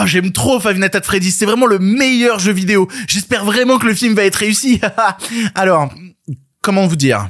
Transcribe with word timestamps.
Oh, 0.00 0.06
j'aime 0.06 0.32
trop 0.32 0.60
Five 0.60 0.78
Nights 0.78 0.94
at 0.94 1.02
Freddy's, 1.02 1.36
c'est 1.36 1.44
vraiment 1.44 1.66
le 1.66 1.78
meilleur 1.78 2.38
jeu 2.38 2.52
vidéo. 2.52 2.88
J'espère 3.06 3.44
vraiment 3.44 3.78
que 3.78 3.86
le 3.86 3.94
film 3.94 4.14
va 4.14 4.24
être 4.24 4.36
réussi. 4.36 4.80
Alors, 5.54 5.92
comment 6.62 6.86
vous 6.86 6.96
dire? 6.96 7.28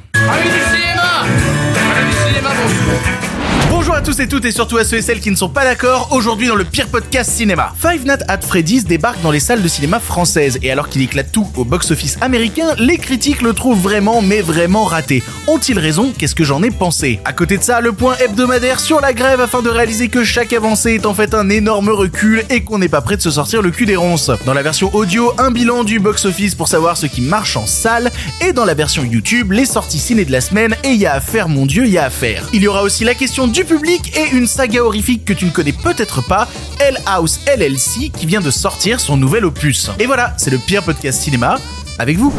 Tous 4.03 4.19
et 4.19 4.27
toutes 4.27 4.45
et 4.45 4.51
surtout 4.51 4.77
à 4.77 4.83
ceux 4.83 4.97
et 4.97 5.01
celles 5.01 5.19
qui 5.19 5.29
ne 5.29 5.35
sont 5.35 5.49
pas 5.49 5.63
d'accord 5.63 6.07
aujourd'hui 6.11 6.47
dans 6.47 6.55
le 6.55 6.63
pire 6.63 6.87
podcast 6.87 7.29
cinéma. 7.31 7.71
Five 7.79 8.03
Nights 8.03 8.23
at 8.27 8.41
Freddy's 8.41 8.85
débarque 8.85 9.21
dans 9.21 9.29
les 9.29 9.39
salles 9.39 9.61
de 9.61 9.67
cinéma 9.67 9.99
françaises 9.99 10.57
et 10.63 10.71
alors 10.71 10.89
qu'il 10.89 11.03
éclate 11.03 11.31
tout 11.31 11.47
au 11.55 11.65
box-office 11.65 12.17
américain, 12.21 12.73
les 12.79 12.97
critiques 12.97 13.43
le 13.43 13.53
trouvent 13.53 13.79
vraiment 13.79 14.23
mais 14.23 14.41
vraiment 14.41 14.85
raté. 14.85 15.21
Ont-ils 15.47 15.77
raison? 15.77 16.13
Qu'est-ce 16.17 16.33
que 16.33 16.43
j'en 16.43 16.63
ai 16.63 16.71
pensé? 16.71 17.19
À 17.25 17.33
côté 17.33 17.57
de 17.57 17.63
ça, 17.63 17.79
le 17.79 17.93
point 17.93 18.15
hebdomadaire 18.17 18.79
sur 18.79 19.01
la 19.01 19.13
grève 19.13 19.39
afin 19.39 19.61
de 19.61 19.69
réaliser 19.69 20.09
que 20.09 20.23
chaque 20.23 20.53
avancée 20.53 20.93
est 20.93 21.05
en 21.05 21.13
fait 21.13 21.35
un 21.35 21.49
énorme 21.49 21.89
recul 21.89 22.43
et 22.49 22.63
qu'on 22.63 22.79
n'est 22.79 22.89
pas 22.89 23.01
prêt 23.01 23.17
de 23.17 23.21
se 23.21 23.31
sortir 23.31 23.61
le 23.61 23.69
cul 23.69 23.85
des 23.85 23.95
ronces. 23.95 24.31
Dans 24.45 24.55
la 24.55 24.63
version 24.63 24.89
audio, 24.95 25.31
un 25.37 25.51
bilan 25.51 25.83
du 25.83 25.99
box-office 25.99 26.55
pour 26.55 26.67
savoir 26.67 26.97
ce 26.97 27.05
qui 27.05 27.21
marche 27.21 27.55
en 27.55 27.67
salle 27.67 28.09
et 28.41 28.51
dans 28.51 28.65
la 28.65 28.73
version 28.73 29.03
YouTube, 29.03 29.51
les 29.51 29.65
sorties 29.65 29.99
ciné 29.99 30.25
de 30.25 30.31
la 30.31 30.41
semaine 30.41 30.75
et 30.83 30.93
y 30.93 31.05
a 31.05 31.13
à 31.13 31.21
faire 31.21 31.49
mon 31.49 31.67
dieu, 31.67 31.85
y 31.85 31.99
a 31.99 32.05
à 32.05 32.09
faire. 32.09 32.47
Il 32.53 32.63
y 32.63 32.67
aura 32.67 32.81
aussi 32.81 33.03
la 33.03 33.13
question 33.13 33.47
du 33.47 33.63
public 33.63 33.90
et 33.91 34.29
une 34.31 34.47
saga 34.47 34.83
horrifique 34.83 35.25
que 35.25 35.33
tu 35.33 35.45
ne 35.45 35.51
connais 35.51 35.73
peut-être 35.73 36.21
pas, 36.21 36.47
Hell 36.79 36.97
House 37.05 37.39
LLC, 37.45 38.09
qui 38.17 38.25
vient 38.25 38.39
de 38.39 38.51
sortir 38.51 38.99
son 38.99 39.17
nouvel 39.17 39.43
opus. 39.43 39.89
Et 39.99 40.05
voilà, 40.05 40.33
c'est 40.37 40.49
le 40.49 40.57
pire 40.57 40.83
podcast 40.83 41.21
cinéma 41.21 41.57
avec 41.99 42.17
vous. 42.17 42.33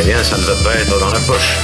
Eh 0.00 0.04
bien, 0.04 0.22
ça 0.24 0.36
ne 0.36 0.42
va 0.42 0.54
pas 0.64 0.74
être 0.74 0.98
dans 0.98 1.10
la 1.10 1.20
poche. 1.20 1.56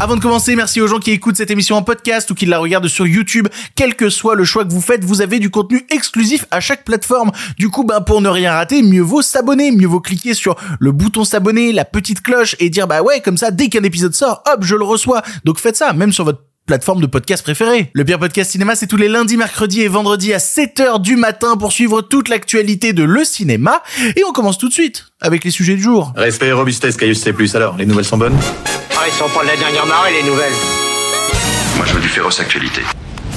Avant 0.00 0.16
de 0.16 0.20
commencer, 0.20 0.56
merci 0.56 0.80
aux 0.80 0.88
gens 0.88 0.98
qui 0.98 1.12
écoutent 1.12 1.36
cette 1.36 1.50
émission 1.50 1.76
en 1.76 1.82
podcast 1.82 2.30
ou 2.30 2.34
qui 2.34 2.44
la 2.44 2.58
regardent 2.58 2.88
sur 2.88 3.06
YouTube. 3.06 3.48
Quel 3.76 3.94
que 3.94 4.10
soit 4.10 4.34
le 4.34 4.44
choix 4.44 4.64
que 4.64 4.72
vous 4.72 4.82
faites, 4.82 5.04
vous 5.04 5.22
avez 5.22 5.38
du 5.38 5.50
contenu 5.50 5.86
exclusif 5.88 6.44
à 6.50 6.60
chaque 6.60 6.84
plateforme. 6.84 7.30
Du 7.56 7.70
coup, 7.70 7.84
ben, 7.84 8.00
pour 8.02 8.20
ne 8.20 8.28
rien 8.28 8.52
rater, 8.52 8.82
mieux 8.82 9.00
vaut 9.00 9.22
s'abonner, 9.22 9.70
mieux 9.70 9.86
vaut 9.86 10.00
cliquer 10.00 10.34
sur 10.34 10.56
le 10.80 10.92
bouton 10.92 11.24
s'abonner, 11.24 11.72
la 11.72 11.86
petite 11.86 12.20
cloche 12.20 12.56
et 12.58 12.68
dire 12.68 12.86
bah 12.86 13.02
ouais, 13.02 13.20
comme 13.20 13.38
ça, 13.38 13.50
dès 13.50 13.68
qu'un 13.68 13.84
épisode 13.84 14.14
sort, 14.14 14.42
hop, 14.52 14.64
je 14.64 14.74
le 14.74 14.84
reçois. 14.84 15.22
Donc 15.44 15.58
faites 15.58 15.76
ça, 15.76 15.92
même 15.92 16.12
sur 16.12 16.24
votre 16.24 16.42
plateforme 16.66 17.00
de 17.02 17.06
podcast 17.06 17.42
préférée. 17.42 17.90
Le 17.92 18.04
pire 18.04 18.18
podcast 18.18 18.50
cinéma, 18.50 18.74
c'est 18.74 18.86
tous 18.86 18.96
les 18.96 19.08
lundis, 19.08 19.36
mercredis 19.36 19.82
et 19.82 19.88
vendredis 19.88 20.32
à 20.32 20.38
7h 20.38 21.00
du 21.00 21.16
matin 21.16 21.56
pour 21.58 21.72
suivre 21.72 22.00
toute 22.00 22.28
l'actualité 22.28 22.92
de 22.94 23.02
le 23.02 23.24
cinéma. 23.24 23.82
Et 24.16 24.24
on 24.26 24.32
commence 24.32 24.56
tout 24.56 24.68
de 24.68 24.72
suite 24.72 25.06
avec 25.20 25.44
les 25.44 25.50
sujets 25.50 25.74
du 25.74 25.82
jour. 25.82 26.12
Respect 26.16 26.46
et 26.46 26.52
robustesse, 26.52 26.96
Caius 26.96 27.20
C+. 27.20 27.34
Alors, 27.54 27.76
les 27.76 27.84
nouvelles 27.84 28.06
sont 28.06 28.16
bonnes? 28.16 28.36
Ah, 28.96 29.04
ils 29.06 29.12
sont 29.12 29.28
pas 29.28 29.42
de 29.42 29.48
la 29.48 29.56
dernière 29.56 29.86
marée, 29.86 30.12
les 30.12 30.28
nouvelles. 30.28 30.52
Moi, 31.76 31.84
je 31.86 31.92
veux 31.92 32.00
du 32.00 32.08
féroce 32.08 32.40
actualité. 32.40 32.80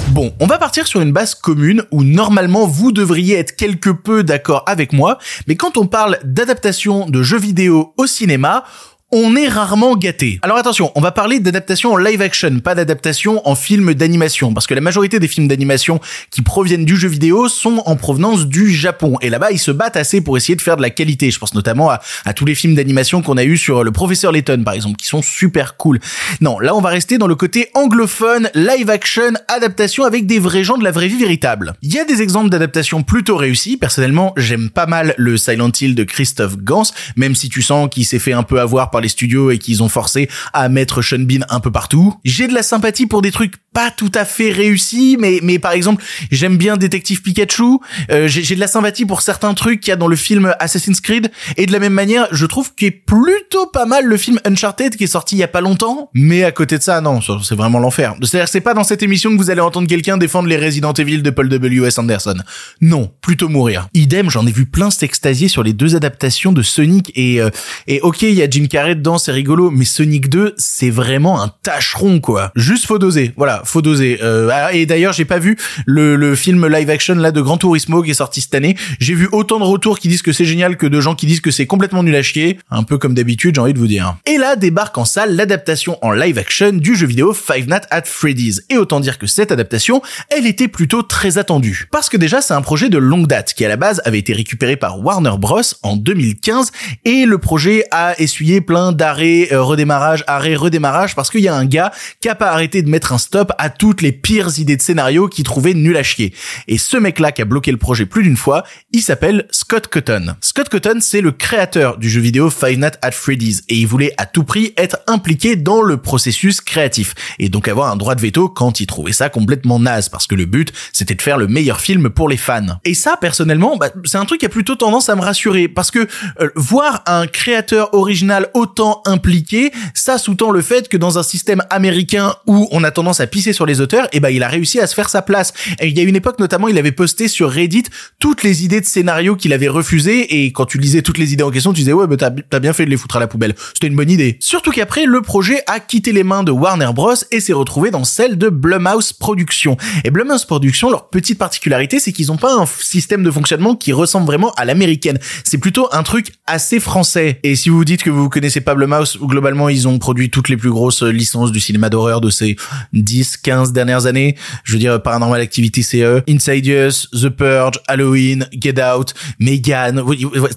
Bon, 0.08 0.32
on 0.40 0.46
va 0.46 0.56
partir 0.56 0.86
sur 0.86 1.02
une 1.02 1.12
base 1.12 1.34
commune 1.34 1.84
où 1.90 2.02
normalement 2.02 2.66
vous 2.66 2.92
devriez 2.92 3.36
être 3.36 3.56
quelque 3.56 3.90
peu 3.90 4.22
d'accord 4.22 4.64
avec 4.66 4.94
moi, 4.94 5.18
mais 5.46 5.54
quand 5.54 5.76
on 5.76 5.86
parle 5.86 6.18
d'adaptation 6.24 7.10
de 7.10 7.22
jeux 7.22 7.38
vidéo 7.38 7.92
au 7.98 8.06
cinéma, 8.06 8.64
on 9.10 9.36
est 9.36 9.48
rarement 9.48 9.96
gâté. 9.96 10.38
Alors 10.42 10.58
attention, 10.58 10.92
on 10.94 11.00
va 11.00 11.12
parler 11.12 11.40
d'adaptation 11.40 11.94
en 11.94 11.96
live 11.96 12.20
action, 12.20 12.60
pas 12.60 12.74
d'adaptation 12.74 13.40
en 13.48 13.54
film 13.54 13.94
d'animation, 13.94 14.52
parce 14.52 14.66
que 14.66 14.74
la 14.74 14.82
majorité 14.82 15.18
des 15.18 15.28
films 15.28 15.48
d'animation 15.48 15.98
qui 16.30 16.42
proviennent 16.42 16.84
du 16.84 16.94
jeu 16.94 17.08
vidéo 17.08 17.48
sont 17.48 17.82
en 17.86 17.96
provenance 17.96 18.46
du 18.46 18.70
Japon, 18.70 19.16
et 19.22 19.30
là-bas 19.30 19.50
ils 19.50 19.58
se 19.58 19.70
battent 19.70 19.96
assez 19.96 20.20
pour 20.20 20.36
essayer 20.36 20.56
de 20.56 20.60
faire 20.60 20.76
de 20.76 20.82
la 20.82 20.90
qualité. 20.90 21.30
Je 21.30 21.38
pense 21.38 21.54
notamment 21.54 21.90
à, 21.90 22.00
tous 22.34 22.44
les 22.44 22.54
films 22.54 22.74
d'animation 22.74 23.22
qu'on 23.22 23.38
a 23.38 23.44
eu 23.44 23.56
sur 23.56 23.82
le 23.82 23.92
Professeur 23.92 24.30
Layton 24.30 24.62
par 24.62 24.74
exemple, 24.74 24.96
qui 24.96 25.06
sont 25.06 25.22
super 25.22 25.78
cool. 25.78 26.00
Non, 26.42 26.58
là 26.58 26.74
on 26.74 26.82
va 26.82 26.90
rester 26.90 27.16
dans 27.16 27.28
le 27.28 27.34
côté 27.34 27.70
anglophone, 27.72 28.50
live 28.54 28.90
action, 28.90 29.32
adaptation 29.48 30.04
avec 30.04 30.26
des 30.26 30.38
vrais 30.38 30.64
gens 30.64 30.76
de 30.76 30.84
la 30.84 30.90
vraie 30.90 31.08
vie 31.08 31.18
véritable. 31.18 31.72
Il 31.80 31.94
y 31.94 31.98
a 31.98 32.04
des 32.04 32.20
exemples 32.20 32.50
d'adaptation 32.50 33.02
plutôt 33.02 33.38
réussis. 33.38 33.78
Personnellement, 33.78 34.34
j'aime 34.36 34.68
pas 34.68 34.86
mal 34.86 35.14
le 35.16 35.38
Silent 35.38 35.72
Hill 35.80 35.94
de 35.94 36.04
Christophe 36.04 36.58
Gans, 36.58 36.82
même 37.16 37.34
si 37.34 37.48
tu 37.48 37.62
sens 37.62 37.88
qu'il 37.90 38.04
s'est 38.04 38.18
fait 38.18 38.34
un 38.34 38.42
peu 38.42 38.60
avoir 38.60 38.90
par 38.90 38.97
les 39.00 39.08
studios 39.08 39.50
et 39.50 39.58
qu'ils 39.58 39.82
ont 39.82 39.88
forcé 39.88 40.28
à 40.52 40.68
mettre 40.68 41.02
Sean 41.02 41.20
Bean 41.20 41.44
un 41.48 41.60
peu 41.60 41.70
partout. 41.70 42.14
J'ai 42.24 42.48
de 42.48 42.54
la 42.54 42.62
sympathie 42.62 43.06
pour 43.06 43.22
des 43.22 43.30
trucs 43.30 43.54
pas 43.78 43.92
tout 43.92 44.10
à 44.16 44.24
fait 44.24 44.50
réussis, 44.50 45.16
mais 45.20 45.38
mais 45.40 45.60
par 45.60 45.70
exemple, 45.70 46.02
j'aime 46.32 46.56
bien 46.56 46.76
Détective 46.76 47.22
Pikachu. 47.22 47.78
Euh, 48.10 48.26
j'ai 48.26 48.56
de 48.56 48.60
la 48.60 48.66
sympathie 48.66 49.06
pour 49.06 49.22
certains 49.22 49.54
trucs 49.54 49.78
qu'il 49.78 49.90
y 49.90 49.92
a 49.92 49.96
dans 49.96 50.08
le 50.08 50.16
film 50.16 50.52
Assassin's 50.58 51.00
Creed. 51.00 51.30
Et 51.56 51.64
de 51.64 51.70
la 51.70 51.78
même 51.78 51.92
manière, 51.92 52.26
je 52.32 52.44
trouve 52.44 52.74
qu'il 52.74 52.88
est 52.88 52.90
plutôt 52.90 53.68
pas 53.72 53.86
mal 53.86 54.04
le 54.04 54.16
film 54.16 54.40
Uncharted 54.44 54.96
qui 54.96 55.04
est 55.04 55.06
sorti 55.06 55.36
il 55.36 55.38
y 55.38 55.44
a 55.44 55.48
pas 55.48 55.60
longtemps. 55.60 56.10
Mais 56.12 56.42
à 56.42 56.50
côté 56.50 56.76
de 56.76 56.82
ça, 56.82 57.00
non, 57.00 57.20
c'est 57.20 57.54
vraiment 57.54 57.78
l'enfer. 57.78 58.16
C'est-à-dire, 58.20 58.48
c'est 58.48 58.60
pas 58.60 58.74
dans 58.74 58.82
cette 58.82 59.04
émission 59.04 59.30
que 59.30 59.36
vous 59.36 59.48
allez 59.48 59.60
entendre 59.60 59.86
quelqu'un 59.86 60.18
défendre 60.18 60.48
les 60.48 60.56
Resident 60.56 60.92
Evil 60.94 61.22
de 61.22 61.30
Paul 61.30 61.48
W.S. 61.48 62.00
Anderson. 62.00 62.34
Non, 62.80 63.12
plutôt 63.20 63.48
mourir. 63.48 63.86
Idem, 63.94 64.28
j'en 64.28 64.44
ai 64.48 64.50
vu 64.50 64.66
plein 64.66 64.90
s'extasier 64.90 65.46
sur 65.46 65.62
les 65.62 65.72
deux 65.72 65.94
adaptations 65.94 66.50
de 66.50 66.62
Sonic 66.62 67.12
et 67.14 67.40
euh, 67.40 67.50
et 67.86 68.00
ok, 68.00 68.22
il 68.22 68.34
y 68.34 68.42
a 68.42 68.50
Jim 68.50 68.66
Carrey 68.68 68.96
dedans, 68.96 69.18
c'est 69.18 69.30
rigolo, 69.30 69.70
mais 69.70 69.84
Sonic 69.84 70.28
2, 70.28 70.56
c'est 70.58 70.90
vraiment 70.90 71.40
un 71.40 71.52
tâcheron 71.62 72.18
quoi. 72.18 72.50
Juste 72.56 72.86
faut 72.86 72.98
doser. 72.98 73.32
Voilà, 73.36 73.62
faut 73.68 73.82
doser. 73.82 74.18
Euh, 74.22 74.50
ah, 74.52 74.72
et 74.72 74.86
d'ailleurs, 74.86 75.12
j'ai 75.12 75.24
pas 75.24 75.38
vu 75.38 75.56
le, 75.86 76.34
film 76.34 76.66
live 76.66 76.90
action 76.90 77.14
là 77.14 77.32
de 77.32 77.40
Gran 77.40 77.56
Turismo 77.56 78.02
qui 78.02 78.10
est 78.10 78.14
sorti 78.14 78.40
cette 78.40 78.54
année. 78.54 78.76
J'ai 79.00 79.14
vu 79.14 79.28
autant 79.32 79.58
de 79.58 79.64
retours 79.64 79.98
qui 79.98 80.08
disent 80.08 80.22
que 80.22 80.32
c'est 80.32 80.44
génial 80.44 80.76
que 80.76 80.86
de 80.86 81.00
gens 81.00 81.14
qui 81.14 81.26
disent 81.26 81.40
que 81.40 81.50
c'est 81.50 81.66
complètement 81.66 82.02
nul 82.02 82.14
à 82.14 82.22
chier. 82.22 82.58
Un 82.70 82.82
peu 82.82 82.98
comme 82.98 83.14
d'habitude, 83.14 83.54
j'ai 83.54 83.60
envie 83.60 83.72
de 83.72 83.78
vous 83.78 83.86
dire. 83.86 84.16
Et 84.26 84.38
là 84.38 84.56
débarque 84.56 84.96
en 84.98 85.04
salle 85.04 85.36
l'adaptation 85.36 85.98
en 86.02 86.12
live 86.12 86.38
action 86.38 86.72
du 86.72 86.96
jeu 86.96 87.06
vidéo 87.06 87.32
Five 87.32 87.68
Nights 87.68 87.86
at 87.90 88.02
Freddy's. 88.04 88.62
Et 88.70 88.76
autant 88.76 89.00
dire 89.00 89.18
que 89.18 89.26
cette 89.26 89.52
adaptation, 89.52 90.02
elle 90.30 90.46
était 90.46 90.68
plutôt 90.68 91.02
très 91.02 91.38
attendue. 91.38 91.88
Parce 91.90 92.08
que 92.08 92.16
déjà, 92.16 92.40
c'est 92.40 92.54
un 92.54 92.62
projet 92.62 92.88
de 92.88 92.98
longue 92.98 93.26
date 93.26 93.54
qui 93.54 93.64
à 93.64 93.68
la 93.68 93.76
base 93.76 94.00
avait 94.04 94.18
été 94.18 94.32
récupéré 94.32 94.76
par 94.76 95.00
Warner 95.00 95.34
Bros 95.38 95.62
en 95.82 95.96
2015 95.96 96.70
et 97.04 97.24
le 97.24 97.38
projet 97.38 97.84
a 97.90 98.18
essuyé 98.20 98.60
plein 98.60 98.92
d'arrêts, 98.92 99.48
euh, 99.52 99.62
redémarrage, 99.62 100.24
arrêt, 100.26 100.54
redémarrage 100.54 101.14
parce 101.14 101.30
qu'il 101.30 101.40
y 101.40 101.48
a 101.48 101.54
un 101.54 101.64
gars 101.64 101.92
qui 102.20 102.28
a 102.28 102.34
pas 102.34 102.50
arrêté 102.50 102.82
de 102.82 102.88
mettre 102.88 103.12
un 103.12 103.18
stop 103.18 103.47
à 103.58 103.70
toutes 103.70 104.02
les 104.02 104.12
pires 104.12 104.58
idées 104.58 104.76
de 104.76 104.82
scénario 104.82 105.28
qu'il 105.28 105.44
trouvait 105.44 105.74
nul 105.74 105.96
à 105.96 106.02
chier. 106.02 106.34
Et 106.66 106.78
ce 106.78 106.96
mec-là 106.96 107.32
qui 107.32 107.42
a 107.42 107.44
bloqué 107.44 107.70
le 107.70 107.76
projet 107.76 108.06
plus 108.06 108.22
d'une 108.22 108.36
fois, 108.36 108.64
il 108.92 109.02
s'appelle 109.02 109.46
Scott 109.50 109.88
Cotton. 109.88 110.34
Scott 110.40 110.68
Cotton, 110.68 110.98
c'est 111.00 111.20
le 111.20 111.32
créateur 111.32 111.98
du 111.98 112.10
jeu 112.10 112.20
vidéo 112.20 112.50
Five 112.50 112.78
Nights 112.78 112.98
at 113.02 113.12
Freddy's 113.12 113.62
et 113.68 113.76
il 113.76 113.86
voulait 113.86 114.14
à 114.18 114.26
tout 114.26 114.44
prix 114.44 114.72
être 114.76 114.98
impliqué 115.06 115.56
dans 115.56 115.82
le 115.82 115.96
processus 115.96 116.60
créatif 116.60 117.14
et 117.38 117.48
donc 117.48 117.68
avoir 117.68 117.90
un 117.90 117.96
droit 117.96 118.14
de 118.14 118.20
veto 118.20 118.48
quand 118.48 118.80
il 118.80 118.86
trouvait 118.86 119.12
ça 119.12 119.28
complètement 119.28 119.78
naze 119.78 120.08
parce 120.08 120.26
que 120.26 120.34
le 120.34 120.46
but 120.46 120.72
c'était 120.92 121.14
de 121.14 121.22
faire 121.22 121.38
le 121.38 121.46
meilleur 121.46 121.80
film 121.80 122.10
pour 122.10 122.28
les 122.28 122.36
fans. 122.36 122.78
Et 122.84 122.94
ça 122.94 123.16
personnellement, 123.20 123.76
bah, 123.76 123.90
c'est 124.04 124.18
un 124.18 124.24
truc 124.24 124.40
qui 124.40 124.46
a 124.46 124.50
plutôt 124.50 124.74
tendance 124.74 125.08
à 125.08 125.16
me 125.16 125.22
rassurer 125.22 125.68
parce 125.68 125.90
que 125.90 126.06
euh, 126.40 126.50
voir 126.56 127.02
un 127.06 127.26
créateur 127.26 127.94
original 127.94 128.48
autant 128.54 129.02
impliqué, 129.06 129.72
ça 129.94 130.18
sous-tend 130.18 130.50
le 130.50 130.62
fait 130.62 130.88
que 130.88 130.96
dans 130.96 131.18
un 131.18 131.22
système 131.22 131.62
américain 131.70 132.34
où 132.46 132.68
on 132.70 132.84
a 132.84 132.90
tendance 132.90 133.20
à 133.20 133.26
pisser 133.38 133.52
sur 133.52 133.66
les 133.66 133.80
auteurs, 133.80 134.08
et 134.10 134.18
ben 134.18 134.30
il 134.30 134.42
a 134.42 134.48
réussi 134.48 134.80
à 134.80 134.88
se 134.88 134.96
faire 134.96 135.08
sa 135.08 135.22
place. 135.22 135.52
Et 135.80 135.86
il 135.86 135.96
y 135.96 136.00
a 136.00 136.02
une 136.02 136.16
époque 136.16 136.40
notamment, 136.40 136.66
il 136.66 136.76
avait 136.76 136.90
posté 136.90 137.28
sur 137.28 137.48
Reddit 137.48 137.84
toutes 138.18 138.42
les 138.42 138.64
idées 138.64 138.80
de 138.80 138.84
scénario 138.84 139.36
qu'il 139.36 139.52
avait 139.52 139.68
refusées 139.68 140.42
et 140.42 140.50
quand 140.50 140.66
tu 140.66 140.78
lisais 140.78 141.02
toutes 141.02 141.18
les 141.18 141.32
idées 141.32 141.44
en 141.44 141.52
question, 141.52 141.72
tu 141.72 141.82
disais 141.82 141.92
ouais 141.92 142.08
bah 142.08 142.16
t'as 142.16 142.58
bien 142.58 142.72
fait 142.72 142.84
de 142.84 142.90
les 142.90 142.96
foutre 142.96 143.14
à 143.14 143.20
la 143.20 143.28
poubelle. 143.28 143.54
C'était 143.74 143.86
une 143.86 143.94
bonne 143.94 144.10
idée. 144.10 144.38
Surtout 144.40 144.72
qu'après 144.72 145.06
le 145.06 145.22
projet 145.22 145.62
a 145.68 145.78
quitté 145.78 146.10
les 146.10 146.24
mains 146.24 146.42
de 146.42 146.50
Warner 146.50 146.90
Bros 146.92 147.14
et 147.30 147.38
s'est 147.38 147.52
retrouvé 147.52 147.92
dans 147.92 148.02
celle 148.02 148.36
de 148.36 148.48
Blumhouse 148.48 149.12
Productions. 149.12 149.76
Et 150.02 150.10
Blumhouse 150.10 150.44
Productions, 150.44 150.90
leur 150.90 151.08
petite 151.10 151.38
particularité, 151.38 152.00
c'est 152.00 152.10
qu'ils 152.10 152.32
ont 152.32 152.38
pas 152.38 152.56
un 152.56 152.66
système 152.66 153.22
de 153.22 153.30
fonctionnement 153.30 153.76
qui 153.76 153.92
ressemble 153.92 154.26
vraiment 154.26 154.50
à 154.56 154.64
l'américaine. 154.64 155.20
C'est 155.44 155.58
plutôt 155.58 155.88
un 155.92 156.02
truc 156.02 156.32
assez 156.46 156.80
français. 156.80 157.38
Et 157.44 157.54
si 157.54 157.68
vous 157.68 157.84
dites 157.84 158.02
que 158.02 158.10
vous 158.10 158.28
connaissez 158.28 158.60
pas 158.60 158.74
Blumhouse, 158.74 159.16
ou 159.20 159.28
globalement 159.28 159.68
ils 159.68 159.86
ont 159.86 160.00
produit 160.00 160.28
toutes 160.28 160.48
les 160.48 160.56
plus 160.56 160.70
grosses 160.70 161.04
licences 161.04 161.52
du 161.52 161.60
cinéma 161.60 161.88
d'horreur 161.88 162.20
de 162.20 162.30
ces 162.30 162.56
10, 162.92 163.27
15 163.36 163.72
dernières 163.72 164.06
années, 164.06 164.36
je 164.64 164.72
veux 164.72 164.78
dire 164.78 165.02
Paranormal 165.02 165.40
Activity 165.40 165.82
CE, 165.82 166.22
Insidious, 166.28 167.08
The 167.12 167.28
Purge, 167.28 167.78
Halloween, 167.86 168.46
Get 168.52 168.82
Out, 168.82 169.14
Megan, 169.38 170.02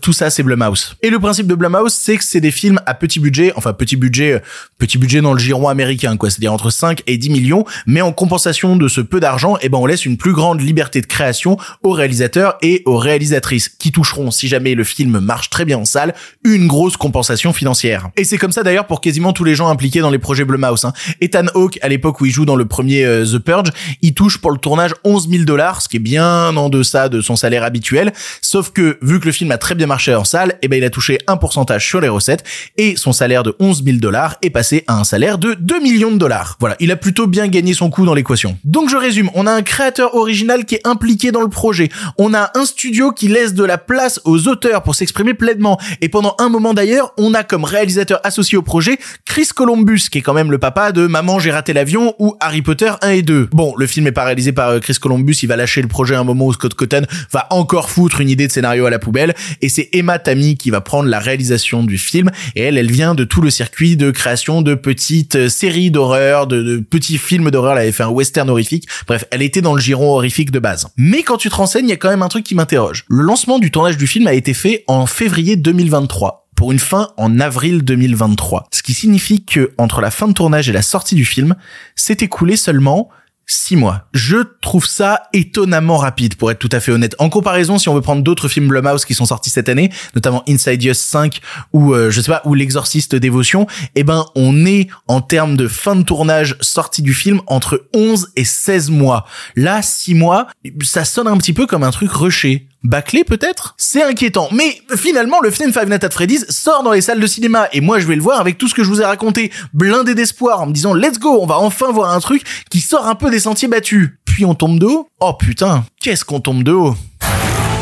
tout 0.01 0.13
ça 0.13 0.29
c'est 0.29 0.43
Blumhouse. 0.43 0.95
Et 1.01 1.09
le 1.09 1.19
principe 1.19 1.47
de 1.47 1.55
Blumhouse, 1.55 1.93
c'est 1.93 2.17
que 2.17 2.23
c'est 2.23 2.41
des 2.41 2.51
films 2.51 2.79
à 2.85 2.93
petit 2.93 3.19
budget, 3.19 3.53
enfin 3.55 3.73
petit 3.73 3.95
budget, 3.95 4.33
euh, 4.33 4.39
petit 4.77 4.97
budget 4.97 5.21
dans 5.21 5.33
le 5.33 5.39
giron 5.39 5.67
américain 5.67 6.17
quoi, 6.17 6.29
c'est-à-dire 6.29 6.53
entre 6.53 6.69
5 6.69 7.03
et 7.07 7.17
10 7.17 7.29
millions, 7.29 7.65
mais 7.85 8.01
en 8.01 8.11
compensation 8.11 8.75
de 8.75 8.87
ce 8.87 9.01
peu 9.01 9.19
d'argent, 9.19 9.57
eh 9.61 9.69
ben 9.69 9.77
on 9.77 9.85
laisse 9.85 10.05
une 10.05 10.17
plus 10.17 10.33
grande 10.33 10.61
liberté 10.61 11.01
de 11.01 11.07
création 11.07 11.57
aux 11.83 11.91
réalisateurs 11.91 12.57
et 12.61 12.83
aux 12.85 12.97
réalisatrices 12.97 13.69
qui 13.69 13.91
toucheront 13.91 14.31
si 14.31 14.47
jamais 14.47 14.75
le 14.75 14.83
film 14.83 15.19
marche 15.19 15.49
très 15.49 15.65
bien 15.65 15.77
en 15.77 15.85
salle, 15.85 16.13
une 16.43 16.67
grosse 16.67 16.97
compensation 16.97 17.53
financière. 17.53 18.09
Et 18.17 18.23
c'est 18.23 18.37
comme 18.37 18.51
ça 18.51 18.63
d'ailleurs 18.63 18.87
pour 18.87 19.01
quasiment 19.01 19.33
tous 19.33 19.43
les 19.43 19.55
gens 19.55 19.67
impliqués 19.67 19.99
dans 19.99 20.09
les 20.09 20.19
projets 20.19 20.45
Blumhouse. 20.45 20.85
Hein. 20.85 20.93
Ethan 21.21 21.47
Hawke 21.53 21.79
à 21.81 21.89
l'époque 21.89 22.21
où 22.21 22.25
il 22.25 22.31
joue 22.31 22.45
dans 22.45 22.55
le 22.55 22.60
premier 22.65 23.03
euh, 23.05 23.25
The 23.25 23.39
Purge, 23.39 23.69
il 24.01 24.13
touche 24.13 24.37
pour 24.37 24.51
le 24.51 24.57
tournage 24.57 24.91
11 25.03 25.29
000 25.29 25.43
dollars, 25.43 25.81
ce 25.81 25.89
qui 25.89 25.97
est 25.97 25.99
bien 25.99 26.55
en 26.55 26.69
deçà 26.69 27.09
de 27.09 27.21
son 27.21 27.35
salaire 27.35 27.63
habituel. 27.63 28.13
Sauf 28.41 28.71
que 28.71 28.97
vu 29.01 29.19
que 29.19 29.25
le 29.25 29.31
film 29.31 29.51
a 29.51 29.57
très 29.57 29.75
bien 29.75 29.87
marché 29.87 30.13
en 30.15 30.23
salle, 30.23 30.57
eh 30.61 30.67
ben 30.67 30.77
il 30.77 30.83
a 30.83 30.89
touché 30.89 31.19
un 31.27 31.37
pourcentage 31.37 31.87
sur 31.87 32.01
les 32.01 32.09
recettes 32.09 32.43
et 32.77 32.95
son 32.95 33.13
salaire 33.13 33.43
de 33.43 33.55
11 33.59 33.83
000 33.83 33.97
dollars 33.97 34.37
est 34.41 34.49
passé 34.49 34.83
à 34.87 34.97
un 34.97 35.03
salaire 35.03 35.37
de 35.37 35.53
2 35.53 35.79
millions 35.81 36.11
de 36.11 36.17
dollars. 36.17 36.57
Voilà, 36.59 36.75
il 36.79 36.91
a 36.91 36.95
plutôt 36.95 37.27
bien 37.27 37.47
gagné 37.47 37.73
son 37.73 37.89
coup 37.89 38.05
dans 38.05 38.13
l'équation. 38.13 38.57
Donc 38.63 38.89
je 38.89 38.97
résume, 38.97 39.29
on 39.35 39.47
a 39.47 39.51
un 39.51 39.61
créateur 39.61 40.15
original 40.15 40.65
qui 40.65 40.75
est 40.75 40.87
impliqué 40.87 41.31
dans 41.31 41.41
le 41.41 41.49
projet, 41.49 41.89
on 42.17 42.33
a 42.33 42.51
un 42.55 42.65
studio 42.65 43.11
qui 43.11 43.27
laisse 43.27 43.53
de 43.53 43.63
la 43.63 43.77
place 43.77 44.19
aux 44.25 44.47
auteurs 44.47 44.83
pour 44.83 44.95
s'exprimer 44.95 45.33
pleinement, 45.33 45.79
et 46.01 46.09
pendant 46.09 46.35
un 46.39 46.49
moment 46.49 46.73
d'ailleurs, 46.73 47.13
on 47.17 47.33
a 47.33 47.43
comme 47.43 47.63
réalisateur 47.63 48.19
associé 48.23 48.57
au 48.57 48.61
projet 48.61 48.97
Chris 49.25 49.49
Columbus, 49.55 50.09
qui 50.11 50.19
est 50.19 50.21
quand 50.21 50.33
même 50.33 50.51
le 50.51 50.57
papa 50.57 50.91
de 50.91 51.07
Maman 51.07 51.39
j'ai 51.39 51.51
raté 51.51 51.73
l'avion 51.73 52.15
ou 52.19 52.35
Harry 52.51 52.61
Potter 52.61 52.91
1 53.01 53.09
et 53.11 53.21
2. 53.21 53.47
Bon, 53.53 53.73
le 53.77 53.87
film 53.87 54.07
est 54.07 54.11
pas 54.11 54.25
réalisé 54.25 54.51
par 54.51 54.67
euh, 54.67 54.79
Chris 54.79 54.95
Columbus, 54.99 55.37
il 55.41 55.47
va 55.47 55.55
lâcher 55.55 55.81
le 55.81 55.87
projet 55.87 56.15
à 56.15 56.19
un 56.19 56.25
moment 56.25 56.47
où 56.47 56.51
Scott 56.51 56.73
Cotton 56.73 57.03
va 57.31 57.47
encore 57.49 57.89
foutre 57.89 58.19
une 58.19 58.27
idée 58.27 58.45
de 58.45 58.51
scénario 58.51 58.85
à 58.85 58.89
la 58.89 58.99
poubelle, 58.99 59.33
et 59.61 59.69
c'est 59.69 59.87
Emma 59.93 60.19
Tammy 60.19 60.57
qui 60.57 60.69
va 60.69 60.81
prendre 60.81 61.07
la 61.07 61.19
réalisation 61.19 61.81
du 61.81 61.97
film, 61.97 62.29
et 62.57 62.63
elle, 62.63 62.77
elle 62.77 62.91
vient 62.91 63.15
de 63.15 63.23
tout 63.23 63.39
le 63.39 63.49
circuit 63.49 63.95
de 63.95 64.11
création 64.11 64.61
de 64.61 64.75
petites 64.75 65.37
euh, 65.37 65.47
séries 65.47 65.91
d'horreur, 65.91 66.45
de, 66.45 66.61
de 66.61 66.77
petits 66.79 67.17
films 67.17 67.51
d'horreur, 67.51 67.77
elle 67.77 67.83
avait 67.83 67.93
fait 67.93 68.03
un 68.03 68.09
western 68.09 68.49
horrifique, 68.49 68.85
bref, 69.07 69.23
elle 69.31 69.43
était 69.43 69.61
dans 69.61 69.73
le 69.73 69.79
giron 69.79 70.13
horrifique 70.13 70.51
de 70.51 70.59
base. 70.59 70.87
Mais 70.97 71.23
quand 71.23 71.37
tu 71.37 71.49
te 71.49 71.55
renseignes, 71.55 71.85
il 71.85 71.91
y 71.91 71.93
a 71.93 71.97
quand 71.97 72.09
même 72.09 72.21
un 72.21 72.27
truc 72.27 72.43
qui 72.43 72.55
m'interroge. 72.55 73.05
Le 73.07 73.23
lancement 73.23 73.59
du 73.59 73.71
tournage 73.71 73.95
du 73.95 74.07
film 74.07 74.27
a 74.27 74.33
été 74.33 74.53
fait 74.53 74.83
en 74.87 75.05
février 75.05 75.55
2023 75.55 76.40
pour 76.61 76.71
une 76.71 76.77
fin 76.77 77.09
en 77.17 77.39
avril 77.39 77.81
2023. 77.81 78.67
Ce 78.71 78.83
qui 78.83 78.93
signifie 78.93 79.43
que 79.43 79.71
entre 79.79 79.99
la 79.99 80.11
fin 80.11 80.27
de 80.27 80.33
tournage 80.33 80.69
et 80.69 80.71
la 80.71 80.83
sortie 80.83 81.15
du 81.15 81.25
film, 81.25 81.55
s'est 81.95 82.17
écoulé 82.21 82.55
seulement 82.55 83.09
six 83.47 83.75
mois. 83.75 84.07
Je 84.13 84.37
trouve 84.61 84.85
ça 84.85 85.23
étonnamment 85.33 85.97
rapide, 85.97 86.35
pour 86.35 86.51
être 86.51 86.59
tout 86.59 86.69
à 86.71 86.79
fait 86.79 86.91
honnête. 86.91 87.15
En 87.17 87.29
comparaison, 87.29 87.79
si 87.79 87.89
on 87.89 87.95
veut 87.95 88.01
prendre 88.01 88.21
d'autres 88.21 88.47
films 88.47 88.67
Blumhouse 88.67 89.05
qui 89.05 89.15
sont 89.15 89.25
sortis 89.25 89.49
cette 89.49 89.69
année, 89.69 89.89
notamment 90.13 90.43
Inside 90.47 90.83
Us 90.83 90.99
5 90.99 91.41
ou 91.73 91.95
euh, 91.95 92.11
je 92.11 92.21
sais 92.21 92.31
pas, 92.31 92.43
ou 92.45 92.53
L'Exorciste 92.53 93.15
Dévotion, 93.15 93.65
eh 93.95 94.03
ben 94.03 94.27
on 94.35 94.63
est 94.67 94.87
en 95.07 95.21
termes 95.21 95.57
de 95.57 95.67
fin 95.67 95.95
de 95.95 96.03
tournage 96.03 96.57
sortie 96.61 97.01
du 97.01 97.15
film 97.15 97.41
entre 97.47 97.87
11 97.95 98.33
et 98.35 98.43
16 98.43 98.91
mois. 98.91 99.25
Là, 99.55 99.81
six 99.81 100.13
mois, 100.13 100.45
ça 100.83 101.05
sonne 101.05 101.27
un 101.27 101.37
petit 101.37 101.53
peu 101.53 101.65
comme 101.65 101.81
un 101.81 101.91
truc 101.91 102.11
rushé. 102.11 102.67
Bâclé 102.83 103.23
peut-être? 103.23 103.75
C'est 103.77 104.01
inquiétant. 104.01 104.49
Mais 104.51 104.81
finalement, 104.95 105.39
le 105.41 105.51
film 105.51 105.71
Five 105.71 105.87
Nights 105.87 106.03
at 106.03 106.09
Freddy's 106.09 106.45
sort 106.49 106.81
dans 106.83 106.91
les 106.91 107.01
salles 107.01 107.19
de 107.19 107.27
cinéma 107.27 107.67
et 107.73 107.81
moi 107.81 107.99
je 107.99 108.07
vais 108.07 108.15
le 108.15 108.21
voir 108.21 108.39
avec 108.39 108.57
tout 108.57 108.67
ce 108.67 108.73
que 108.73 108.83
je 108.83 108.89
vous 108.89 109.01
ai 109.01 109.05
raconté, 109.05 109.51
blindé 109.73 110.15
d'espoir 110.15 110.61
en 110.61 110.65
me 110.65 110.73
disant 110.73 110.93
let's 110.93 111.19
go, 111.19 111.39
on 111.41 111.45
va 111.45 111.59
enfin 111.59 111.91
voir 111.91 112.11
un 112.11 112.19
truc 112.19 112.43
qui 112.69 112.81
sort 112.81 113.07
un 113.07 113.15
peu 113.15 113.29
des 113.29 113.39
sentiers 113.39 113.67
battus. 113.67 114.11
Puis 114.25 114.45
on 114.45 114.55
tombe 114.55 114.79
de 114.79 114.87
haut. 114.87 115.07
Oh 115.19 115.33
putain, 115.33 115.85
qu'est-ce 115.99 116.25
qu'on 116.25 116.39
tombe 116.39 116.63
de 116.63 116.71
haut? 116.71 116.95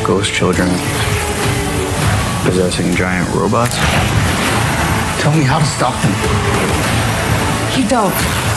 Ghost 0.05 0.33
children 0.33 0.67
possessing 2.43 2.95
giant 2.95 3.25
robots. 3.33 3.75
Tell 5.19 5.31
me 5.31 5.43
how 5.43 5.59
to 5.59 5.65
stop 5.65 5.93
them. 6.01 6.11
You 7.77 7.87
don't. 7.87 8.48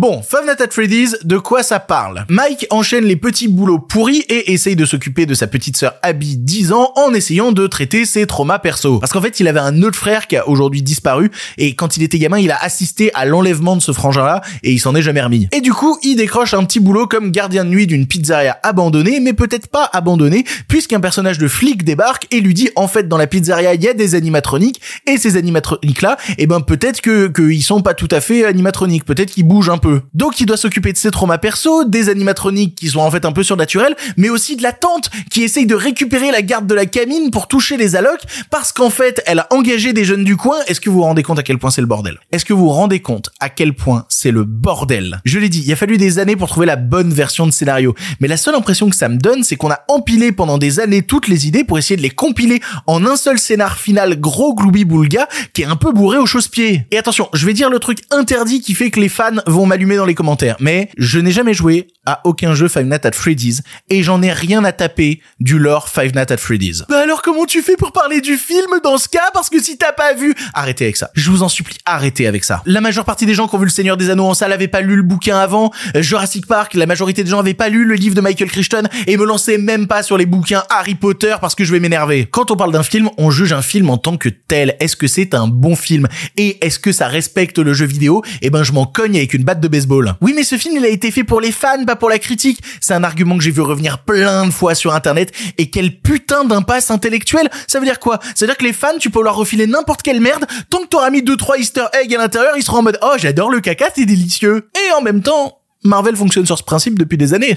Bon, 0.00 0.22
Five 0.22 0.48
at 0.48 0.70
Freddy's, 0.70 1.18
de 1.24 1.36
quoi 1.36 1.62
ça 1.62 1.78
parle? 1.78 2.24
Mike 2.30 2.66
enchaîne 2.70 3.04
les 3.04 3.16
petits 3.16 3.48
boulots 3.48 3.78
pourris 3.78 4.24
et 4.30 4.54
essaye 4.54 4.74
de 4.74 4.86
s'occuper 4.86 5.26
de 5.26 5.34
sa 5.34 5.46
petite 5.46 5.76
sœur 5.76 5.96
Abby 6.00 6.38
10 6.38 6.72
ans 6.72 6.94
en 6.96 7.12
essayant 7.12 7.52
de 7.52 7.66
traiter 7.66 8.06
ses 8.06 8.26
traumas 8.26 8.60
perso. 8.60 8.98
Parce 8.98 9.12
qu'en 9.12 9.20
fait, 9.20 9.40
il 9.40 9.46
avait 9.46 9.60
un 9.60 9.82
autre 9.82 9.98
frère 9.98 10.26
qui 10.26 10.38
a 10.38 10.48
aujourd'hui 10.48 10.80
disparu 10.80 11.30
et 11.58 11.74
quand 11.74 11.98
il 11.98 12.02
était 12.02 12.18
gamin, 12.18 12.38
il 12.38 12.50
a 12.50 12.56
assisté 12.56 13.10
à 13.12 13.26
l'enlèvement 13.26 13.76
de 13.76 13.82
ce 13.82 13.92
frangin-là 13.92 14.40
et 14.62 14.72
il 14.72 14.78
s'en 14.78 14.94
est 14.94 15.02
jamais 15.02 15.20
remis. 15.20 15.48
Et 15.52 15.60
du 15.60 15.74
coup, 15.74 15.98
il 16.02 16.16
décroche 16.16 16.54
un 16.54 16.64
petit 16.64 16.80
boulot 16.80 17.06
comme 17.06 17.30
gardien 17.30 17.66
de 17.66 17.68
nuit 17.68 17.86
d'une 17.86 18.06
pizzeria 18.06 18.56
abandonnée, 18.62 19.20
mais 19.20 19.34
peut-être 19.34 19.66
pas 19.66 19.90
abandonnée, 19.92 20.46
puisqu'un 20.66 21.00
personnage 21.00 21.36
de 21.36 21.46
flic 21.46 21.84
débarque 21.84 22.26
et 22.30 22.40
lui 22.40 22.54
dit 22.54 22.70
en 22.74 22.88
fait 22.88 23.06
dans 23.06 23.18
la 23.18 23.26
pizzeria 23.26 23.74
il 23.74 23.84
y 23.84 23.88
a 23.88 23.92
des 23.92 24.14
animatroniques 24.14 24.80
et 25.06 25.18
ces 25.18 25.36
animatroniques 25.36 26.00
là, 26.00 26.16
eh 26.38 26.46
ben 26.46 26.62
peut-être 26.62 27.02
que 27.02 27.26
qu'ils 27.26 27.62
sont 27.62 27.82
pas 27.82 27.92
tout 27.92 28.08
à 28.10 28.22
fait 28.22 28.46
animatroniques, 28.46 29.04
peut-être 29.04 29.32
qu'ils 29.32 29.46
bougent 29.46 29.68
un 29.68 29.76
peu. 29.76 29.89
Donc 30.14 30.40
il 30.40 30.46
doit 30.46 30.56
s'occuper 30.56 30.92
de 30.92 30.98
ses 30.98 31.10
traumas 31.10 31.38
perso, 31.38 31.84
des 31.84 32.08
animatroniques 32.08 32.74
qui 32.74 32.88
sont 32.88 33.00
en 33.00 33.10
fait 33.10 33.24
un 33.24 33.32
peu 33.32 33.42
surnaturels, 33.42 33.96
mais 34.16 34.28
aussi 34.28 34.56
de 34.56 34.62
la 34.62 34.72
tante 34.72 35.10
qui 35.30 35.42
essaye 35.42 35.66
de 35.66 35.74
récupérer 35.74 36.30
la 36.30 36.42
garde 36.42 36.66
de 36.66 36.74
la 36.74 36.86
camine 36.86 37.30
pour 37.30 37.48
toucher 37.48 37.76
les 37.76 37.96
allocs 37.96 38.22
parce 38.50 38.72
qu'en 38.72 38.90
fait 38.90 39.22
elle 39.26 39.40
a 39.40 39.46
engagé 39.50 39.92
des 39.92 40.04
jeunes 40.04 40.24
du 40.24 40.36
coin. 40.36 40.58
Est-ce 40.66 40.80
que 40.80 40.90
vous 40.90 40.96
vous 40.96 41.02
rendez 41.02 41.22
compte 41.22 41.38
à 41.38 41.42
quel 41.42 41.58
point 41.58 41.70
c'est 41.70 41.80
le 41.80 41.86
bordel? 41.86 42.18
Est-ce 42.32 42.44
que 42.44 42.52
vous 42.52 42.64
vous 42.64 42.68
rendez 42.70 43.00
compte 43.00 43.30
à 43.40 43.48
quel 43.48 43.74
point 43.74 44.04
c'est 44.08 44.30
le 44.30 44.44
bordel? 44.44 45.20
Je 45.24 45.38
l'ai 45.38 45.48
dit, 45.48 45.62
il 45.64 45.72
a 45.72 45.76
fallu 45.76 45.96
des 45.96 46.18
années 46.18 46.36
pour 46.36 46.48
trouver 46.48 46.66
la 46.66 46.76
bonne 46.76 47.12
version 47.12 47.46
de 47.46 47.52
scénario, 47.52 47.94
mais 48.20 48.28
la 48.28 48.36
seule 48.36 48.54
impression 48.54 48.90
que 48.90 48.96
ça 48.96 49.08
me 49.08 49.16
donne, 49.16 49.42
c'est 49.42 49.56
qu'on 49.56 49.70
a 49.70 49.80
empilé 49.88 50.32
pendant 50.32 50.58
des 50.58 50.80
années 50.80 51.02
toutes 51.02 51.28
les 51.28 51.46
idées 51.46 51.64
pour 51.64 51.78
essayer 51.78 51.96
de 51.96 52.02
les 52.02 52.10
compiler 52.10 52.60
en 52.86 53.04
un 53.06 53.16
seul 53.16 53.38
scénar 53.38 53.78
final 53.78 54.18
gros 54.18 54.54
gloubi 54.54 54.84
boulga 54.84 55.28
qui 55.52 55.62
est 55.62 55.66
un 55.66 55.76
peu 55.76 55.92
bourré 55.92 56.18
au 56.18 56.26
chausse-pied. 56.26 56.86
Et 56.90 56.98
attention, 56.98 57.28
je 57.32 57.46
vais 57.46 57.52
dire 57.52 57.70
le 57.70 57.78
truc 57.78 58.00
interdit 58.10 58.60
qui 58.60 58.74
fait 58.74 58.90
que 58.90 59.00
les 59.00 59.08
fans 59.08 59.40
vont 59.46 59.66
m'allumer 59.70 59.94
dans 59.94 60.04
les 60.04 60.16
commentaires, 60.16 60.56
mais 60.58 60.90
je 60.98 61.20
n'ai 61.20 61.30
jamais 61.30 61.54
joué 61.54 61.86
à 62.04 62.20
aucun 62.24 62.54
jeu 62.54 62.66
Five 62.66 62.86
Nights 62.86 63.06
at 63.06 63.12
Freddy's 63.12 63.62
et 63.88 64.02
j'en 64.02 64.20
ai 64.20 64.32
rien 64.32 64.64
à 64.64 64.72
taper 64.72 65.20
du 65.38 65.60
lore 65.60 65.88
Five 65.88 66.12
Nights 66.12 66.32
at 66.32 66.38
Freddy's. 66.38 66.82
Bah 66.88 67.02
alors 67.04 67.22
comment 67.22 67.46
tu 67.46 67.62
fais 67.62 67.76
pour 67.76 67.92
parler 67.92 68.20
du 68.20 68.36
film 68.36 68.80
dans 68.82 68.98
ce 68.98 69.08
cas? 69.08 69.30
Parce 69.32 69.48
que 69.48 69.62
si 69.62 69.78
t'as 69.78 69.92
pas 69.92 70.12
vu, 70.12 70.34
arrêtez 70.54 70.86
avec 70.86 70.96
ça. 70.96 71.10
Je 71.14 71.30
vous 71.30 71.44
en 71.44 71.48
supplie, 71.48 71.76
arrêtez 71.84 72.26
avec 72.26 72.42
ça. 72.42 72.62
La 72.66 72.80
majeure 72.80 73.04
partie 73.04 73.26
des 73.26 73.34
gens 73.34 73.46
qui 73.46 73.54
ont 73.54 73.58
vu 73.58 73.66
le 73.66 73.70
Seigneur 73.70 73.96
des 73.96 74.10
Anneaux 74.10 74.26
en 74.26 74.34
salle 74.34 74.52
avaient 74.52 74.66
pas 74.66 74.80
lu 74.80 74.96
le 74.96 75.02
bouquin 75.02 75.38
avant. 75.38 75.70
Euh, 75.94 76.02
Jurassic 76.02 76.46
Park, 76.46 76.74
la 76.74 76.86
majorité 76.86 77.22
des 77.22 77.30
gens 77.30 77.38
avaient 77.38 77.54
pas 77.54 77.68
lu 77.68 77.84
le 77.84 77.94
livre 77.94 78.16
de 78.16 78.20
Michael 78.20 78.50
Crichton 78.50 78.82
et 79.06 79.16
me 79.16 79.24
lançaient 79.24 79.58
même 79.58 79.86
pas 79.86 80.02
sur 80.02 80.18
les 80.18 80.26
bouquins 80.26 80.64
Harry 80.68 80.96
Potter 80.96 81.36
parce 81.40 81.54
que 81.54 81.64
je 81.64 81.70
vais 81.70 81.78
m'énerver. 81.78 82.26
Quand 82.28 82.50
on 82.50 82.56
parle 82.56 82.72
d'un 82.72 82.82
film, 82.82 83.08
on 83.18 83.30
juge 83.30 83.52
un 83.52 83.62
film 83.62 83.88
en 83.88 83.98
tant 83.98 84.16
que 84.16 84.28
tel. 84.28 84.74
Est-ce 84.80 84.96
que 84.96 85.06
c'est 85.06 85.32
un 85.32 85.46
bon 85.46 85.76
film? 85.76 86.08
Et 86.36 86.64
est-ce 86.66 86.80
que 86.80 86.90
ça 86.90 87.06
respecte 87.06 87.58
le 87.58 87.72
jeu 87.72 87.86
vidéo? 87.86 88.24
Eh 88.42 88.50
ben 88.50 88.64
je 88.64 88.72
m'en 88.72 88.86
cogne 88.86 89.16
avec 89.16 89.34
une 89.34 89.44
batte 89.44 89.59
Oui 90.20 90.32
mais 90.34 90.44
ce 90.44 90.56
film 90.56 90.76
il 90.76 90.84
a 90.84 90.88
été 90.88 91.10
fait 91.10 91.24
pour 91.24 91.40
les 91.40 91.52
fans, 91.52 91.84
pas 91.84 91.96
pour 91.96 92.08
la 92.08 92.18
critique. 92.18 92.60
C'est 92.80 92.94
un 92.94 93.04
argument 93.04 93.36
que 93.36 93.44
j'ai 93.44 93.50
vu 93.50 93.60
revenir 93.60 93.98
plein 93.98 94.46
de 94.46 94.50
fois 94.50 94.74
sur 94.74 94.94
internet 94.94 95.32
et 95.58 95.70
quel 95.70 96.00
putain 96.00 96.44
d'impasse 96.44 96.90
intellectuelle. 96.90 97.50
Ça 97.66 97.78
veut 97.78 97.86
dire 97.86 97.98
quoi? 97.98 98.18
Ça 98.34 98.44
veut 98.44 98.46
dire 98.46 98.56
que 98.56 98.64
les 98.64 98.72
fans, 98.72 98.98
tu 98.98 99.10
peux 99.10 99.22
leur 99.22 99.36
refiler 99.36 99.66
n'importe 99.66 100.02
quelle 100.02 100.20
merde, 100.20 100.46
tant 100.68 100.80
que 100.80 100.86
t'auras 100.86 101.10
mis 101.10 101.22
deux 101.22 101.36
trois 101.36 101.58
easter 101.58 101.86
eggs 101.92 102.14
à 102.14 102.18
l'intérieur, 102.18 102.54
ils 102.56 102.62
seront 102.62 102.78
en 102.78 102.82
mode 102.82 102.98
"Oh, 103.02 103.14
j'adore 103.18 103.50
le 103.50 103.60
caca, 103.60 103.86
c'est 103.94 104.06
délicieux." 104.06 104.68
Et 104.74 104.92
en 104.92 105.02
même 105.02 105.22
temps, 105.22 105.58
Marvel 105.84 106.16
fonctionne 106.16 106.46
sur 106.46 106.58
ce 106.58 106.62
principe 106.62 106.98
depuis 106.98 107.16
des 107.16 107.34
années. 107.34 107.56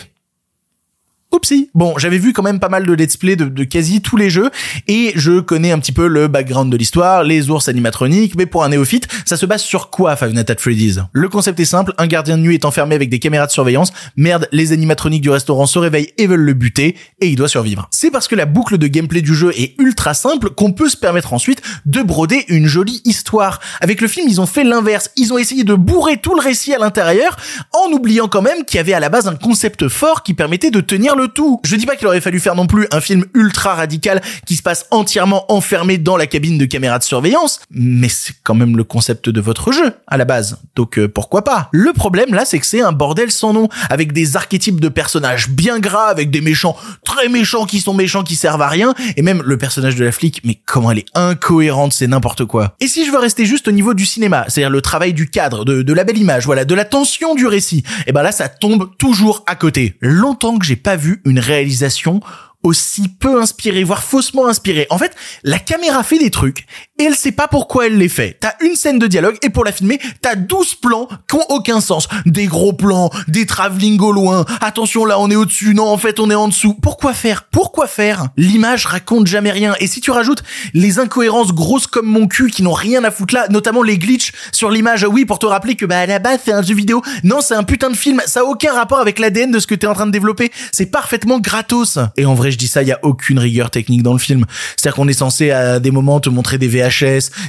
Oupsie. 1.34 1.70
Bon, 1.74 1.98
j'avais 1.98 2.20
vu 2.20 2.32
quand 2.32 2.44
même 2.44 2.60
pas 2.60 2.70
mal 2.70 2.86
de 2.86 2.94
let's 2.94 3.18
play 3.18 3.36
de, 3.36 3.46
de, 3.46 3.64
quasi 3.64 4.02
tous 4.02 4.18
les 4.18 4.30
jeux 4.30 4.52
et 4.88 5.14
je 5.16 5.40
connais 5.40 5.72
un 5.72 5.80
petit 5.80 5.92
peu 5.92 6.08
le 6.08 6.28
background 6.28 6.72
de 6.72 6.78
l'histoire, 6.78 7.24
les 7.24 7.50
ours 7.50 7.68
animatroniques, 7.68 8.36
mais 8.36 8.46
pour 8.46 8.64
un 8.64 8.70
néophyte, 8.70 9.08
ça 9.26 9.36
se 9.36 9.46
base 9.46 9.62
sur 9.62 9.90
quoi 9.90 10.16
Five 10.16 10.34
Nights 10.34 10.52
at 10.52 10.56
Freddy's? 10.60 11.00
Le 11.12 11.30
concept 11.30 11.60
est 11.60 11.66
simple, 11.66 11.94
un 11.98 12.08
gardien 12.08 12.38
de 12.38 12.44
nuit 12.44 12.54
est 12.54 12.66
enfermé 12.66 12.94
avec 12.94 13.10
des 13.10 13.20
caméras 13.20 13.48
de 13.48 13.52
surveillance, 13.52 13.92
merde, 14.16 14.48
les 14.52 14.72
animatroniques 14.74 15.22
du 15.22 15.30
restaurant 15.30 15.66
se 15.66 15.80
réveillent 15.80 16.14
et 16.18 16.28
veulent 16.28 16.40
le 16.40 16.54
buter 16.54 16.96
et 17.20 17.28
il 17.28 17.36
doit 17.36 17.48
survivre. 17.48 17.88
C'est 17.92 18.12
parce 18.12 18.28
que 18.28 18.36
la 18.36 18.46
boucle 18.46 18.78
de 18.78 18.88
gameplay 18.88 19.22
du 19.22 19.34
jeu 19.34 19.52
est 19.58 19.74
ultra 19.80 20.14
simple 20.14 20.52
qu'on 20.52 20.72
peut 20.72 20.90
se 20.90 20.98
permettre 20.98 21.34
ensuite 21.34 21.62
de 21.86 22.02
broder 22.02 22.46
une 22.48 22.68
jolie 22.68 23.02
histoire. 23.06 23.60
Avec 23.82 24.02
le 24.02 24.08
film, 24.08 24.28
ils 24.30 24.40
ont 24.40 24.46
fait 24.46 24.64
l'inverse, 24.64 25.10
ils 25.18 25.34
ont 25.34 25.38
essayé 25.38 25.64
de 25.64 25.74
bourrer 25.74 26.18
tout 26.18 26.36
le 26.36 26.42
récit 26.42 26.74
à 26.74 26.78
l'intérieur 26.78 27.38
en 27.72 27.92
oubliant 27.92 28.28
quand 28.28 28.42
même 28.42 28.66
qu'il 28.66 28.78
y 28.78 28.80
avait 28.80 28.94
à 28.94 29.00
la 29.00 29.10
base 29.10 29.28
un 29.28 29.36
concept 29.36 29.88
fort 29.88 30.24
qui 30.24 30.34
permettait 30.34 30.72
de 30.72 30.82
tenir 30.82 31.16
le 31.16 31.23
tout. 31.28 31.60
Je 31.64 31.76
dis 31.76 31.86
pas 31.86 31.96
qu'il 31.96 32.08
aurait 32.08 32.22
fallu 32.22 32.40
faire 32.40 32.56
non 32.56 32.68
plus 32.68 32.88
un 32.92 33.02
film 33.02 33.26
ultra 33.34 33.76
radical 33.76 34.22
qui 34.46 34.56
se 34.56 34.62
passe 34.62 34.86
entièrement 34.92 35.52
enfermé 35.52 35.98
dans 35.98 36.18
la 36.18 36.28
cabine 36.28 36.58
de 36.58 36.66
caméra 36.66 37.00
de 37.00 37.04
surveillance, 37.04 37.60
mais 37.72 38.10
c'est 38.10 38.34
quand 38.44 38.56
même 38.56 38.78
le 38.78 38.84
concept 38.84 39.30
de 39.30 39.42
votre 39.42 39.72
jeu 39.72 39.94
à 40.08 40.18
la 40.18 40.26
base. 40.26 40.60
Donc 40.76 40.98
euh, 40.98 41.08
pourquoi 41.08 41.44
pas? 41.44 41.70
Le 41.72 41.94
problème 41.94 42.34
là, 42.34 42.46
c'est 42.46 42.60
que 42.60 42.66
c'est 42.66 42.82
un 42.82 42.92
bordel 42.92 43.32
sans 43.32 43.54
nom 43.54 43.70
avec 43.90 44.14
des 44.14 44.36
archétypes 44.36 44.80
de 44.80 44.90
personnages 44.90 45.50
bien 45.50 45.80
gras 45.80 46.08
avec 46.08 46.32
des 46.32 46.42
méchants 46.42 46.76
très 47.04 47.30
méchants 47.30 47.66
qui 47.66 47.80
sont 47.80 47.94
méchants 47.94 48.24
qui 48.24 48.36
servent 48.36 48.62
à 48.62 48.68
rien 48.68 48.94
et 49.18 49.22
même 49.22 49.42
le 49.44 49.58
personnage 49.58 49.96
de 49.96 50.06
la 50.06 50.12
flic, 50.12 50.42
mais 50.44 50.60
comment 50.66 50.92
elle 50.92 51.00
est 51.00 51.06
incohérente, 51.14 51.94
c'est 51.94 52.08
n'importe 52.08 52.46
quoi. 52.46 52.76
Et 52.80 52.88
si 52.88 53.06
je 53.06 53.12
veux 53.12 53.18
rester 53.18 53.46
juste 53.46 53.68
au 53.68 53.72
niveau 53.72 53.94
du 53.94 54.06
cinéma, 54.06 54.46
c'est-à-dire 54.48 54.70
le 54.70 54.82
travail 54.82 55.14
du 55.14 55.30
cadre, 55.30 55.66
de, 55.66 55.94
la 55.94 56.04
belle 56.04 56.18
image, 56.18 56.46
voilà, 56.46 56.66
de 56.66 56.76
la 56.76 56.86
tension 56.86 57.36
du 57.36 57.48
récit, 57.48 57.84
et 58.08 58.12
ben 58.12 58.24
là 58.24 58.32
ça 58.32 58.50
tombe 58.50 58.90
toujours 58.98 59.44
à 59.48 59.56
côté. 59.56 59.96
Longtemps 60.02 60.58
que 60.58 60.66
j'ai 60.66 60.76
pas 60.76 60.96
vu 60.96 61.13
une 61.26 61.40
réalisation 61.40 62.22
aussi 62.64 63.10
peu 63.10 63.42
inspirée, 63.42 63.84
voire 63.84 64.04
faussement 64.04 64.48
inspirée. 64.48 64.88
En 64.90 64.98
fait, 64.98 65.16
la 65.44 65.60
caméra 65.60 66.02
fait 66.04 66.18
des 66.18 66.32
trucs 66.32 66.66
et 67.00 67.06
elle 67.06 67.16
sait 67.16 67.32
pas 67.32 67.48
pourquoi 67.48 67.88
elle 67.88 67.98
les 67.98 68.10
fait. 68.10 68.38
T'as 68.40 68.54
une 68.62 68.76
scène 68.76 69.00
de 69.00 69.08
dialogue 69.08 69.38
et 69.42 69.50
pour 69.50 69.66
la 69.66 69.72
filmer, 69.72 70.00
t'as 70.22 70.36
12 70.36 70.76
plans 70.76 71.08
qui 71.28 71.36
ont 71.36 71.46
aucun 71.50 71.82
sens. 71.82 72.08
Des 72.26 72.46
gros 72.46 72.74
plans, 72.74 73.10
des 73.28 73.46
travelling 73.46 74.00
au 74.00 74.12
loin. 74.12 74.46
Attention, 74.62 75.06
là 75.06 75.20
on 75.20 75.32
est 75.32 75.36
au-dessus, 75.36 75.74
non 75.74 75.88
en 75.88 75.98
fait 75.98 76.20
on 76.20 76.30
est 76.30 76.36
en 76.36 76.48
dessous. 76.48 76.76
Pourquoi 76.76 77.14
faire? 77.14 77.48
Pourquoi 77.52 77.88
faire? 77.88 78.28
L'image 78.38 78.86
raconte 78.86 79.28
jamais 79.28 79.52
rien. 79.52 79.76
Et 79.80 79.88
si 79.88 80.02
tu 80.02 80.12
rajoutes 80.12 80.44
les 80.74 81.00
incohérences 81.00 81.52
grosses 81.52 81.88
comme 81.88 82.06
mon 82.06 82.28
cul 82.28 82.52
qui 82.52 82.62
n'ont 82.62 82.74
rien 82.74 83.04
à 83.04 83.12
foutre 83.12 83.34
là, 83.34 83.48
notamment 83.50 83.82
les 83.82 83.98
glitches 83.98 84.32
sur 84.52 84.70
l'image, 84.70 85.06
oui, 85.10 85.26
pour 85.26 85.40
te 85.40 85.46
rappeler 85.46 85.76
que 85.76 85.86
bah 85.86 86.00
à 86.00 86.06
la 86.06 86.20
base 86.20 86.42
c'est 86.46 86.54
un 86.54 86.62
jeu 86.62 86.76
vidéo. 86.76 87.02
Non, 87.24 87.42
c'est 87.42 87.56
un 87.56 87.64
putain 87.64 87.90
de 87.90 87.98
film. 87.98 88.22
Ça 88.28 88.42
a 88.42 88.44
aucun 88.44 88.74
rapport 88.74 89.00
avec 89.00 89.18
l'ADN 89.18 89.52
de 89.52 89.60
ce 89.60 89.66
que 89.66 89.76
t'es 89.76 89.88
en 89.88 89.94
train 89.94 90.06
de 90.06 90.12
développer. 90.12 90.52
C'est 90.72 90.88
parfaitement 90.88 91.40
gratos. 91.40 91.98
Et 92.18 92.26
en 92.26 92.36
vrai, 92.36 92.52
je 92.52 92.58
dis 92.58 92.68
ça, 92.68 92.84
y 92.84 92.92
a 92.92 93.00
aucune 93.02 93.40
rigueur 93.40 93.72
technique 93.72 94.04
dans 94.04 94.14
le 94.14 94.20
film. 94.20 94.46
C'est-à-dire 94.78 94.96
qu'on 94.96 95.08
est 95.08 95.14
censé 95.14 95.52
à 95.52 95.80
des 95.80 95.92
moments 95.92 96.20
te 96.20 96.30
montrer 96.30 96.58
des 96.58 96.68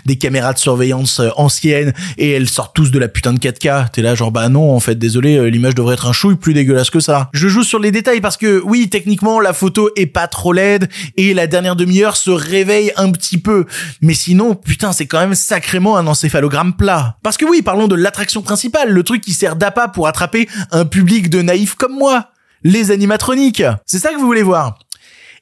Des 0.07 0.17
caméras 0.17 0.53
de 0.53 0.59
surveillance 0.59 1.21
euh, 1.21 1.31
anciennes, 1.37 1.93
et 2.19 2.31
elles 2.31 2.49
sortent 2.49 2.75
tous 2.75 2.91
de 2.91 2.99
la 2.99 3.09
putain 3.09 3.33
de 3.33 3.39
4K. 3.39 3.91
T'es 3.91 4.03
là 4.03 4.15
genre 4.15 4.33
bah 4.33 4.49
non, 4.49 4.75
en 4.75 4.81
fait, 4.81 4.95
désolé, 4.97 5.37
euh, 5.37 5.47
l'image 5.47 5.75
devrait 5.75 5.95
être 5.95 6.07
un 6.07 6.13
chouille 6.13 6.37
plus 6.37 6.55
dégueulasse 6.55 6.91
que 6.91 7.01
ça. 7.01 7.31
Je 7.33 7.49
joue 7.49 7.63
sur 7.63 7.79
les 7.79 7.91
détails 7.91 8.21
parce 8.21 8.37
que 8.37 8.63
oui, 8.65 8.89
techniquement, 8.89 9.41
la 9.41 9.53
photo 9.53 9.91
est 9.97 10.07
pas 10.07 10.27
trop 10.27 10.53
laide 10.53 10.89
et 11.17 11.35
la 11.35 11.47
dernière 11.47 11.77
demi-heure 11.77 12.17
se 12.17 12.31
réveille 12.31 12.93
un 12.97 13.11
petit 13.13 13.39
peu. 13.39 13.67
Mais 14.01 14.15
sinon, 14.15 14.55
putain, 14.55 14.93
c'est 14.93 15.07
quand 15.07 15.21
même 15.21 15.35
sacrément 15.35 15.97
un 15.97 16.07
encéphalogramme 16.07 16.75
plat. 16.75 17.17
Parce 17.23 17.37
que 17.37 17.45
oui, 17.45 17.63
parlons 17.63 17.89
de 17.89 17.95
l'attraction 17.95 18.43
principale, 18.43 18.91
le 18.91 19.03
truc 19.03 19.23
qui 19.23 19.33
sert 19.33 19.57
d'appât 19.57 19.89
pour 19.89 20.09
attraper 20.09 20.49
un 20.71 20.85
public 20.85 21.31
de 21.31 21.43
naïfs 21.43 21.75
comme 21.75 21.97
moi. 21.97 22.31
Les 22.63 22.91
animatroniques. 22.91 23.63
C'est 23.85 23.99
ça 23.99 24.11
que 24.11 24.17
vous 24.17 24.27
voulez 24.27 24.43
voir? 24.43 24.79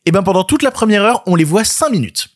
Et 0.04 0.10
ben 0.10 0.22
pendant 0.22 0.42
toute 0.42 0.62
la 0.62 0.72
première 0.72 1.04
heure, 1.04 1.22
on 1.26 1.36
les 1.36 1.44
voit 1.44 1.64
5 1.64 1.90
minutes. 1.90 2.28